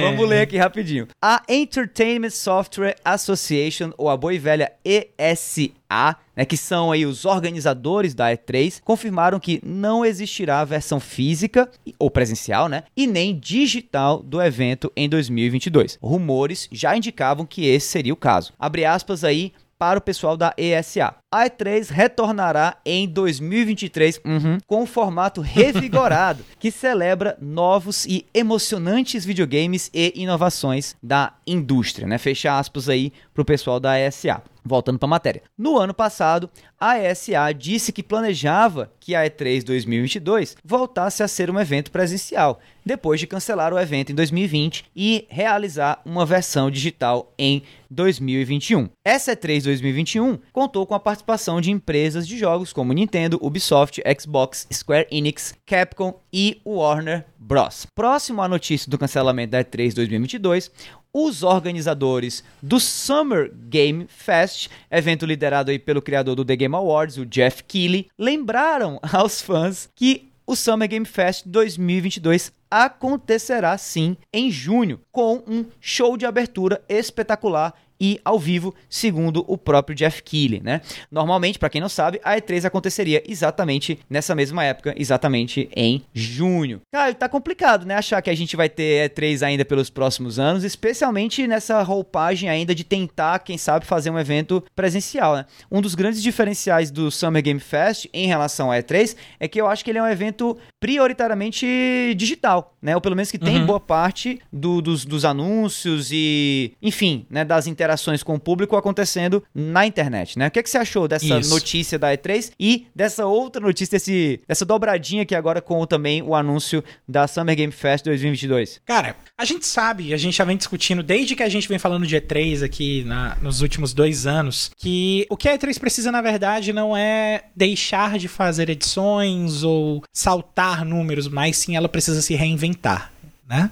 Vamos 0.00 0.28
ler 0.28 0.42
aqui 0.42 0.56
rapidinho. 0.56 1.08
A 1.20 1.42
Entertainment 1.48 2.30
Software 2.30 2.94
Association, 3.04 3.92
ou 3.98 4.08
a 4.08 4.16
boa 4.16 4.32
e 4.32 4.38
velha 4.38 4.72
ESA, 4.84 6.16
né, 6.34 6.44
que 6.44 6.56
são 6.56 6.92
aí 6.92 7.04
os 7.04 7.24
organizadores 7.24 8.14
da 8.14 8.30
E3, 8.30 8.80
confirmaram 8.84 9.40
que 9.40 9.60
não 9.64 10.04
existirá 10.04 10.60
a 10.60 10.64
versão 10.64 11.00
física 11.00 11.68
ou 11.98 12.10
presencial, 12.10 12.68
né, 12.68 12.84
e 12.96 13.06
nem 13.06 13.36
digital 13.36 14.22
do 14.22 14.40
evento 14.40 14.90
em 14.96 15.08
2022. 15.08 15.98
Rumores 16.00 16.68
já 16.70 16.96
indicavam 16.96 17.44
que 17.44 17.66
esse 17.66 17.88
seria 17.88 18.12
o 18.12 18.16
caso. 18.16 18.52
Abre 18.58 18.84
aspas 18.84 19.24
aí 19.24 19.52
para 19.76 19.98
o 19.98 20.02
pessoal 20.02 20.36
da 20.36 20.54
ESA. 20.56 21.21
A 21.32 21.48
E3 21.48 21.88
retornará 21.88 22.76
em 22.84 23.08
2023 23.08 24.20
uhum, 24.22 24.58
com 24.66 24.82
um 24.82 24.86
formato 24.86 25.40
revigorado 25.40 26.44
que 26.60 26.70
celebra 26.70 27.38
novos 27.40 28.04
e 28.04 28.26
emocionantes 28.34 29.24
videogames 29.24 29.90
e 29.94 30.12
inovações 30.14 30.94
da 31.02 31.32
indústria, 31.46 32.06
né? 32.06 32.18
Fecha 32.18 32.58
aspas 32.58 32.86
aí 32.86 33.14
para 33.32 33.40
o 33.40 33.46
pessoal 33.46 33.80
da 33.80 33.98
ESA. 33.98 34.42
Voltando 34.64 34.96
para 34.96 35.08
a 35.08 35.10
matéria. 35.10 35.42
No 35.58 35.76
ano 35.76 35.92
passado, 35.92 36.48
a 36.78 36.96
ESA 36.96 37.52
disse 37.52 37.92
que 37.92 38.00
planejava 38.00 38.92
que 39.00 39.12
a 39.12 39.28
E3 39.28 39.64
2022 39.64 40.56
voltasse 40.64 41.20
a 41.20 41.26
ser 41.26 41.50
um 41.50 41.58
evento 41.58 41.90
presencial, 41.90 42.60
depois 42.86 43.18
de 43.18 43.26
cancelar 43.26 43.74
o 43.74 43.78
evento 43.78 44.12
em 44.12 44.14
2020 44.14 44.84
e 44.94 45.26
realizar 45.28 46.00
uma 46.04 46.24
versão 46.24 46.70
digital 46.70 47.32
em 47.36 47.64
2021. 47.90 48.88
Essa 49.04 49.34
E3 49.34 49.64
2021 49.64 50.38
contou 50.52 50.86
com 50.86 50.94
a 50.94 51.00
participação 51.00 51.21
de 51.60 51.70
empresas 51.70 52.26
de 52.26 52.38
jogos 52.38 52.72
como 52.72 52.92
Nintendo, 52.92 53.38
Ubisoft, 53.40 54.00
Xbox, 54.20 54.66
Square 54.72 55.08
Enix, 55.10 55.54
Capcom 55.64 56.20
e 56.32 56.60
Warner 56.66 57.24
Bros. 57.38 57.86
Próximo 57.94 58.42
à 58.42 58.48
notícia 58.48 58.90
do 58.90 58.98
cancelamento 58.98 59.52
da 59.52 59.64
E3 59.64 59.94
2022, 59.94 60.70
os 61.12 61.42
organizadores 61.42 62.42
do 62.62 62.80
Summer 62.80 63.52
Game 63.54 64.06
Fest, 64.08 64.68
evento 64.90 65.26
liderado 65.26 65.70
aí 65.70 65.78
pelo 65.78 66.00
criador 66.00 66.34
do 66.34 66.44
The 66.44 66.56
Game 66.56 66.74
Awards, 66.74 67.18
o 67.18 67.26
Jeff 67.26 67.62
Keighley, 67.64 68.08
lembraram 68.18 68.98
aos 69.12 69.42
fãs 69.42 69.88
que 69.94 70.32
o 70.46 70.56
Summer 70.56 70.88
Game 70.88 71.06
Fest 71.06 71.44
2022 71.46 72.52
acontecerá 72.70 73.76
sim 73.76 74.16
em 74.32 74.50
junho, 74.50 75.00
com 75.12 75.42
um 75.46 75.66
show 75.80 76.16
de 76.16 76.24
abertura 76.24 76.82
espetacular 76.88 77.74
e 78.04 78.20
ao 78.24 78.36
vivo, 78.36 78.74
segundo 78.90 79.44
o 79.46 79.56
próprio 79.56 79.94
Jeff 79.94 80.20
Keighley, 80.24 80.60
né? 80.60 80.80
Normalmente, 81.10 81.56
para 81.56 81.68
quem 81.70 81.80
não 81.80 81.88
sabe, 81.88 82.20
a 82.24 82.36
E3 82.36 82.64
aconteceria 82.64 83.22
exatamente 83.24 83.98
nessa 84.10 84.34
mesma 84.34 84.64
época, 84.64 84.92
exatamente 84.98 85.68
em 85.76 86.02
junho. 86.12 86.80
Cara, 86.92 87.14
tá 87.14 87.28
complicado, 87.28 87.86
né? 87.86 87.94
Achar 87.94 88.20
que 88.20 88.28
a 88.28 88.34
gente 88.34 88.56
vai 88.56 88.68
ter 88.68 89.08
E3 89.10 89.46
ainda 89.46 89.64
pelos 89.64 89.88
próximos 89.88 90.38
anos, 90.40 90.64
especialmente 90.64 91.46
nessa 91.46 91.80
roupagem 91.82 92.48
ainda 92.48 92.74
de 92.74 92.82
tentar, 92.82 93.38
quem 93.38 93.56
sabe, 93.56 93.86
fazer 93.86 94.10
um 94.10 94.18
evento 94.18 94.64
presencial, 94.74 95.36
né? 95.36 95.46
Um 95.70 95.80
dos 95.80 95.94
grandes 95.94 96.20
diferenciais 96.20 96.90
do 96.90 97.08
Summer 97.08 97.40
Game 97.42 97.60
Fest 97.60 98.06
em 98.12 98.26
relação 98.26 98.72
à 98.72 98.78
E3 98.78 99.14
é 99.38 99.46
que 99.46 99.60
eu 99.60 99.68
acho 99.68 99.84
que 99.84 99.90
ele 99.90 99.98
é 99.98 100.02
um 100.02 100.08
evento 100.08 100.58
prioritariamente 100.80 102.14
digital, 102.16 102.74
né? 102.82 102.94
Ou 102.94 103.00
pelo 103.00 103.14
menos 103.14 103.30
que 103.30 103.38
tem 103.38 103.58
Uhum. 103.58 103.66
boa 103.66 103.78
parte 103.80 104.40
do- 104.52 104.80
dos, 104.82 105.04
dos 105.04 105.24
anúncios 105.24 106.10
e, 106.10 106.72
enfim, 106.82 107.26
né, 107.30 107.44
das 107.44 107.66
interações 107.66 107.91
com 108.22 108.34
o 108.34 108.40
público 108.40 108.76
acontecendo 108.76 109.42
na 109.54 109.86
internet, 109.86 110.38
né? 110.38 110.48
O 110.48 110.50
que, 110.50 110.58
é 110.58 110.62
que 110.62 110.70
você 110.70 110.78
achou 110.78 111.06
dessa 111.08 111.38
Isso. 111.38 111.50
notícia 111.50 111.98
da 111.98 112.08
E3 112.16 112.52
e 112.58 112.86
dessa 112.94 113.26
outra 113.26 113.60
notícia, 113.60 113.96
desse, 113.98 114.40
dessa 114.46 114.64
dobradinha 114.64 115.22
aqui 115.22 115.34
agora 115.34 115.60
com 115.60 115.84
também 115.86 116.22
o 116.22 116.34
anúncio 116.34 116.82
da 117.08 117.26
Summer 117.26 117.54
Game 117.56 117.72
Fest 117.72 118.04
2022? 118.04 118.80
Cara, 118.84 119.16
a 119.36 119.44
gente 119.44 119.66
sabe, 119.66 120.12
a 120.14 120.16
gente 120.16 120.36
já 120.36 120.44
vem 120.44 120.56
discutindo 120.56 121.02
desde 121.02 121.34
que 121.36 121.42
a 121.42 121.48
gente 121.48 121.68
vem 121.68 121.78
falando 121.78 122.06
de 122.06 122.16
E3 122.16 122.62
aqui 122.64 123.04
na- 123.04 123.36
nos 123.42 123.60
últimos 123.62 123.92
dois 123.92 124.26
anos, 124.26 124.70
que 124.76 125.26
o 125.30 125.36
que 125.36 125.48
a 125.48 125.58
E3 125.58 125.78
precisa, 125.78 126.10
na 126.12 126.20
verdade, 126.22 126.72
não 126.72 126.96
é 126.96 127.44
deixar 127.54 128.18
de 128.18 128.28
fazer 128.28 128.68
edições 128.70 129.62
ou 129.62 130.02
saltar 130.12 130.84
números, 130.84 131.28
mas 131.28 131.56
sim 131.56 131.76
ela 131.76 131.88
precisa 131.88 132.22
se 132.22 132.34
reinventar. 132.34 133.11
Né? 133.52 133.70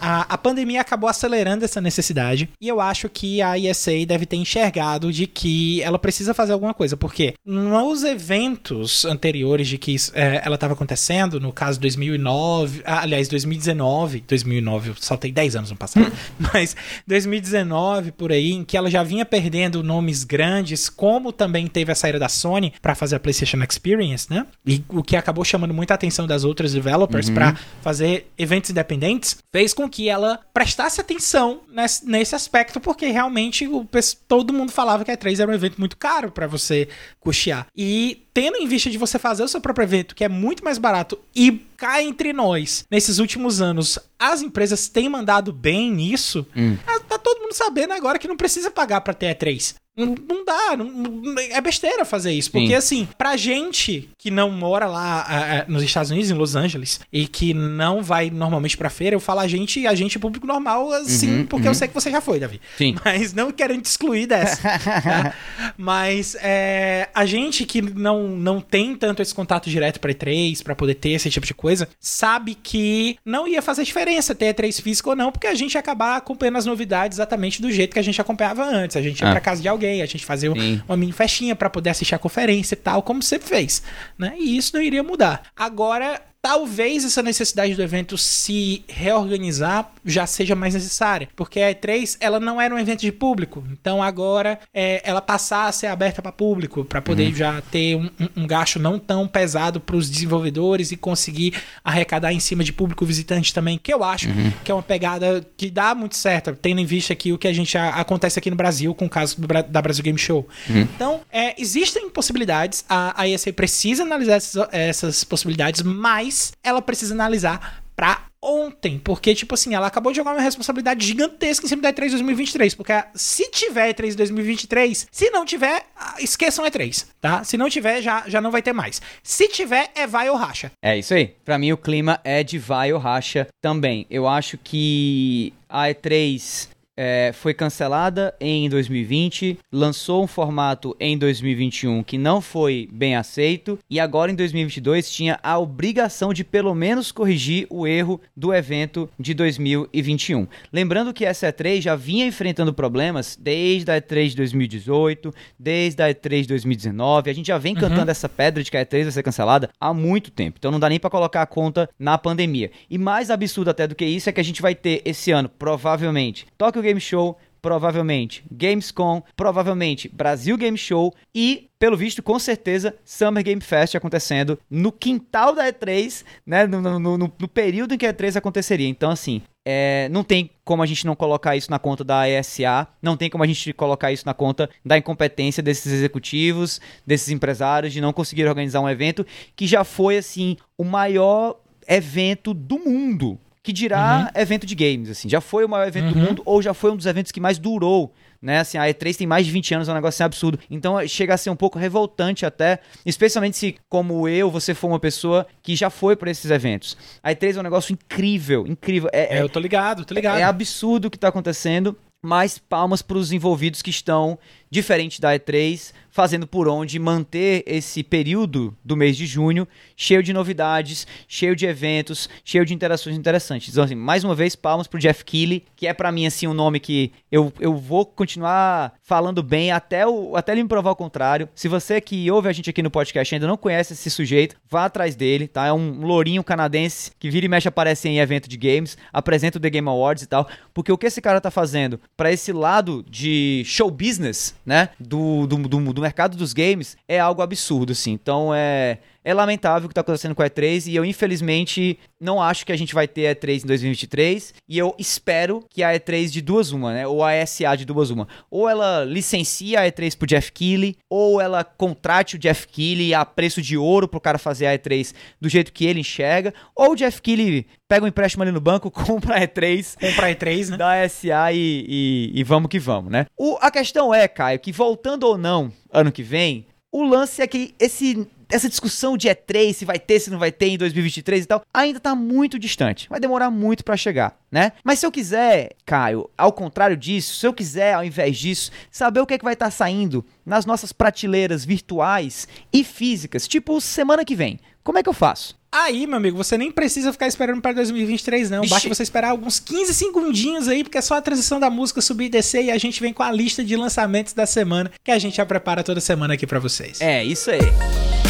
A, 0.00 0.34
a 0.34 0.36
pandemia 0.36 0.80
acabou 0.80 1.08
acelerando 1.08 1.64
essa 1.64 1.80
necessidade 1.80 2.48
e 2.60 2.66
eu 2.66 2.80
acho 2.80 3.08
que 3.08 3.40
a 3.40 3.56
ESA 3.56 4.04
deve 4.04 4.26
ter 4.26 4.34
enxergado 4.36 5.12
de 5.12 5.28
que 5.28 5.80
ela 5.82 5.96
precisa 5.96 6.34
fazer 6.34 6.52
alguma 6.52 6.74
coisa, 6.74 6.96
porque 6.96 7.34
nos 7.46 8.02
eventos 8.02 9.04
anteriores 9.04 9.68
de 9.68 9.78
que 9.78 9.94
é, 10.14 10.42
ela 10.44 10.56
estava 10.56 10.72
acontecendo, 10.72 11.38
no 11.38 11.52
caso 11.52 11.78
2009, 11.78 12.82
ah, 12.84 13.02
aliás 13.02 13.28
2019, 13.28 14.24
2009 14.26 14.90
eu 14.90 14.96
saltei 14.98 15.30
10 15.30 15.54
anos 15.54 15.70
no 15.70 15.76
passado, 15.76 16.10
mas 16.52 16.74
2019 17.06 18.10
por 18.10 18.32
aí, 18.32 18.50
em 18.50 18.64
que 18.64 18.76
ela 18.76 18.90
já 18.90 19.04
vinha 19.04 19.24
perdendo 19.24 19.84
nomes 19.84 20.24
grandes, 20.24 20.88
como 20.88 21.30
também 21.30 21.68
teve 21.68 21.92
a 21.92 21.94
saída 21.94 22.18
da 22.18 22.28
Sony 22.28 22.72
para 22.82 22.96
fazer 22.96 23.16
a 23.16 23.20
PlayStation 23.20 23.62
Experience, 23.62 24.26
né? 24.28 24.46
E 24.66 24.82
o 24.88 25.02
que 25.02 25.14
acabou 25.14 25.44
chamando 25.44 25.72
muita 25.72 25.94
atenção 25.94 26.26
das 26.26 26.42
outras 26.42 26.72
developers 26.72 27.30
para 27.30 27.56
fazer 27.80 28.32
eventos 28.36 28.70
independentes, 28.70 29.11
fez 29.52 29.74
com 29.74 29.88
que 29.88 30.08
ela 30.08 30.40
prestasse 30.52 31.00
atenção 31.00 31.62
nesse, 31.68 32.06
nesse 32.06 32.34
aspecto, 32.34 32.80
porque 32.80 33.06
realmente 33.06 33.66
o, 33.66 33.86
todo 34.26 34.52
mundo 34.52 34.72
falava 34.72 35.04
que 35.04 35.10
a 35.10 35.16
E3 35.16 35.40
era 35.40 35.50
um 35.50 35.54
evento 35.54 35.78
muito 35.78 35.96
caro 35.96 36.30
para 36.30 36.46
você 36.46 36.88
custear. 37.20 37.66
E 37.76 38.26
tendo 38.34 38.56
em 38.56 38.66
vista 38.66 38.90
de 38.90 38.98
você 38.98 39.18
fazer 39.18 39.42
o 39.42 39.48
seu 39.48 39.60
próprio 39.60 39.84
evento, 39.84 40.14
que 40.14 40.24
é 40.24 40.28
muito 40.28 40.64
mais 40.64 40.78
barato, 40.78 41.18
e 41.34 41.66
cá 41.76 42.02
entre 42.02 42.32
nós, 42.32 42.84
nesses 42.90 43.18
últimos 43.18 43.60
anos, 43.60 43.98
as 44.18 44.40
empresas 44.40 44.88
têm 44.88 45.08
mandado 45.08 45.52
bem 45.52 45.90
nisso, 45.90 46.46
ah, 46.86 47.00
tá 47.00 47.18
todo 47.18 47.40
mundo 47.40 47.52
sabendo 47.52 47.92
agora 47.92 48.18
que 48.18 48.28
não 48.28 48.36
precisa 48.36 48.70
pagar 48.70 49.00
pra 49.00 49.14
ter 49.14 49.36
E3. 49.36 49.74
Não, 49.96 50.14
não 50.28 50.44
dá, 50.44 50.74
não- 50.76 51.34
é 51.50 51.60
besteira 51.60 52.04
fazer 52.04 52.32
isso. 52.32 52.50
Porque, 52.50 52.68
Sim. 52.68 52.74
assim, 52.74 53.08
pra 53.18 53.36
gente 53.36 54.08
que 54.16 54.30
não 54.30 54.50
mora 54.50 54.86
lá 54.86 55.24
ah, 55.28 55.58
ah, 55.60 55.64
nos 55.68 55.82
Estados 55.82 56.10
Unidos, 56.10 56.30
em 56.30 56.34
Los 56.34 56.56
Angeles, 56.56 57.00
e 57.12 57.26
que 57.26 57.52
não 57.52 58.02
vai 58.02 58.30
normalmente 58.30 58.76
pra 58.76 58.88
feira, 58.88 59.14
eu 59.14 59.20
falo 59.20 59.40
a 59.40 59.46
gente, 59.48 59.86
a 59.86 59.94
gente 59.94 60.16
é 60.16 60.20
público 60.20 60.46
normal, 60.46 60.90
assim, 60.92 61.40
Uhum, 61.40 61.46
porque 61.46 61.68
eu 61.68 61.74
sei 61.74 61.88
que 61.88 61.94
você 61.94 62.10
já 62.10 62.20
foi, 62.22 62.40
Davi. 62.40 62.58
Sim. 62.78 62.94
Mas 63.04 63.34
não 63.34 63.50
querendo 63.52 63.82
te 63.82 63.86
excluir 63.86 64.26
dessa. 64.26 64.62
tá? 64.62 65.34
Mas 65.76 66.36
é, 66.40 67.08
a 67.14 67.26
gente 67.26 67.64
que 67.66 67.82
não, 67.82 68.28
não 68.28 68.60
tem 68.60 68.94
tanto 68.94 69.20
esse 69.20 69.34
contato 69.34 69.68
direto 69.68 70.00
pra 70.00 70.12
E3, 70.12 70.62
pra 70.62 70.74
poder 70.74 70.94
ter 70.94 71.10
esse 71.10 71.28
tipo 71.28 71.46
de 71.46 71.54
coisa, 71.54 71.88
sabe 72.00 72.54
que 72.54 73.18
não 73.24 73.46
ia 73.46 73.60
fazer 73.60 73.84
diferença 73.84 74.34
ter 74.34 74.54
E3 74.54 74.80
físico 74.80 75.10
ou 75.10 75.16
não, 75.16 75.30
porque 75.30 75.46
a 75.46 75.54
gente 75.54 75.74
ia 75.74 75.80
acabar 75.80 76.16
acompanhando 76.16 76.56
as 76.56 76.66
novidades 76.66 77.16
exatamente 77.18 77.60
do 77.60 77.70
jeito 77.70 77.92
que 77.92 77.98
a 77.98 78.02
gente 78.02 78.20
acompanhava 78.20 78.64
antes. 78.64 78.96
A 78.96 79.02
gente 79.02 79.20
ia 79.20 79.28
Ah. 79.28 79.32
pra 79.32 79.40
casa 79.40 79.60
de 79.60 79.68
alguém, 79.68 79.81
a 79.86 80.06
gente 80.06 80.24
fazia 80.24 80.52
Sim. 80.52 80.82
uma 80.88 80.96
mini 80.96 81.12
festinha 81.12 81.54
pra 81.54 81.70
poder 81.70 81.90
assistir 81.90 82.14
a 82.14 82.18
conferência 82.18 82.74
e 82.74 82.76
tal, 82.76 83.02
como 83.02 83.22
sempre 83.22 83.48
fez. 83.48 83.82
Né? 84.18 84.34
E 84.38 84.56
isso 84.56 84.74
não 84.74 84.82
iria 84.82 85.02
mudar. 85.02 85.42
Agora. 85.56 86.20
Talvez 86.42 87.04
essa 87.04 87.22
necessidade 87.22 87.74
do 87.76 87.82
evento 87.82 88.18
se 88.18 88.84
reorganizar 88.88 89.92
já 90.04 90.26
seja 90.26 90.56
mais 90.56 90.74
necessária, 90.74 91.28
porque 91.36 91.60
a 91.60 91.72
E3 91.72 92.16
ela 92.18 92.40
não 92.40 92.60
era 92.60 92.74
um 92.74 92.78
evento 92.80 93.02
de 93.02 93.12
público, 93.12 93.62
então 93.70 94.02
agora 94.02 94.58
é, 94.74 95.00
ela 95.04 95.20
passar 95.22 95.68
a 95.68 95.72
ser 95.72 95.86
aberta 95.86 96.20
para 96.20 96.32
público, 96.32 96.84
para 96.84 97.00
poder 97.00 97.32
já 97.32 97.60
ter 97.70 97.94
um, 97.96 98.10
um- 98.18 98.42
um 98.42 98.46
gasto 98.48 98.80
não 98.80 98.98
tão 98.98 99.28
pesado 99.28 99.78
para 99.78 99.94
os 99.94 100.10
desenvolvedores 100.10 100.90
e 100.90 100.96
conseguir 100.96 101.54
arrecadar 101.84 102.32
em 102.32 102.40
cima 102.40 102.64
de 102.64 102.72
público 102.72 103.06
visitante 103.06 103.54
também, 103.54 103.78
que 103.78 103.94
eu 103.94 104.02
acho 104.02 104.26
que 104.64 104.70
é 104.72 104.74
uma 104.74 104.82
pegada 104.82 105.46
que 105.56 105.70
dá 105.70 105.94
muito 105.94 106.16
certo, 106.16 106.56
tendo 106.60 106.80
em 106.80 106.84
vista 106.84 107.12
aqui 107.12 107.32
o 107.32 107.38
que 107.38 107.46
a 107.46 107.52
gente 107.52 107.78
a- 107.78 107.90
acontece 107.90 108.36
aqui 108.40 108.50
no 108.50 108.56
Brasil 108.56 108.92
com 108.96 109.04
o 109.06 109.08
caso 109.08 109.40
do 109.40 109.46
da 109.46 109.80
Brasil 109.80 110.02
Game 110.02 110.18
Show. 110.18 110.48
Então, 110.68 111.20
é, 111.30 111.54
existem 111.60 112.10
possibilidades, 112.10 112.84
a, 112.88 113.22
a 113.22 113.28
ESA 113.28 113.52
precisa 113.52 114.02
analisar 114.02 114.34
essas, 114.34 114.68
essas 114.72 115.22
possibilidades, 115.24 115.82
mas 115.82 116.31
mas 116.32 116.52
ela 116.64 116.80
precisa 116.80 117.12
analisar 117.12 117.82
pra 117.94 118.22
ontem, 118.40 118.98
porque, 118.98 119.34
tipo 119.34 119.54
assim, 119.54 119.74
ela 119.74 119.86
acabou 119.86 120.10
de 120.10 120.16
jogar 120.16 120.32
uma 120.32 120.40
responsabilidade 120.40 121.06
gigantesca 121.06 121.66
em 121.66 121.68
cima 121.68 121.82
da 121.82 121.92
E3 121.92 122.10
2023, 122.10 122.74
porque 122.74 122.92
se 123.14 123.48
tiver 123.50 123.94
E3 123.94 124.16
2023, 124.16 125.06
se 125.12 125.30
não 125.30 125.44
tiver, 125.44 125.84
ah, 125.94 126.16
esqueçam 126.18 126.64
E3, 126.64 127.06
tá? 127.20 127.44
Se 127.44 127.56
não 127.56 127.68
tiver, 127.68 128.00
já, 128.00 128.24
já 128.26 128.40
não 128.40 128.50
vai 128.50 128.62
ter 128.62 128.72
mais. 128.72 129.00
Se 129.22 129.46
tiver, 129.46 129.90
é 129.94 130.06
vai 130.06 130.28
ou 130.30 130.36
racha. 130.36 130.72
É 130.82 130.98
isso 130.98 131.12
aí. 131.12 131.36
Pra 131.44 131.58
mim, 131.58 131.70
o 131.70 131.76
clima 131.76 132.18
é 132.24 132.42
de 132.42 132.58
vai 132.58 132.92
ou 132.92 132.98
racha 132.98 133.46
também. 133.60 134.06
Eu 134.10 134.26
acho 134.26 134.58
que 134.58 135.52
a 135.68 135.84
E3 135.88 136.68
é, 136.96 137.30
foi 137.32 137.54
cancelada 137.54 138.34
em 138.40 138.68
2020, 138.68 139.58
lançou 139.70 140.22
um 140.22 140.26
formato 140.26 140.94
em 141.00 141.16
2021 141.16 142.02
que 142.02 142.18
não 142.18 142.40
foi 142.40 142.88
bem 142.92 143.16
aceito 143.16 143.78
e 143.88 143.98
agora 143.98 144.30
em 144.30 144.34
2022 144.34 145.10
tinha 145.10 145.38
a 145.42 145.58
obrigação 145.58 146.32
de 146.32 146.44
pelo 146.44 146.74
menos 146.74 147.10
corrigir 147.10 147.66
o 147.70 147.86
erro 147.86 148.20
do 148.36 148.52
evento 148.52 149.08
de 149.18 149.34
2021. 149.34 150.46
Lembrando 150.72 151.12
que 151.12 151.24
essa 151.24 151.52
E3 151.52 151.80
já 151.80 151.96
vinha 151.96 152.26
enfrentando 152.26 152.74
problemas 152.74 153.36
desde 153.40 153.90
a 153.90 154.00
E3 154.00 154.28
de 154.28 154.36
2018, 154.36 155.32
desde 155.58 156.02
a 156.02 156.08
E3 156.08 156.42
de 156.42 156.48
2019, 156.48 157.30
a 157.30 157.34
gente 157.34 157.46
já 157.46 157.58
vem 157.58 157.74
cantando 157.74 158.02
uhum. 158.02 158.10
essa 158.10 158.28
pedra 158.28 158.62
de 158.62 158.70
que 158.70 158.76
a 158.76 158.84
E3 158.84 159.04
vai 159.04 159.12
ser 159.12 159.22
cancelada 159.22 159.70
há 159.80 159.94
muito 159.94 160.30
tempo, 160.30 160.56
então 160.58 160.70
não 160.70 160.80
dá 160.80 160.88
nem 160.88 161.00
para 161.00 161.10
colocar 161.10 161.42
a 161.42 161.46
conta 161.46 161.88
na 161.98 162.18
pandemia. 162.18 162.70
E 162.90 162.98
mais 162.98 163.30
absurdo 163.30 163.70
até 163.70 163.86
do 163.86 163.94
que 163.94 164.04
isso 164.04 164.28
é 164.28 164.32
que 164.32 164.40
a 164.40 164.44
gente 164.44 164.60
vai 164.60 164.74
ter 164.74 165.02
esse 165.04 165.30
ano, 165.30 165.48
provavelmente, 165.48 166.46
Game 166.82 167.00
Show, 167.00 167.38
provavelmente 167.62 168.44
Gamescom, 168.50 169.22
provavelmente 169.36 170.08
Brasil 170.08 170.56
Game 170.56 170.76
Show 170.76 171.14
e, 171.32 171.70
pelo 171.78 171.96
visto, 171.96 172.22
com 172.22 172.38
certeza, 172.38 172.94
Summer 173.04 173.44
Game 173.44 173.60
Fest 173.60 173.94
acontecendo 173.94 174.58
no 174.68 174.90
quintal 174.90 175.54
da 175.54 175.72
E3, 175.72 176.24
né? 176.44 176.66
No, 176.66 176.80
no, 176.80 176.98
no, 176.98 177.16
no 177.16 177.48
período 177.48 177.94
em 177.94 177.98
que 177.98 178.06
a 178.06 178.12
E3 178.12 178.36
aconteceria. 178.36 178.88
Então, 178.88 179.10
assim, 179.10 179.40
é, 179.64 180.08
não 180.10 180.24
tem 180.24 180.50
como 180.64 180.82
a 180.82 180.86
gente 180.86 181.06
não 181.06 181.14
colocar 181.14 181.56
isso 181.56 181.70
na 181.70 181.78
conta 181.78 182.02
da 182.02 182.28
ESA, 182.28 182.88
não 183.00 183.16
tem 183.16 183.30
como 183.30 183.44
a 183.44 183.46
gente 183.46 183.72
colocar 183.72 184.10
isso 184.10 184.26
na 184.26 184.34
conta 184.34 184.68
da 184.84 184.98
incompetência 184.98 185.62
desses 185.62 185.92
executivos, 185.92 186.80
desses 187.06 187.28
empresários, 187.28 187.92
de 187.92 188.00
não 188.00 188.12
conseguir 188.12 188.46
organizar 188.46 188.80
um 188.80 188.88
evento 188.88 189.24
que 189.54 189.66
já 189.68 189.84
foi, 189.84 190.18
assim, 190.18 190.56
o 190.76 190.84
maior 190.84 191.60
evento 191.86 192.52
do 192.52 192.78
mundo 192.78 193.38
que 193.62 193.72
dirá 193.72 194.30
uhum. 194.34 194.40
evento 194.40 194.66
de 194.66 194.74
games, 194.74 195.08
assim. 195.08 195.28
Já 195.28 195.40
foi 195.40 195.64
o 195.64 195.68
maior 195.68 195.86
evento 195.86 196.06
uhum. 196.06 196.12
do 196.12 196.18
mundo 196.18 196.42
ou 196.44 196.60
já 196.60 196.74
foi 196.74 196.90
um 196.90 196.96
dos 196.96 197.06
eventos 197.06 197.30
que 197.30 197.40
mais 197.40 197.58
durou, 197.58 198.12
né? 198.40 198.58
Assim, 198.58 198.76
a 198.76 198.82
E3 198.86 199.16
tem 199.16 199.26
mais 199.26 199.46
de 199.46 199.52
20 199.52 199.74
anos, 199.74 199.88
é 199.88 199.92
um 199.92 199.94
negócio 199.94 200.16
assim, 200.16 200.24
absurdo. 200.24 200.58
Então 200.68 201.06
chega 201.06 201.34
a 201.34 201.36
ser 201.36 201.50
um 201.50 201.56
pouco 201.56 201.78
revoltante 201.78 202.44
até, 202.44 202.80
especialmente 203.06 203.56
se, 203.56 203.76
como 203.88 204.28
eu, 204.28 204.50
você 204.50 204.74
for 204.74 204.88
uma 204.88 204.98
pessoa 204.98 205.46
que 205.62 205.76
já 205.76 205.90
foi 205.90 206.16
para 206.16 206.30
esses 206.30 206.50
eventos. 206.50 206.96
A 207.22 207.30
E3 207.30 207.56
é 207.56 207.60
um 207.60 207.62
negócio 207.62 207.92
incrível, 207.92 208.66
incrível. 208.66 209.08
É, 209.12 209.38
é 209.38 209.42
eu 209.42 209.48
tô 209.48 209.60
ligado, 209.60 210.04
tô 210.04 210.12
ligado. 210.12 210.38
É, 210.38 210.40
é 210.40 210.44
absurdo 210.44 211.06
o 211.06 211.10
que 211.10 211.18
tá 211.18 211.28
acontecendo, 211.28 211.96
mas 212.20 212.58
palmas 212.58 213.00
para 213.00 213.16
os 213.16 213.30
envolvidos 213.30 213.80
que 213.80 213.90
estão 213.90 214.38
diferente 214.72 215.20
da 215.20 215.38
E3, 215.38 215.92
fazendo 216.12 216.46
por 216.46 216.66
onde 216.66 216.98
manter 216.98 217.62
esse 217.66 218.02
período 218.02 218.74
do 218.82 218.96
mês 218.96 219.18
de 219.18 219.26
junho 219.26 219.68
cheio 219.94 220.22
de 220.22 220.32
novidades, 220.32 221.06
cheio 221.28 221.54
de 221.54 221.66
eventos, 221.66 222.28
cheio 222.42 222.64
de 222.64 222.72
interações 222.72 223.14
interessantes. 223.16 223.68
Então, 223.68 223.84
assim, 223.84 223.94
mais 223.94 224.24
uma 224.24 224.34
vez, 224.34 224.56
palmas 224.56 224.86
pro 224.86 224.98
Jeff 224.98 225.24
Keighley, 225.26 225.64
que 225.76 225.86
é 225.86 225.92
para 225.92 226.10
mim, 226.10 226.26
assim, 226.26 226.46
um 226.46 226.54
nome 226.54 226.80
que 226.80 227.12
eu, 227.30 227.52
eu 227.60 227.76
vou 227.76 228.06
continuar 228.06 228.94
falando 229.02 229.42
bem 229.42 229.72
até, 229.72 230.06
o, 230.06 230.36
até 230.36 230.52
ele 230.52 230.62
me 230.62 230.68
provar 230.68 230.92
o 230.92 230.96
contrário. 230.96 231.50
Se 231.54 231.68
você 231.68 232.00
que 232.00 232.30
ouve 232.30 232.48
a 232.48 232.52
gente 232.52 232.70
aqui 232.70 232.82
no 232.82 232.90
podcast 232.90 233.34
ainda 233.34 233.46
não 233.46 233.58
conhece 233.58 233.92
esse 233.92 234.10
sujeito, 234.10 234.56
vá 234.70 234.86
atrás 234.86 235.14
dele, 235.14 235.48
tá? 235.48 235.66
É 235.66 235.72
um 235.72 236.00
lourinho 236.00 236.42
canadense 236.42 237.12
que 237.18 237.28
vira 237.30 237.44
e 237.44 237.48
mexe 237.48 237.68
aparece 237.68 238.08
em 238.08 238.20
evento 238.20 238.48
de 238.48 238.56
games, 238.56 238.96
apresenta 239.12 239.58
o 239.58 239.60
The 239.60 239.68
Game 239.68 239.88
Awards 239.88 240.22
e 240.22 240.26
tal, 240.26 240.48
porque 240.72 240.90
o 240.90 240.96
que 240.96 241.06
esse 241.06 241.20
cara 241.20 241.42
tá 241.42 241.50
fazendo 241.50 242.00
para 242.16 242.32
esse 242.32 242.52
lado 242.52 243.04
de 243.08 243.62
show 243.64 243.90
business, 243.90 244.54
né, 244.64 244.90
do, 244.98 245.46
do, 245.46 245.56
do, 245.56 245.92
do 245.92 246.02
mercado 246.02 246.36
dos 246.36 246.52
games 246.52 246.96
é 247.08 247.18
algo 247.18 247.42
absurdo, 247.42 247.92
assim. 247.92 248.12
Então 248.12 248.54
é 248.54 248.98
é 249.24 249.32
lamentável 249.32 249.86
o 249.86 249.88
que 249.88 249.92
está 249.92 250.00
acontecendo 250.00 250.34
com 250.34 250.42
a 250.42 250.50
E3 250.50 250.86
e 250.86 250.96
eu, 250.96 251.04
infelizmente, 251.04 251.98
não 252.20 252.40
acho 252.40 252.66
que 252.66 252.72
a 252.72 252.76
gente 252.76 252.94
vai 252.94 253.06
ter 253.06 253.26
a 253.28 253.34
E3 253.34 253.64
em 253.64 253.66
2023. 253.66 254.54
E 254.68 254.78
eu 254.78 254.94
espero 254.98 255.64
que 255.70 255.82
a 255.82 255.92
E3 255.92 256.30
de 256.30 256.40
duas 256.40 256.72
uma, 256.72 256.92
né? 256.92 257.06
Ou 257.06 257.24
a 257.24 257.44
SA 257.46 257.76
de 257.76 257.84
duas 257.84 258.10
uma. 258.10 258.26
Ou 258.50 258.68
ela 258.68 259.04
licencia 259.04 259.80
a 259.80 259.84
E3 259.84 260.16
pro 260.16 260.26
Jeff 260.26 260.50
Keighley, 260.52 260.96
ou 261.08 261.40
ela 261.40 261.62
contrate 261.64 262.36
o 262.36 262.38
Jeff 262.38 262.66
Keighley 262.66 263.14
a 263.14 263.24
preço 263.24 263.62
de 263.62 263.76
ouro 263.76 264.08
pro 264.08 264.20
cara 264.20 264.38
fazer 264.38 264.66
a 264.66 264.76
E3 264.76 265.14
do 265.40 265.48
jeito 265.48 265.72
que 265.72 265.86
ele 265.86 266.00
enxerga. 266.00 266.52
Ou 266.74 266.92
o 266.92 266.96
Jeff 266.96 267.20
Keighley 267.22 267.66
pega 267.88 268.04
um 268.04 268.08
empréstimo 268.08 268.42
ali 268.42 268.52
no 268.52 268.60
banco, 268.60 268.90
compra 268.92 269.36
a 269.36 269.40
E3. 269.40 269.96
Compra 270.00 270.26
a 270.26 270.34
E3, 270.34 270.70
né? 270.70 270.76
Da 270.76 271.08
SA 271.08 271.52
e, 271.52 271.86
e, 271.88 272.40
e 272.40 272.44
vamos 272.44 272.68
que 272.68 272.78
vamos, 272.78 273.12
né? 273.12 273.26
O, 273.36 273.56
a 273.60 273.70
questão 273.70 274.12
é, 274.12 274.26
Caio, 274.26 274.58
que 274.58 274.72
voltando 274.72 275.24
ou 275.24 275.38
não 275.38 275.72
ano 275.92 276.10
que 276.10 276.22
vem, 276.22 276.66
o 276.90 277.02
lance 277.02 277.40
é 277.40 277.46
que 277.46 277.74
esse 277.78 278.26
essa 278.52 278.68
discussão 278.68 279.16
de 279.16 279.28
E3, 279.28 279.72
se 279.72 279.84
vai 279.84 279.98
ter, 279.98 280.20
se 280.20 280.30
não 280.30 280.38
vai 280.38 280.52
ter 280.52 280.68
em 280.68 280.78
2023 280.78 281.44
e 281.44 281.46
tal, 281.46 281.62
ainda 281.72 281.98
tá 281.98 282.14
muito 282.14 282.58
distante. 282.58 283.08
Vai 283.08 283.18
demorar 283.18 283.50
muito 283.50 283.84
para 283.84 283.96
chegar, 283.96 284.38
né? 284.50 284.72
Mas 284.84 284.98
se 284.98 285.06
eu 285.06 285.10
quiser, 285.12 285.70
Caio, 285.84 286.28
ao 286.36 286.52
contrário 286.52 286.96
disso, 286.96 287.36
se 287.36 287.46
eu 287.46 287.52
quiser, 287.52 287.94
ao 287.94 288.04
invés 288.04 288.38
disso, 288.38 288.70
saber 288.90 289.20
o 289.20 289.26
que 289.26 289.34
é 289.34 289.38
que 289.38 289.44
vai 289.44 289.54
estar 289.54 289.66
tá 289.66 289.70
saindo 289.70 290.24
nas 290.44 290.66
nossas 290.66 290.92
prateleiras 290.92 291.64
virtuais 291.64 292.46
e 292.72 292.84
físicas, 292.84 293.48
tipo 293.48 293.80
semana 293.80 294.24
que 294.24 294.36
vem, 294.36 294.60
como 294.84 294.98
é 294.98 295.02
que 295.02 295.08
eu 295.08 295.14
faço? 295.14 295.60
Aí, 295.74 296.06
meu 296.06 296.18
amigo, 296.18 296.36
você 296.36 296.58
nem 296.58 296.70
precisa 296.70 297.12
ficar 297.12 297.26
esperando 297.26 297.62
para 297.62 297.72
2023, 297.72 298.50
não. 298.50 298.66
Basta 298.66 298.86
você 298.90 299.02
esperar 299.02 299.30
alguns 299.30 299.58
15 299.58 299.94
segundinhos 299.94 300.68
aí, 300.68 300.84
porque 300.84 300.98
é 300.98 301.00
só 301.00 301.14
a 301.14 301.22
transição 301.22 301.58
da 301.58 301.70
música 301.70 302.02
subir 302.02 302.26
e 302.26 302.28
descer 302.28 302.64
e 302.64 302.70
a 302.70 302.76
gente 302.76 303.00
vem 303.00 303.12
com 303.12 303.22
a 303.22 303.32
lista 303.32 303.64
de 303.64 303.74
lançamentos 303.74 304.34
da 304.34 304.44
semana 304.44 304.92
que 305.02 305.10
a 305.10 305.18
gente 305.18 305.38
já 305.38 305.46
prepara 305.46 305.82
toda 305.82 305.98
semana 305.98 306.34
aqui 306.34 306.46
para 306.46 306.58
vocês. 306.58 307.00
É, 307.00 307.24
isso 307.24 307.50
aí. 307.50 308.21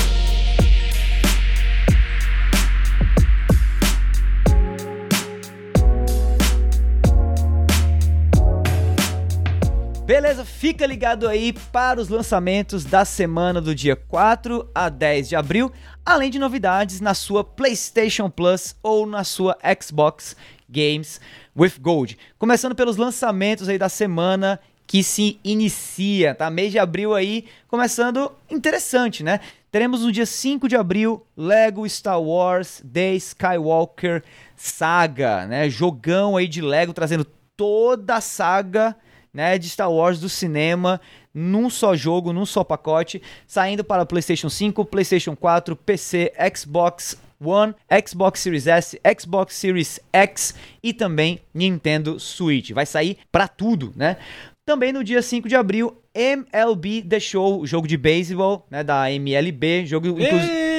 Beleza, 10.12 10.44
fica 10.44 10.84
ligado 10.86 11.26
aí 11.26 11.54
para 11.54 11.98
os 11.98 12.10
lançamentos 12.10 12.84
da 12.84 13.02
semana 13.02 13.62
do 13.62 13.74
dia 13.74 13.96
4 13.96 14.68
a 14.74 14.90
10 14.90 15.30
de 15.30 15.36
abril, 15.36 15.72
além 16.04 16.30
de 16.30 16.38
novidades 16.38 17.00
na 17.00 17.14
sua 17.14 17.42
PlayStation 17.42 18.28
Plus 18.28 18.76
ou 18.82 19.06
na 19.06 19.24
sua 19.24 19.56
Xbox 19.82 20.36
Games 20.68 21.18
with 21.56 21.78
Gold. 21.80 22.18
Começando 22.38 22.74
pelos 22.74 22.98
lançamentos 22.98 23.70
aí 23.70 23.78
da 23.78 23.88
semana 23.88 24.60
que 24.86 25.02
se 25.02 25.40
inicia, 25.42 26.34
tá? 26.34 26.50
Mês 26.50 26.72
de 26.72 26.78
abril 26.78 27.14
aí, 27.14 27.46
começando 27.66 28.30
interessante, 28.50 29.24
né? 29.24 29.40
Teremos 29.70 30.02
no 30.02 30.12
dia 30.12 30.26
5 30.26 30.68
de 30.68 30.76
abril 30.76 31.24
Lego 31.34 31.88
Star 31.88 32.20
Wars 32.20 32.82
The 32.92 33.14
Skywalker 33.14 34.22
Saga, 34.56 35.46
né? 35.46 35.70
Jogão 35.70 36.36
aí 36.36 36.46
de 36.46 36.60
Lego 36.60 36.92
trazendo 36.92 37.26
toda 37.56 38.16
a 38.16 38.20
saga 38.20 38.94
né, 39.32 39.58
de 39.58 39.68
Star 39.68 39.90
Wars 39.90 40.20
do 40.20 40.28
cinema 40.28 41.00
num 41.34 41.70
só 41.70 41.96
jogo, 41.96 42.32
num 42.32 42.44
só 42.44 42.62
pacote, 42.62 43.22
saindo 43.46 43.82
para 43.82 44.04
PlayStation 44.04 44.50
5, 44.50 44.84
PlayStation 44.84 45.34
4, 45.34 45.74
PC, 45.74 46.32
Xbox 46.54 47.16
One, 47.40 47.74
Xbox 48.06 48.40
Series 48.40 48.66
S, 48.66 49.00
Xbox 49.18 49.54
Series 49.54 49.98
X 50.12 50.54
e 50.82 50.92
também 50.92 51.40
Nintendo 51.54 52.20
Switch. 52.20 52.70
Vai 52.72 52.86
sair 52.86 53.18
para 53.32 53.48
tudo, 53.48 53.92
né? 53.96 54.16
Também 54.64 54.92
no 54.92 55.02
dia 55.02 55.20
5 55.20 55.48
de 55.48 55.56
abril, 55.56 55.96
MLB 56.14 57.02
The 57.02 57.18
Show, 57.18 57.66
jogo 57.66 57.88
de 57.88 57.96
beisebol, 57.96 58.64
né, 58.70 58.84
da 58.84 59.10
MLB, 59.10 59.86
jogo 59.86 60.06
inclusive 60.08 60.71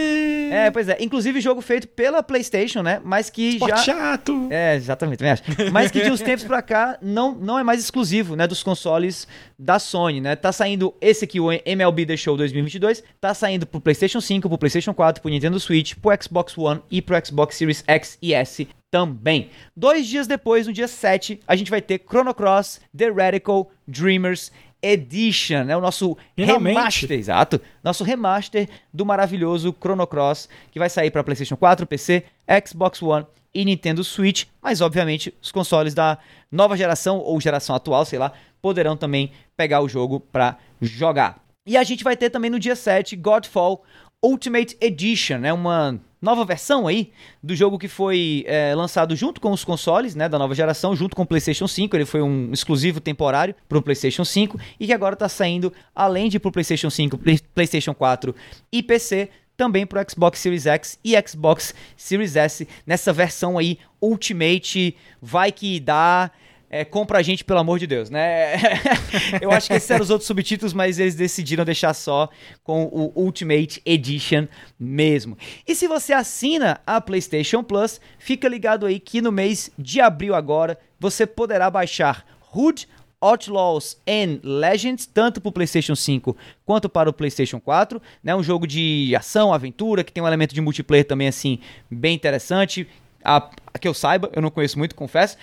é, 0.54 0.72
pois 0.72 0.90
é. 0.90 0.98
Inclusive 1.00 1.42
jogo 1.42 1.62
feito 1.62 1.88
pela 1.88 2.22
PlayStation, 2.22 2.82
né? 2.82 3.02
Mas 3.04 3.30
que 3.30 3.60
já. 3.60 3.78
chato! 3.78 4.48
É, 4.50 4.76
exatamente, 4.76 5.20
também 5.20 5.32
acho. 5.34 5.44
Mas 5.72 5.92
que 5.92 6.02
de 6.02 6.12
uns 6.12 6.22
tempos 6.22 6.44
pra 6.44 6.62
cá 6.62 6.98
não, 7.02 7.34
não 7.34 7.60
é 7.60 7.64
mais 7.64 7.80
exclusivo, 7.80 8.36
né? 8.36 8.48
Dos 8.48 8.64
consoles 8.64 9.28
da 9.58 9.80
Sony, 9.80 10.22
né? 10.22 10.36
Tá 10.36 10.52
saindo 10.52 10.94
esse 11.02 11.26
aqui, 11.26 11.40
o 11.40 11.52
MLB 11.52 12.06
The 12.06 12.18
Show 12.18 12.38
2022. 12.38 13.04
Tá 13.20 13.34
saindo 13.34 13.66
pro 13.66 13.82
PlayStation 13.82 14.22
5, 14.22 14.48
pro 14.48 14.58
PlayStation 14.58 14.94
4, 14.94 15.22
pro 15.22 15.32
Nintendo 15.32 15.60
Switch, 15.60 15.96
pro 15.96 16.12
Xbox 16.22 16.58
One 16.58 16.82
e 16.90 17.02
pro 17.02 17.24
Xbox 17.26 17.56
Series 17.56 17.84
X 17.88 18.18
e 18.22 18.34
S 18.34 18.68
também. 18.94 19.50
Dois 19.76 20.06
dias 20.06 20.28
depois, 20.28 20.68
no 20.68 20.74
dia 20.74 20.88
7, 20.88 21.40
a 21.48 21.56
gente 21.56 21.72
vai 21.72 21.82
ter 21.82 22.00
Chrono 22.08 22.32
Cross 22.32 22.80
The 22.96 23.10
Radical 23.10 23.72
Dreamers 23.88 24.52
Edition, 24.84 25.64
né? 25.64 25.78
O 25.78 25.82
nosso 25.82 26.18
Finalmente. 26.36 26.76
remaster, 26.76 27.12
exato, 27.14 27.62
nosso 27.82 28.04
remaster 28.04 28.68
do 28.94 29.06
maravilhoso 29.06 29.74
Chrono 29.80 30.06
Cross, 30.06 30.50
que 30.70 30.78
vai 30.78 30.90
sair 30.90 31.10
para 31.10 31.24
PlayStation 31.24 31.56
4, 31.56 31.88
PC, 31.88 32.26
Xbox 32.68 33.02
One 33.02 33.26
e 33.54 33.64
Nintendo 33.64 34.04
Switch, 34.04 34.46
mas 34.62 34.82
obviamente 34.82 35.34
os 35.42 35.52
consoles 35.52 35.94
da 35.94 36.18
nova 36.52 36.76
geração 36.76 37.20
ou 37.20 37.40
geração 37.40 37.76
atual, 37.76 38.04
sei 38.04 38.20
lá, 38.20 38.34
poderão 38.62 38.98
também 38.98 39.32
pegar 39.56 39.82
o 39.82 39.88
jogo 39.88 40.20
para 40.20 40.58
jogar. 40.82 41.42
E 41.66 41.78
a 41.78 41.84
gente 41.84 42.04
vai 42.04 42.18
ter 42.18 42.30
também 42.30 42.52
no 42.52 42.60
dia 42.60 42.76
7 42.76 43.16
Godfall 43.16 43.84
Ultimate 44.22 44.76
Edition, 44.82 45.38
né? 45.38 45.54
Uma 45.54 46.00
nova 46.24 46.46
versão 46.46 46.88
aí 46.88 47.12
do 47.44 47.54
jogo 47.54 47.78
que 47.78 47.90
foi 47.90 48.46
é, 48.48 48.74
lançado 48.74 49.14
junto 49.14 49.42
com 49.42 49.52
os 49.52 49.66
consoles, 49.66 50.16
né, 50.16 50.30
da 50.30 50.40
nova 50.40 50.56
geração, 50.56 50.96
junto 50.96 51.18
com 51.18 51.24
o 51.24 51.26
PlayStation 51.26 51.68
5. 51.68 51.96
Ele 51.96 52.06
foi 52.06 52.22
um 52.22 52.52
exclusivo 52.54 53.02
temporário 53.02 53.54
para 53.68 53.78
o 53.78 53.82
PlayStation 53.82 54.24
5 54.24 54.58
e 54.80 54.88
que 54.88 54.94
agora 54.94 55.16
está 55.16 55.28
saindo 55.28 55.74
além 55.94 56.30
de 56.30 56.40
para 56.40 56.48
o 56.48 56.52
PlayStation 56.52 56.90
5, 56.90 57.20
PlayStation 57.54 57.94
4 57.94 58.34
e 58.72 58.82
PC, 58.82 59.30
também 59.58 59.86
para 59.86 60.02
o 60.02 60.10
Xbox 60.10 60.40
Series 60.40 60.66
X 60.66 60.98
e 61.04 61.14
Xbox 61.28 61.76
Series 61.98 62.38
S 62.38 62.66
nessa 62.88 63.12
versão 63.12 63.58
aí 63.58 63.78
Ultimate, 64.02 64.96
vai 65.22 65.52
que 65.52 65.80
dá 65.80 66.32
é, 66.74 66.84
compra 66.84 67.20
a 67.20 67.22
gente, 67.22 67.46
pelo 67.46 67.60
amor 67.60 67.78
de 67.78 67.86
Deus, 67.86 68.10
né? 68.10 68.56
eu 69.40 69.52
acho 69.52 69.68
que 69.68 69.76
esses 69.76 69.92
eram 69.92 70.02
os 70.02 70.10
outros 70.10 70.26
subtítulos, 70.26 70.74
mas 70.74 70.98
eles 70.98 71.14
decidiram 71.14 71.64
deixar 71.64 71.94
só 71.94 72.28
com 72.64 72.86
o 72.86 73.14
Ultimate 73.16 73.80
Edition 73.86 74.48
mesmo. 74.80 75.38
E 75.68 75.76
se 75.76 75.88
você 75.88 76.14
assina 76.14 76.82
a 76.84 77.00
PlayStation 77.00 77.62
Plus, 77.64 78.02
fica 78.18 78.48
ligado 78.48 78.88
aí 78.88 79.00
que 79.00 79.22
no 79.22 79.32
mês 79.32 79.70
de 79.78 80.02
abril 80.02 80.34
agora 80.34 80.80
você 81.00 81.28
poderá 81.28 81.70
baixar 81.70 82.26
Hood, 82.52 82.88
Outlaws 83.22 84.02
and 84.08 84.40
Legends, 84.44 85.06
tanto 85.06 85.40
para 85.40 85.50
o 85.50 85.52
PlayStation 85.52 85.96
5 85.96 86.36
quanto 86.66 86.90
para 86.90 87.08
o 87.08 87.14
PlayStation 87.14 87.60
4, 87.60 88.02
né? 88.24 88.36
Um 88.36 88.42
jogo 88.42 88.66
de 88.66 89.16
ação, 89.16 89.54
aventura, 89.54 90.04
que 90.04 90.12
tem 90.12 90.24
um 90.24 90.28
elemento 90.28 90.56
de 90.56 90.62
multiplayer 90.62 91.06
também 91.06 91.28
assim 91.28 91.60
bem 91.88 92.16
interessante. 92.16 92.88
A, 93.24 93.48
a 93.72 93.78
que 93.78 93.88
eu 93.88 93.94
saiba, 93.94 94.32
eu 94.34 94.42
não 94.42 94.50
conheço 94.50 94.80
muito, 94.80 94.96
confesso. 94.96 95.38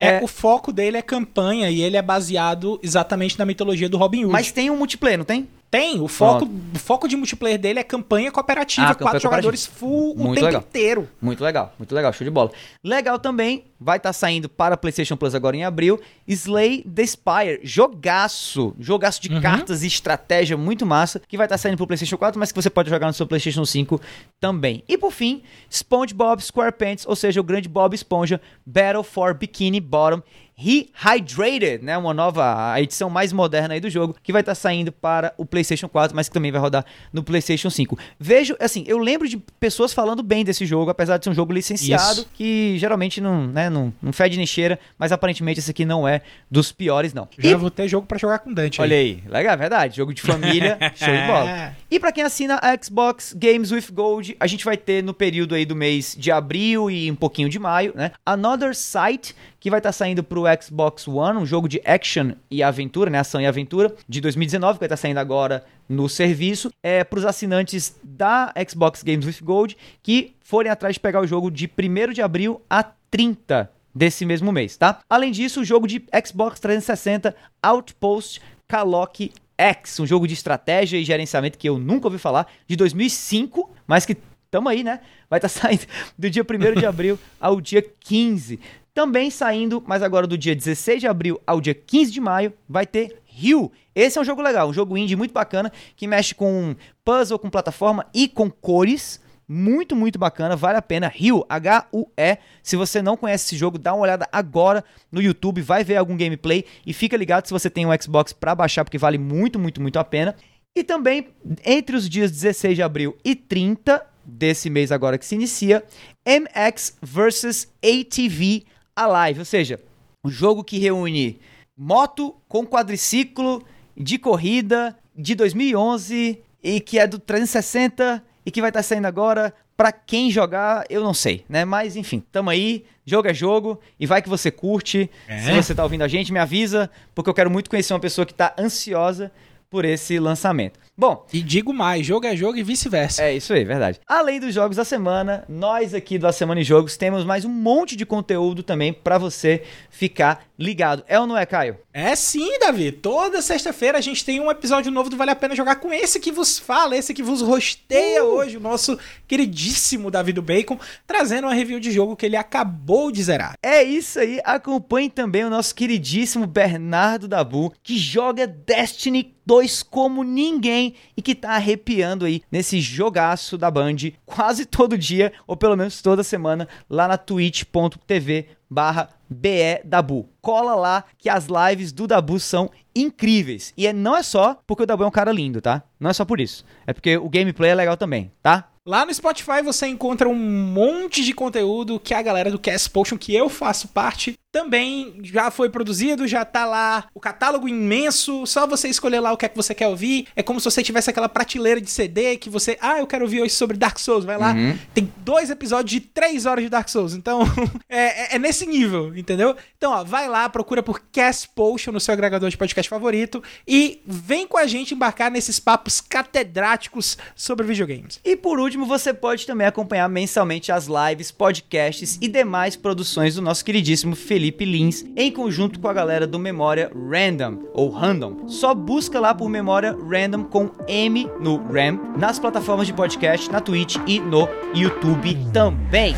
É, 0.00 0.16
é, 0.16 0.22
o 0.22 0.26
foco 0.26 0.72
dele 0.72 0.96
é 0.96 1.02
campanha 1.02 1.70
e 1.70 1.80
ele 1.80 1.96
é 1.96 2.02
baseado 2.02 2.78
exatamente 2.82 3.38
na 3.38 3.46
mitologia 3.46 3.88
do 3.88 3.96
Robin 3.96 4.24
Hood. 4.24 4.32
Mas 4.32 4.52
tem 4.52 4.70
um 4.70 4.76
multiplayer, 4.76 5.18
não 5.18 5.24
tem? 5.24 5.48
Tem, 5.70 6.00
o 6.00 6.06
foco, 6.06 6.48
o 6.74 6.78
foco 6.78 7.08
de 7.08 7.16
multiplayer 7.16 7.58
dele 7.58 7.80
é 7.80 7.82
campanha 7.82 8.30
cooperativa, 8.30 8.90
ah, 8.90 8.94
quatro 8.94 9.20
jogadores 9.20 9.66
full 9.66 10.14
muito 10.14 10.30
o 10.30 10.34
tempo 10.34 10.46
legal. 10.46 10.62
inteiro. 10.62 11.08
Muito 11.20 11.42
legal, 11.42 11.74
muito 11.78 11.94
legal, 11.94 12.12
show 12.12 12.24
de 12.24 12.30
bola. 12.30 12.50
Legal 12.84 13.18
também, 13.18 13.64
vai 13.80 13.96
estar 13.96 14.10
tá 14.10 14.12
saindo 14.12 14.48
para 14.48 14.76
PlayStation 14.76 15.16
Plus 15.16 15.34
agora 15.34 15.56
em 15.56 15.64
abril, 15.64 16.00
Slay 16.26 16.82
the 16.82 17.04
Spire, 17.04 17.60
jogaço, 17.62 18.74
jogaço 18.78 19.20
de 19.20 19.32
uhum. 19.32 19.40
cartas 19.40 19.82
e 19.82 19.86
estratégia 19.86 20.56
muito 20.56 20.86
massa, 20.86 21.20
que 21.26 21.36
vai 21.36 21.46
estar 21.46 21.54
tá 21.54 21.58
saindo 21.58 21.76
para 21.76 21.86
PlayStation 21.86 22.16
4, 22.16 22.38
mas 22.38 22.52
que 22.52 22.62
você 22.62 22.70
pode 22.70 22.88
jogar 22.88 23.08
no 23.08 23.12
seu 23.12 23.26
PlayStation 23.26 23.64
5 23.64 24.00
também. 24.40 24.84
E 24.88 24.96
por 24.96 25.10
fim, 25.10 25.42
SpongeBob 25.68 26.42
SquarePants, 26.42 27.04
ou 27.06 27.16
seja, 27.16 27.40
o 27.40 27.44
grande 27.44 27.68
Bob 27.68 27.94
Esponja 27.94 28.40
Battle 28.64 29.02
for 29.02 29.34
Bikini 29.34 29.80
Bottom 29.80 30.22
Rehydrated, 30.58 31.84
né? 31.84 31.98
Uma 31.98 32.14
nova 32.14 32.72
a 32.72 32.80
edição 32.80 33.10
mais 33.10 33.30
moderna 33.30 33.74
aí 33.74 33.80
do 33.80 33.90
jogo, 33.90 34.16
que 34.22 34.32
vai 34.32 34.40
estar 34.40 34.52
tá 34.52 34.56
saindo 34.56 34.90
para 34.90 35.34
o 35.36 35.44
PlayStation 35.44 35.86
4, 35.86 36.16
mas 36.16 36.28
que 36.28 36.34
também 36.34 36.50
vai 36.50 36.60
rodar 36.60 36.84
no 37.12 37.22
PlayStation 37.22 37.68
5. 37.68 37.98
Vejo, 38.18 38.56
assim, 38.58 38.82
eu 38.86 38.96
lembro 38.96 39.28
de 39.28 39.36
pessoas 39.60 39.92
falando 39.92 40.22
bem 40.22 40.44
desse 40.44 40.64
jogo, 40.64 40.90
apesar 40.90 41.18
de 41.18 41.24
ser 41.24 41.30
um 41.30 41.34
jogo 41.34 41.52
licenciado, 41.52 42.20
Isso. 42.20 42.30
que 42.32 42.78
geralmente 42.78 43.20
não, 43.20 43.46
né, 43.46 43.68
não, 43.68 43.92
não 44.00 44.14
fede 44.14 44.38
nem 44.38 44.46
cheira, 44.46 44.78
mas 44.98 45.12
aparentemente 45.12 45.60
esse 45.60 45.70
aqui 45.70 45.84
não 45.84 46.08
é 46.08 46.22
dos 46.50 46.72
piores, 46.72 47.12
não. 47.12 47.28
Já 47.38 47.50
e... 47.50 47.54
vou 47.54 47.70
ter 47.70 47.86
jogo 47.86 48.06
para 48.06 48.16
jogar 48.16 48.38
com 48.38 48.52
Dante. 48.52 48.80
Olha 48.80 48.96
aí, 48.96 49.22
aí 49.26 49.30
legal, 49.30 49.52
é 49.52 49.56
verdade. 49.58 49.96
Jogo 49.98 50.14
de 50.14 50.22
família, 50.22 50.78
show 50.96 51.14
de 51.14 51.26
bola. 51.26 51.76
E 51.90 52.00
para 52.00 52.10
quem 52.12 52.24
assina 52.24 52.58
a 52.62 52.74
Xbox 52.82 53.34
Games 53.34 53.70
with 53.70 53.92
Gold, 53.92 54.34
a 54.40 54.46
gente 54.46 54.64
vai 54.64 54.78
ter 54.78 55.02
no 55.02 55.12
período 55.12 55.54
aí 55.54 55.66
do 55.66 55.76
mês 55.76 56.16
de 56.18 56.32
abril 56.32 56.90
e 56.90 57.10
um 57.10 57.14
pouquinho 57.14 57.50
de 57.50 57.58
maio, 57.58 57.92
né? 57.94 58.12
Another 58.24 58.74
Sight, 58.74 59.34
que 59.66 59.70
vai 59.70 59.80
estar 59.80 59.88
tá 59.88 59.92
saindo 59.92 60.22
para 60.22 60.38
o 60.38 60.44
Xbox 60.62 61.08
One, 61.08 61.38
um 61.38 61.44
jogo 61.44 61.68
de 61.68 61.82
action 61.84 62.34
e 62.48 62.62
aventura, 62.62 63.10
né, 63.10 63.18
ação 63.18 63.40
e 63.40 63.46
aventura, 63.46 63.92
de 64.08 64.20
2019, 64.20 64.74
que 64.74 64.78
vai 64.78 64.86
estar 64.86 64.96
tá 64.96 65.02
saindo 65.02 65.18
agora 65.18 65.64
no 65.88 66.08
serviço, 66.08 66.70
é 66.84 67.02
para 67.02 67.18
os 67.18 67.24
assinantes 67.24 67.98
da 68.00 68.54
Xbox 68.70 69.02
Games 69.02 69.26
with 69.26 69.44
Gold 69.44 69.76
que 70.04 70.36
forem 70.40 70.70
atrás 70.70 70.94
de 70.94 71.00
pegar 71.00 71.20
o 71.20 71.26
jogo 71.26 71.50
de 71.50 71.66
1 71.66 72.12
de 72.12 72.22
abril 72.22 72.62
a 72.70 72.84
30 73.10 73.68
desse 73.92 74.24
mesmo 74.24 74.52
mês, 74.52 74.76
tá? 74.76 75.00
Além 75.10 75.32
disso, 75.32 75.62
o 75.62 75.64
jogo 75.64 75.88
de 75.88 76.04
Xbox 76.24 76.60
360 76.60 77.34
Outpost 77.60 78.40
Kalok 78.68 79.32
X, 79.58 79.98
um 79.98 80.06
jogo 80.06 80.28
de 80.28 80.34
estratégia 80.34 80.96
e 80.96 81.02
gerenciamento 81.04 81.58
que 81.58 81.68
eu 81.68 81.76
nunca 81.76 82.06
ouvi 82.06 82.18
falar, 82.18 82.46
de 82.68 82.76
2005, 82.76 83.68
mas 83.84 84.06
que 84.06 84.16
tamo 84.56 84.70
aí, 84.70 84.82
né? 84.82 85.00
Vai 85.28 85.38
estar 85.38 85.48
tá 85.48 85.54
saindo 85.60 85.86
do 86.16 86.30
dia 86.30 86.42
1 86.42 86.80
de 86.80 86.86
abril 86.86 87.18
ao 87.38 87.60
dia 87.60 87.82
15. 87.82 88.58
Também 88.94 89.30
saindo, 89.30 89.84
mas 89.86 90.02
agora 90.02 90.26
do 90.26 90.38
dia 90.38 90.56
16 90.56 91.00
de 91.00 91.06
abril 91.06 91.38
ao 91.46 91.60
dia 91.60 91.74
15 91.74 92.10
de 92.10 92.20
maio, 92.20 92.54
vai 92.66 92.86
ter 92.86 93.20
Rio. 93.26 93.70
Esse 93.94 94.16
é 94.16 94.20
um 94.20 94.24
jogo 94.24 94.40
legal, 94.40 94.70
um 94.70 94.72
jogo 94.72 94.96
indie 94.96 95.14
muito 95.14 95.34
bacana, 95.34 95.70
que 95.94 96.06
mexe 96.06 96.34
com 96.34 96.74
puzzle, 97.04 97.38
com 97.38 97.50
plataforma 97.50 98.06
e 98.14 98.26
com 98.26 98.50
cores. 98.50 99.20
Muito, 99.48 99.94
muito 99.94 100.18
bacana, 100.18 100.56
vale 100.56 100.78
a 100.78 100.82
pena. 100.82 101.06
Rio, 101.06 101.44
H-U-E. 101.48 102.38
Se 102.62 102.74
você 102.74 103.02
não 103.02 103.16
conhece 103.16 103.44
esse 103.44 103.56
jogo, 103.56 103.78
dá 103.78 103.92
uma 103.92 104.02
olhada 104.02 104.26
agora 104.32 104.82
no 105.12 105.20
YouTube, 105.20 105.60
vai 105.60 105.84
ver 105.84 105.96
algum 105.96 106.16
gameplay 106.16 106.64
e 106.84 106.92
fica 106.92 107.16
ligado 107.16 107.46
se 107.46 107.52
você 107.52 107.68
tem 107.68 107.86
um 107.86 107.90
Xbox 108.00 108.32
para 108.32 108.54
baixar, 108.54 108.84
porque 108.84 108.98
vale 108.98 109.18
muito, 109.18 109.58
muito, 109.58 109.80
muito 109.80 109.98
a 109.98 110.04
pena. 110.04 110.34
E 110.76 110.84
também, 110.84 111.28
entre 111.64 111.96
os 111.96 112.06
dias 112.06 112.30
16 112.30 112.76
de 112.76 112.82
abril 112.82 113.16
e 113.24 113.34
30 113.34 114.15
desse 114.26 114.68
mês 114.68 114.90
agora 114.90 115.16
que 115.16 115.24
se 115.24 115.34
inicia, 115.34 115.84
MX 116.26 116.96
vs 117.00 117.68
ATV 117.82 118.64
a 118.94 119.06
live, 119.06 119.40
ou 119.40 119.44
seja, 119.44 119.78
um 120.24 120.30
jogo 120.30 120.64
que 120.64 120.78
reúne 120.78 121.38
moto 121.76 122.34
com 122.48 122.66
quadriciclo 122.66 123.62
de 123.96 124.18
corrida 124.18 124.96
de 125.14 125.34
2011 125.34 126.40
e 126.62 126.80
que 126.80 126.98
é 126.98 127.06
do 127.06 127.18
360 127.18 128.22
e 128.44 128.50
que 128.50 128.60
vai 128.60 128.70
estar 128.70 128.80
tá 128.80 128.82
saindo 128.82 129.06
agora. 129.06 129.54
Para 129.76 129.92
quem 129.92 130.30
jogar, 130.30 130.86
eu 130.88 131.02
não 131.02 131.12
sei, 131.12 131.44
né? 131.46 131.66
Mas 131.66 131.96
enfim, 131.96 132.22
tamo 132.32 132.48
aí, 132.48 132.86
jogo 133.04 133.28
é 133.28 133.34
jogo 133.34 133.78
e 134.00 134.06
vai 134.06 134.22
que 134.22 134.28
você 134.28 134.50
curte. 134.50 135.10
É? 135.28 135.38
Se 135.38 135.52
você 135.52 135.74
tá 135.74 135.82
ouvindo 135.82 136.02
a 136.02 136.08
gente, 136.08 136.32
me 136.32 136.38
avisa, 136.38 136.90
porque 137.14 137.28
eu 137.28 137.34
quero 137.34 137.50
muito 137.50 137.68
conhecer 137.68 137.92
uma 137.92 138.00
pessoa 138.00 138.24
que 138.24 138.32
tá 138.32 138.54
ansiosa 138.58 139.30
por 139.76 139.84
esse 139.84 140.18
lançamento. 140.18 140.80
Bom. 140.96 141.26
E 141.30 141.42
digo 141.42 141.70
mais, 141.70 142.06
jogo 142.06 142.26
é 142.26 142.34
jogo 142.34 142.56
e 142.56 142.62
vice-versa. 142.62 143.22
É 143.22 143.36
isso 143.36 143.52
aí, 143.52 143.62
verdade. 143.62 144.00
Além 144.08 144.40
dos 144.40 144.54
jogos 144.54 144.78
da 144.78 144.86
semana, 144.86 145.44
nós 145.46 145.92
aqui 145.92 146.16
do 146.16 146.26
A 146.26 146.32
Semana 146.32 146.62
em 146.62 146.64
Jogos 146.64 146.96
temos 146.96 147.26
mais 147.26 147.44
um 147.44 147.50
monte 147.50 147.94
de 147.94 148.06
conteúdo 148.06 148.62
também 148.62 148.94
para 148.94 149.18
você 149.18 149.62
ficar 149.90 150.46
ligado. 150.58 151.04
É 151.06 151.20
ou 151.20 151.26
não 151.26 151.36
é, 151.36 151.44
Caio? 151.44 151.76
É 151.92 152.16
sim, 152.16 152.58
Davi. 152.58 152.90
Toda 152.90 153.42
sexta-feira 153.42 153.98
a 153.98 154.00
gente 154.00 154.24
tem 154.24 154.40
um 154.40 154.50
episódio 154.50 154.90
novo 154.90 155.10
do 155.10 155.16
Vale 155.18 155.32
a 155.32 155.36
Pena 155.36 155.54
Jogar 155.54 155.76
com 155.76 155.92
esse 155.92 156.18
que 156.18 156.32
vos 156.32 156.58
fala, 156.58 156.96
esse 156.96 157.12
que 157.12 157.22
vos 157.22 157.42
rosteia 157.42 158.24
uh! 158.24 158.28
hoje, 158.28 158.56
o 158.56 158.60
nosso 158.60 158.98
queridíssimo 159.28 160.10
Davi 160.10 160.32
do 160.32 160.40
Bacon, 160.40 160.78
trazendo 161.06 161.48
uma 161.48 161.54
review 161.54 161.78
de 161.78 161.92
jogo 161.92 162.16
que 162.16 162.24
ele 162.24 162.36
acabou 162.36 163.12
de 163.12 163.22
zerar. 163.22 163.52
É 163.62 163.82
isso 163.82 164.18
aí. 164.18 164.40
Acompanhe 164.42 165.10
também 165.10 165.44
o 165.44 165.50
nosso 165.50 165.74
queridíssimo 165.74 166.46
Bernardo 166.46 167.28
Dabu, 167.28 167.74
que 167.82 167.98
joga 167.98 168.46
Destiny 168.46 169.35
2 169.46 169.82
como 169.84 170.24
ninguém 170.24 170.94
e 171.16 171.22
que 171.22 171.34
tá 171.34 171.52
arrepiando 171.52 172.24
aí 172.24 172.42
nesse 172.50 172.80
jogaço 172.80 173.56
da 173.56 173.70
Band 173.70 173.96
quase 174.26 174.66
todo 174.66 174.98
dia, 174.98 175.32
ou 175.46 175.56
pelo 175.56 175.76
menos 175.76 176.02
toda 176.02 176.24
semana, 176.24 176.68
lá 176.90 177.06
na 177.06 177.16
twitch.tv 177.16 178.48
barra 178.68 179.08
BE 179.30 179.80
Dabu. 179.84 180.28
Cola 180.40 180.74
lá 180.74 181.04
que 181.16 181.28
as 181.28 181.46
lives 181.46 181.92
do 181.92 182.06
Dabu 182.06 182.38
são 182.40 182.70
incríveis. 182.94 183.72
E 183.76 183.86
é, 183.86 183.92
não 183.92 184.16
é 184.16 184.22
só 184.22 184.58
porque 184.66 184.82
o 184.82 184.86
Dabu 184.86 185.04
é 185.04 185.06
um 185.06 185.10
cara 185.10 185.32
lindo, 185.32 185.60
tá? 185.60 185.82
Não 185.98 186.10
é 186.10 186.12
só 186.12 186.24
por 186.24 186.40
isso. 186.40 186.64
É 186.86 186.92
porque 186.92 187.16
o 187.16 187.28
gameplay 187.28 187.70
é 187.70 187.74
legal 187.74 187.96
também, 187.96 188.32
tá? 188.42 188.68
Lá 188.84 189.04
no 189.04 189.12
Spotify 189.12 189.62
você 189.64 189.88
encontra 189.88 190.28
um 190.28 190.36
monte 190.36 191.24
de 191.24 191.32
conteúdo 191.32 191.98
que 191.98 192.14
a 192.14 192.22
galera 192.22 192.52
do 192.52 192.58
Cast 192.58 192.88
Potion, 192.90 193.18
que 193.18 193.34
eu 193.34 193.48
faço 193.48 193.88
parte, 193.88 194.34
também 194.56 195.20
já 195.22 195.50
foi 195.50 195.68
produzido, 195.68 196.26
já 196.26 196.42
tá 196.42 196.64
lá 196.64 197.08
o 197.12 197.20
catálogo 197.20 197.68
imenso, 197.68 198.46
só 198.46 198.66
você 198.66 198.88
escolher 198.88 199.20
lá 199.20 199.30
o 199.30 199.36
que 199.36 199.44
é 199.44 199.50
que 199.50 199.56
você 199.56 199.74
quer 199.74 199.86
ouvir. 199.86 200.28
É 200.34 200.42
como 200.42 200.58
se 200.58 200.64
você 200.64 200.82
tivesse 200.82 201.10
aquela 201.10 201.28
prateleira 201.28 201.78
de 201.78 201.90
CD 201.90 202.38
que 202.38 202.48
você, 202.48 202.78
ah, 202.80 202.98
eu 202.98 203.06
quero 203.06 203.26
ouvir 203.26 203.42
hoje 203.42 203.52
sobre 203.52 203.76
Dark 203.76 203.98
Souls, 203.98 204.24
vai 204.24 204.38
lá. 204.38 204.54
Uhum. 204.54 204.78
Tem 204.94 205.12
dois 205.18 205.50
episódios 205.50 205.90
de 205.90 206.00
três 206.00 206.46
horas 206.46 206.64
de 206.64 206.70
Dark 206.70 206.88
Souls, 206.88 207.12
então 207.12 207.42
é, 207.86 207.98
é, 207.98 208.36
é, 208.36 208.38
nesse 208.38 208.64
nível, 208.64 209.14
entendeu? 209.14 209.54
Então, 209.76 209.92
ó, 209.92 210.02
vai 210.02 210.26
lá, 210.26 210.48
procura 210.48 210.82
por 210.82 211.02
Cast 211.12 211.50
Potion 211.54 211.92
no 211.92 212.00
seu 212.00 212.14
agregador 212.14 212.48
de 212.48 212.56
podcast 212.56 212.88
favorito 212.88 213.42
e 213.68 214.00
vem 214.06 214.46
com 214.46 214.56
a 214.56 214.66
gente 214.66 214.94
embarcar 214.94 215.30
nesses 215.30 215.60
papos 215.60 216.00
catedráticos 216.00 217.18
sobre 217.34 217.66
videogames. 217.66 218.20
E 218.24 218.34
por 218.34 218.58
último, 218.58 218.86
você 218.86 219.12
pode 219.12 219.44
também 219.44 219.66
acompanhar 219.66 220.08
mensalmente 220.08 220.72
as 220.72 220.86
lives, 220.86 221.30
podcasts 221.30 222.18
e 222.22 222.26
demais 222.26 222.74
produções 222.74 223.34
do 223.34 223.42
nosso 223.42 223.62
queridíssimo 223.62 224.16
Felipe 224.16 224.45
Felipe 224.46 224.64
Lins, 224.64 225.04
em 225.16 225.32
conjunto 225.32 225.80
com 225.80 225.88
a 225.88 225.92
galera 225.92 226.24
do 226.24 226.38
Memória 226.38 226.92
Random, 226.94 227.64
ou 227.74 227.90
Random. 227.90 228.46
Só 228.46 228.74
busca 228.74 229.18
lá 229.18 229.34
por 229.34 229.48
Memória 229.48 229.92
Random 229.92 230.44
com 230.44 230.70
M 230.86 231.28
no 231.40 231.56
RAM, 231.56 231.98
nas 232.16 232.38
plataformas 232.38 232.86
de 232.86 232.92
podcast, 232.92 233.50
na 233.50 233.60
Twitch 233.60 233.96
e 234.06 234.20
no 234.20 234.48
YouTube 234.72 235.36
também. 235.52 236.14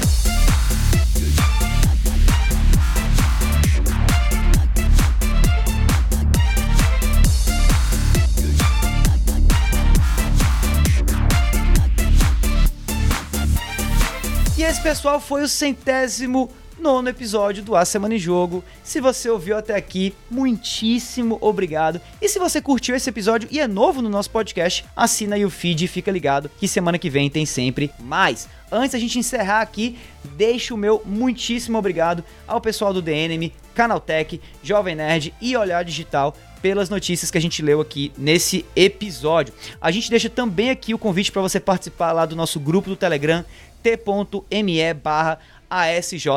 Esse 14.59 14.83
pessoal 14.83 15.18
foi 15.18 15.43
o 15.43 15.49
centésimo 15.49 16.51
nono 16.79 17.09
episódio 17.09 17.62
do 17.62 17.74
A 17.74 17.85
Semana 17.85 18.14
em 18.14 18.18
Jogo. 18.18 18.64
Se 18.83 19.01
você 19.01 19.29
ouviu 19.29 19.57
até 19.57 19.74
aqui, 19.74 20.14
muitíssimo 20.31 21.37
obrigado. 21.41 22.01
E 22.20 22.29
se 22.29 22.39
você 22.39 22.61
curtiu 22.61 22.95
esse 22.95 23.11
episódio 23.11 23.49
e 23.51 23.59
é 23.59 23.66
novo 23.66 24.01
no 24.01 24.09
nosso 24.09 24.31
podcast, 24.31 24.85
assina 24.97 25.37
aí 25.37 25.45
o 25.45 25.51
feed 25.51 25.85
e 25.85 25.89
fica 25.89 26.11
ligado 26.11 26.51
que 26.59 26.68
semana 26.68 26.99
que 26.99 27.11
vem 27.11 27.29
tem 27.29 27.45
sempre 27.45 27.91
mais. 27.99 28.49
Antes 28.70 28.93
da 28.93 28.99
gente 28.99 29.18
encerrar 29.18 29.61
aqui, 29.61 29.99
deixo 30.37 30.74
o 30.74 30.79
meu 30.79 31.03
muitíssimo 31.05 31.79
obrigado 31.79 32.22
ao 32.47 32.61
pessoal 32.61 32.93
do 32.93 33.03
DNM, 33.03 33.53
Canaltech, 33.74 34.41
Jovem 34.62 34.95
Nerd 34.95 35.35
e 35.41 35.57
Olhar 35.57 35.85
Digital 35.85 36.35
pelas 36.61 36.91
notícias 36.91 37.31
que 37.31 37.39
a 37.39 37.41
gente 37.41 37.62
leu 37.62 37.81
aqui 37.81 38.12
nesse 38.16 38.64
episódio. 38.74 39.55
A 39.81 39.91
gente 39.91 40.11
deixa 40.11 40.29
também 40.29 40.70
aqui 40.70 40.93
o 40.93 40.99
convite 40.99 41.33
para 41.33 41.43
você 41.43 41.61
participar 41.61 42.12
lá 42.12 42.26
do 42.26 42.37
nosso 42.37 42.59
grupo 42.59 42.91
do 42.91 42.97
Telegram, 42.97 43.45
t.me 43.83 44.95
barra 44.95 45.39
ASJ 45.70 46.28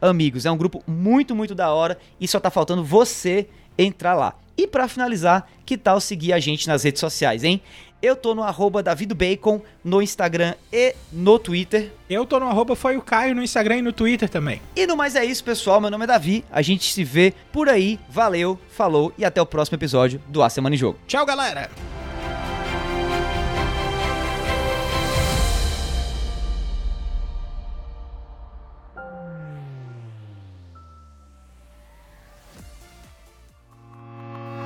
Amigos. 0.00 0.46
É 0.46 0.50
um 0.50 0.56
grupo 0.56 0.82
muito, 0.86 1.34
muito 1.34 1.54
da 1.54 1.72
hora 1.72 1.98
e 2.20 2.28
só 2.28 2.38
tá 2.40 2.50
faltando 2.50 2.84
você 2.84 3.48
entrar 3.78 4.14
lá. 4.14 4.34
E 4.56 4.66
para 4.66 4.86
finalizar, 4.88 5.48
que 5.66 5.76
tal 5.76 6.00
seguir 6.00 6.32
a 6.32 6.38
gente 6.38 6.68
nas 6.68 6.84
redes 6.84 7.00
sociais, 7.00 7.42
hein? 7.42 7.60
Eu 8.00 8.14
tô 8.14 8.34
no 8.34 8.42
arroba 8.42 8.82
DavidoBacon 8.82 9.62
no 9.82 10.02
Instagram 10.02 10.54
e 10.70 10.94
no 11.10 11.38
Twitter. 11.38 11.90
Eu 12.08 12.26
tô 12.26 12.38
no 12.38 12.46
arroba 12.46 12.76
foi 12.76 12.98
o 12.98 13.02
Caio 13.02 13.34
no 13.34 13.42
Instagram 13.42 13.78
e 13.78 13.82
no 13.82 13.94
Twitter 13.94 14.28
também. 14.28 14.60
E 14.76 14.86
no 14.86 14.94
mais 14.94 15.16
é 15.16 15.24
isso, 15.24 15.42
pessoal. 15.42 15.80
Meu 15.80 15.90
nome 15.90 16.04
é 16.04 16.08
Davi. 16.08 16.44
A 16.52 16.60
gente 16.60 16.92
se 16.92 17.02
vê 17.02 17.32
por 17.50 17.66
aí. 17.66 17.98
Valeu, 18.10 18.58
falou 18.68 19.10
e 19.16 19.24
até 19.24 19.40
o 19.40 19.46
próximo 19.46 19.76
episódio 19.76 20.20
do 20.28 20.42
A 20.42 20.50
Semana 20.50 20.74
em 20.74 20.78
Jogo. 20.78 20.98
Tchau, 21.06 21.24
galera! 21.24 22.03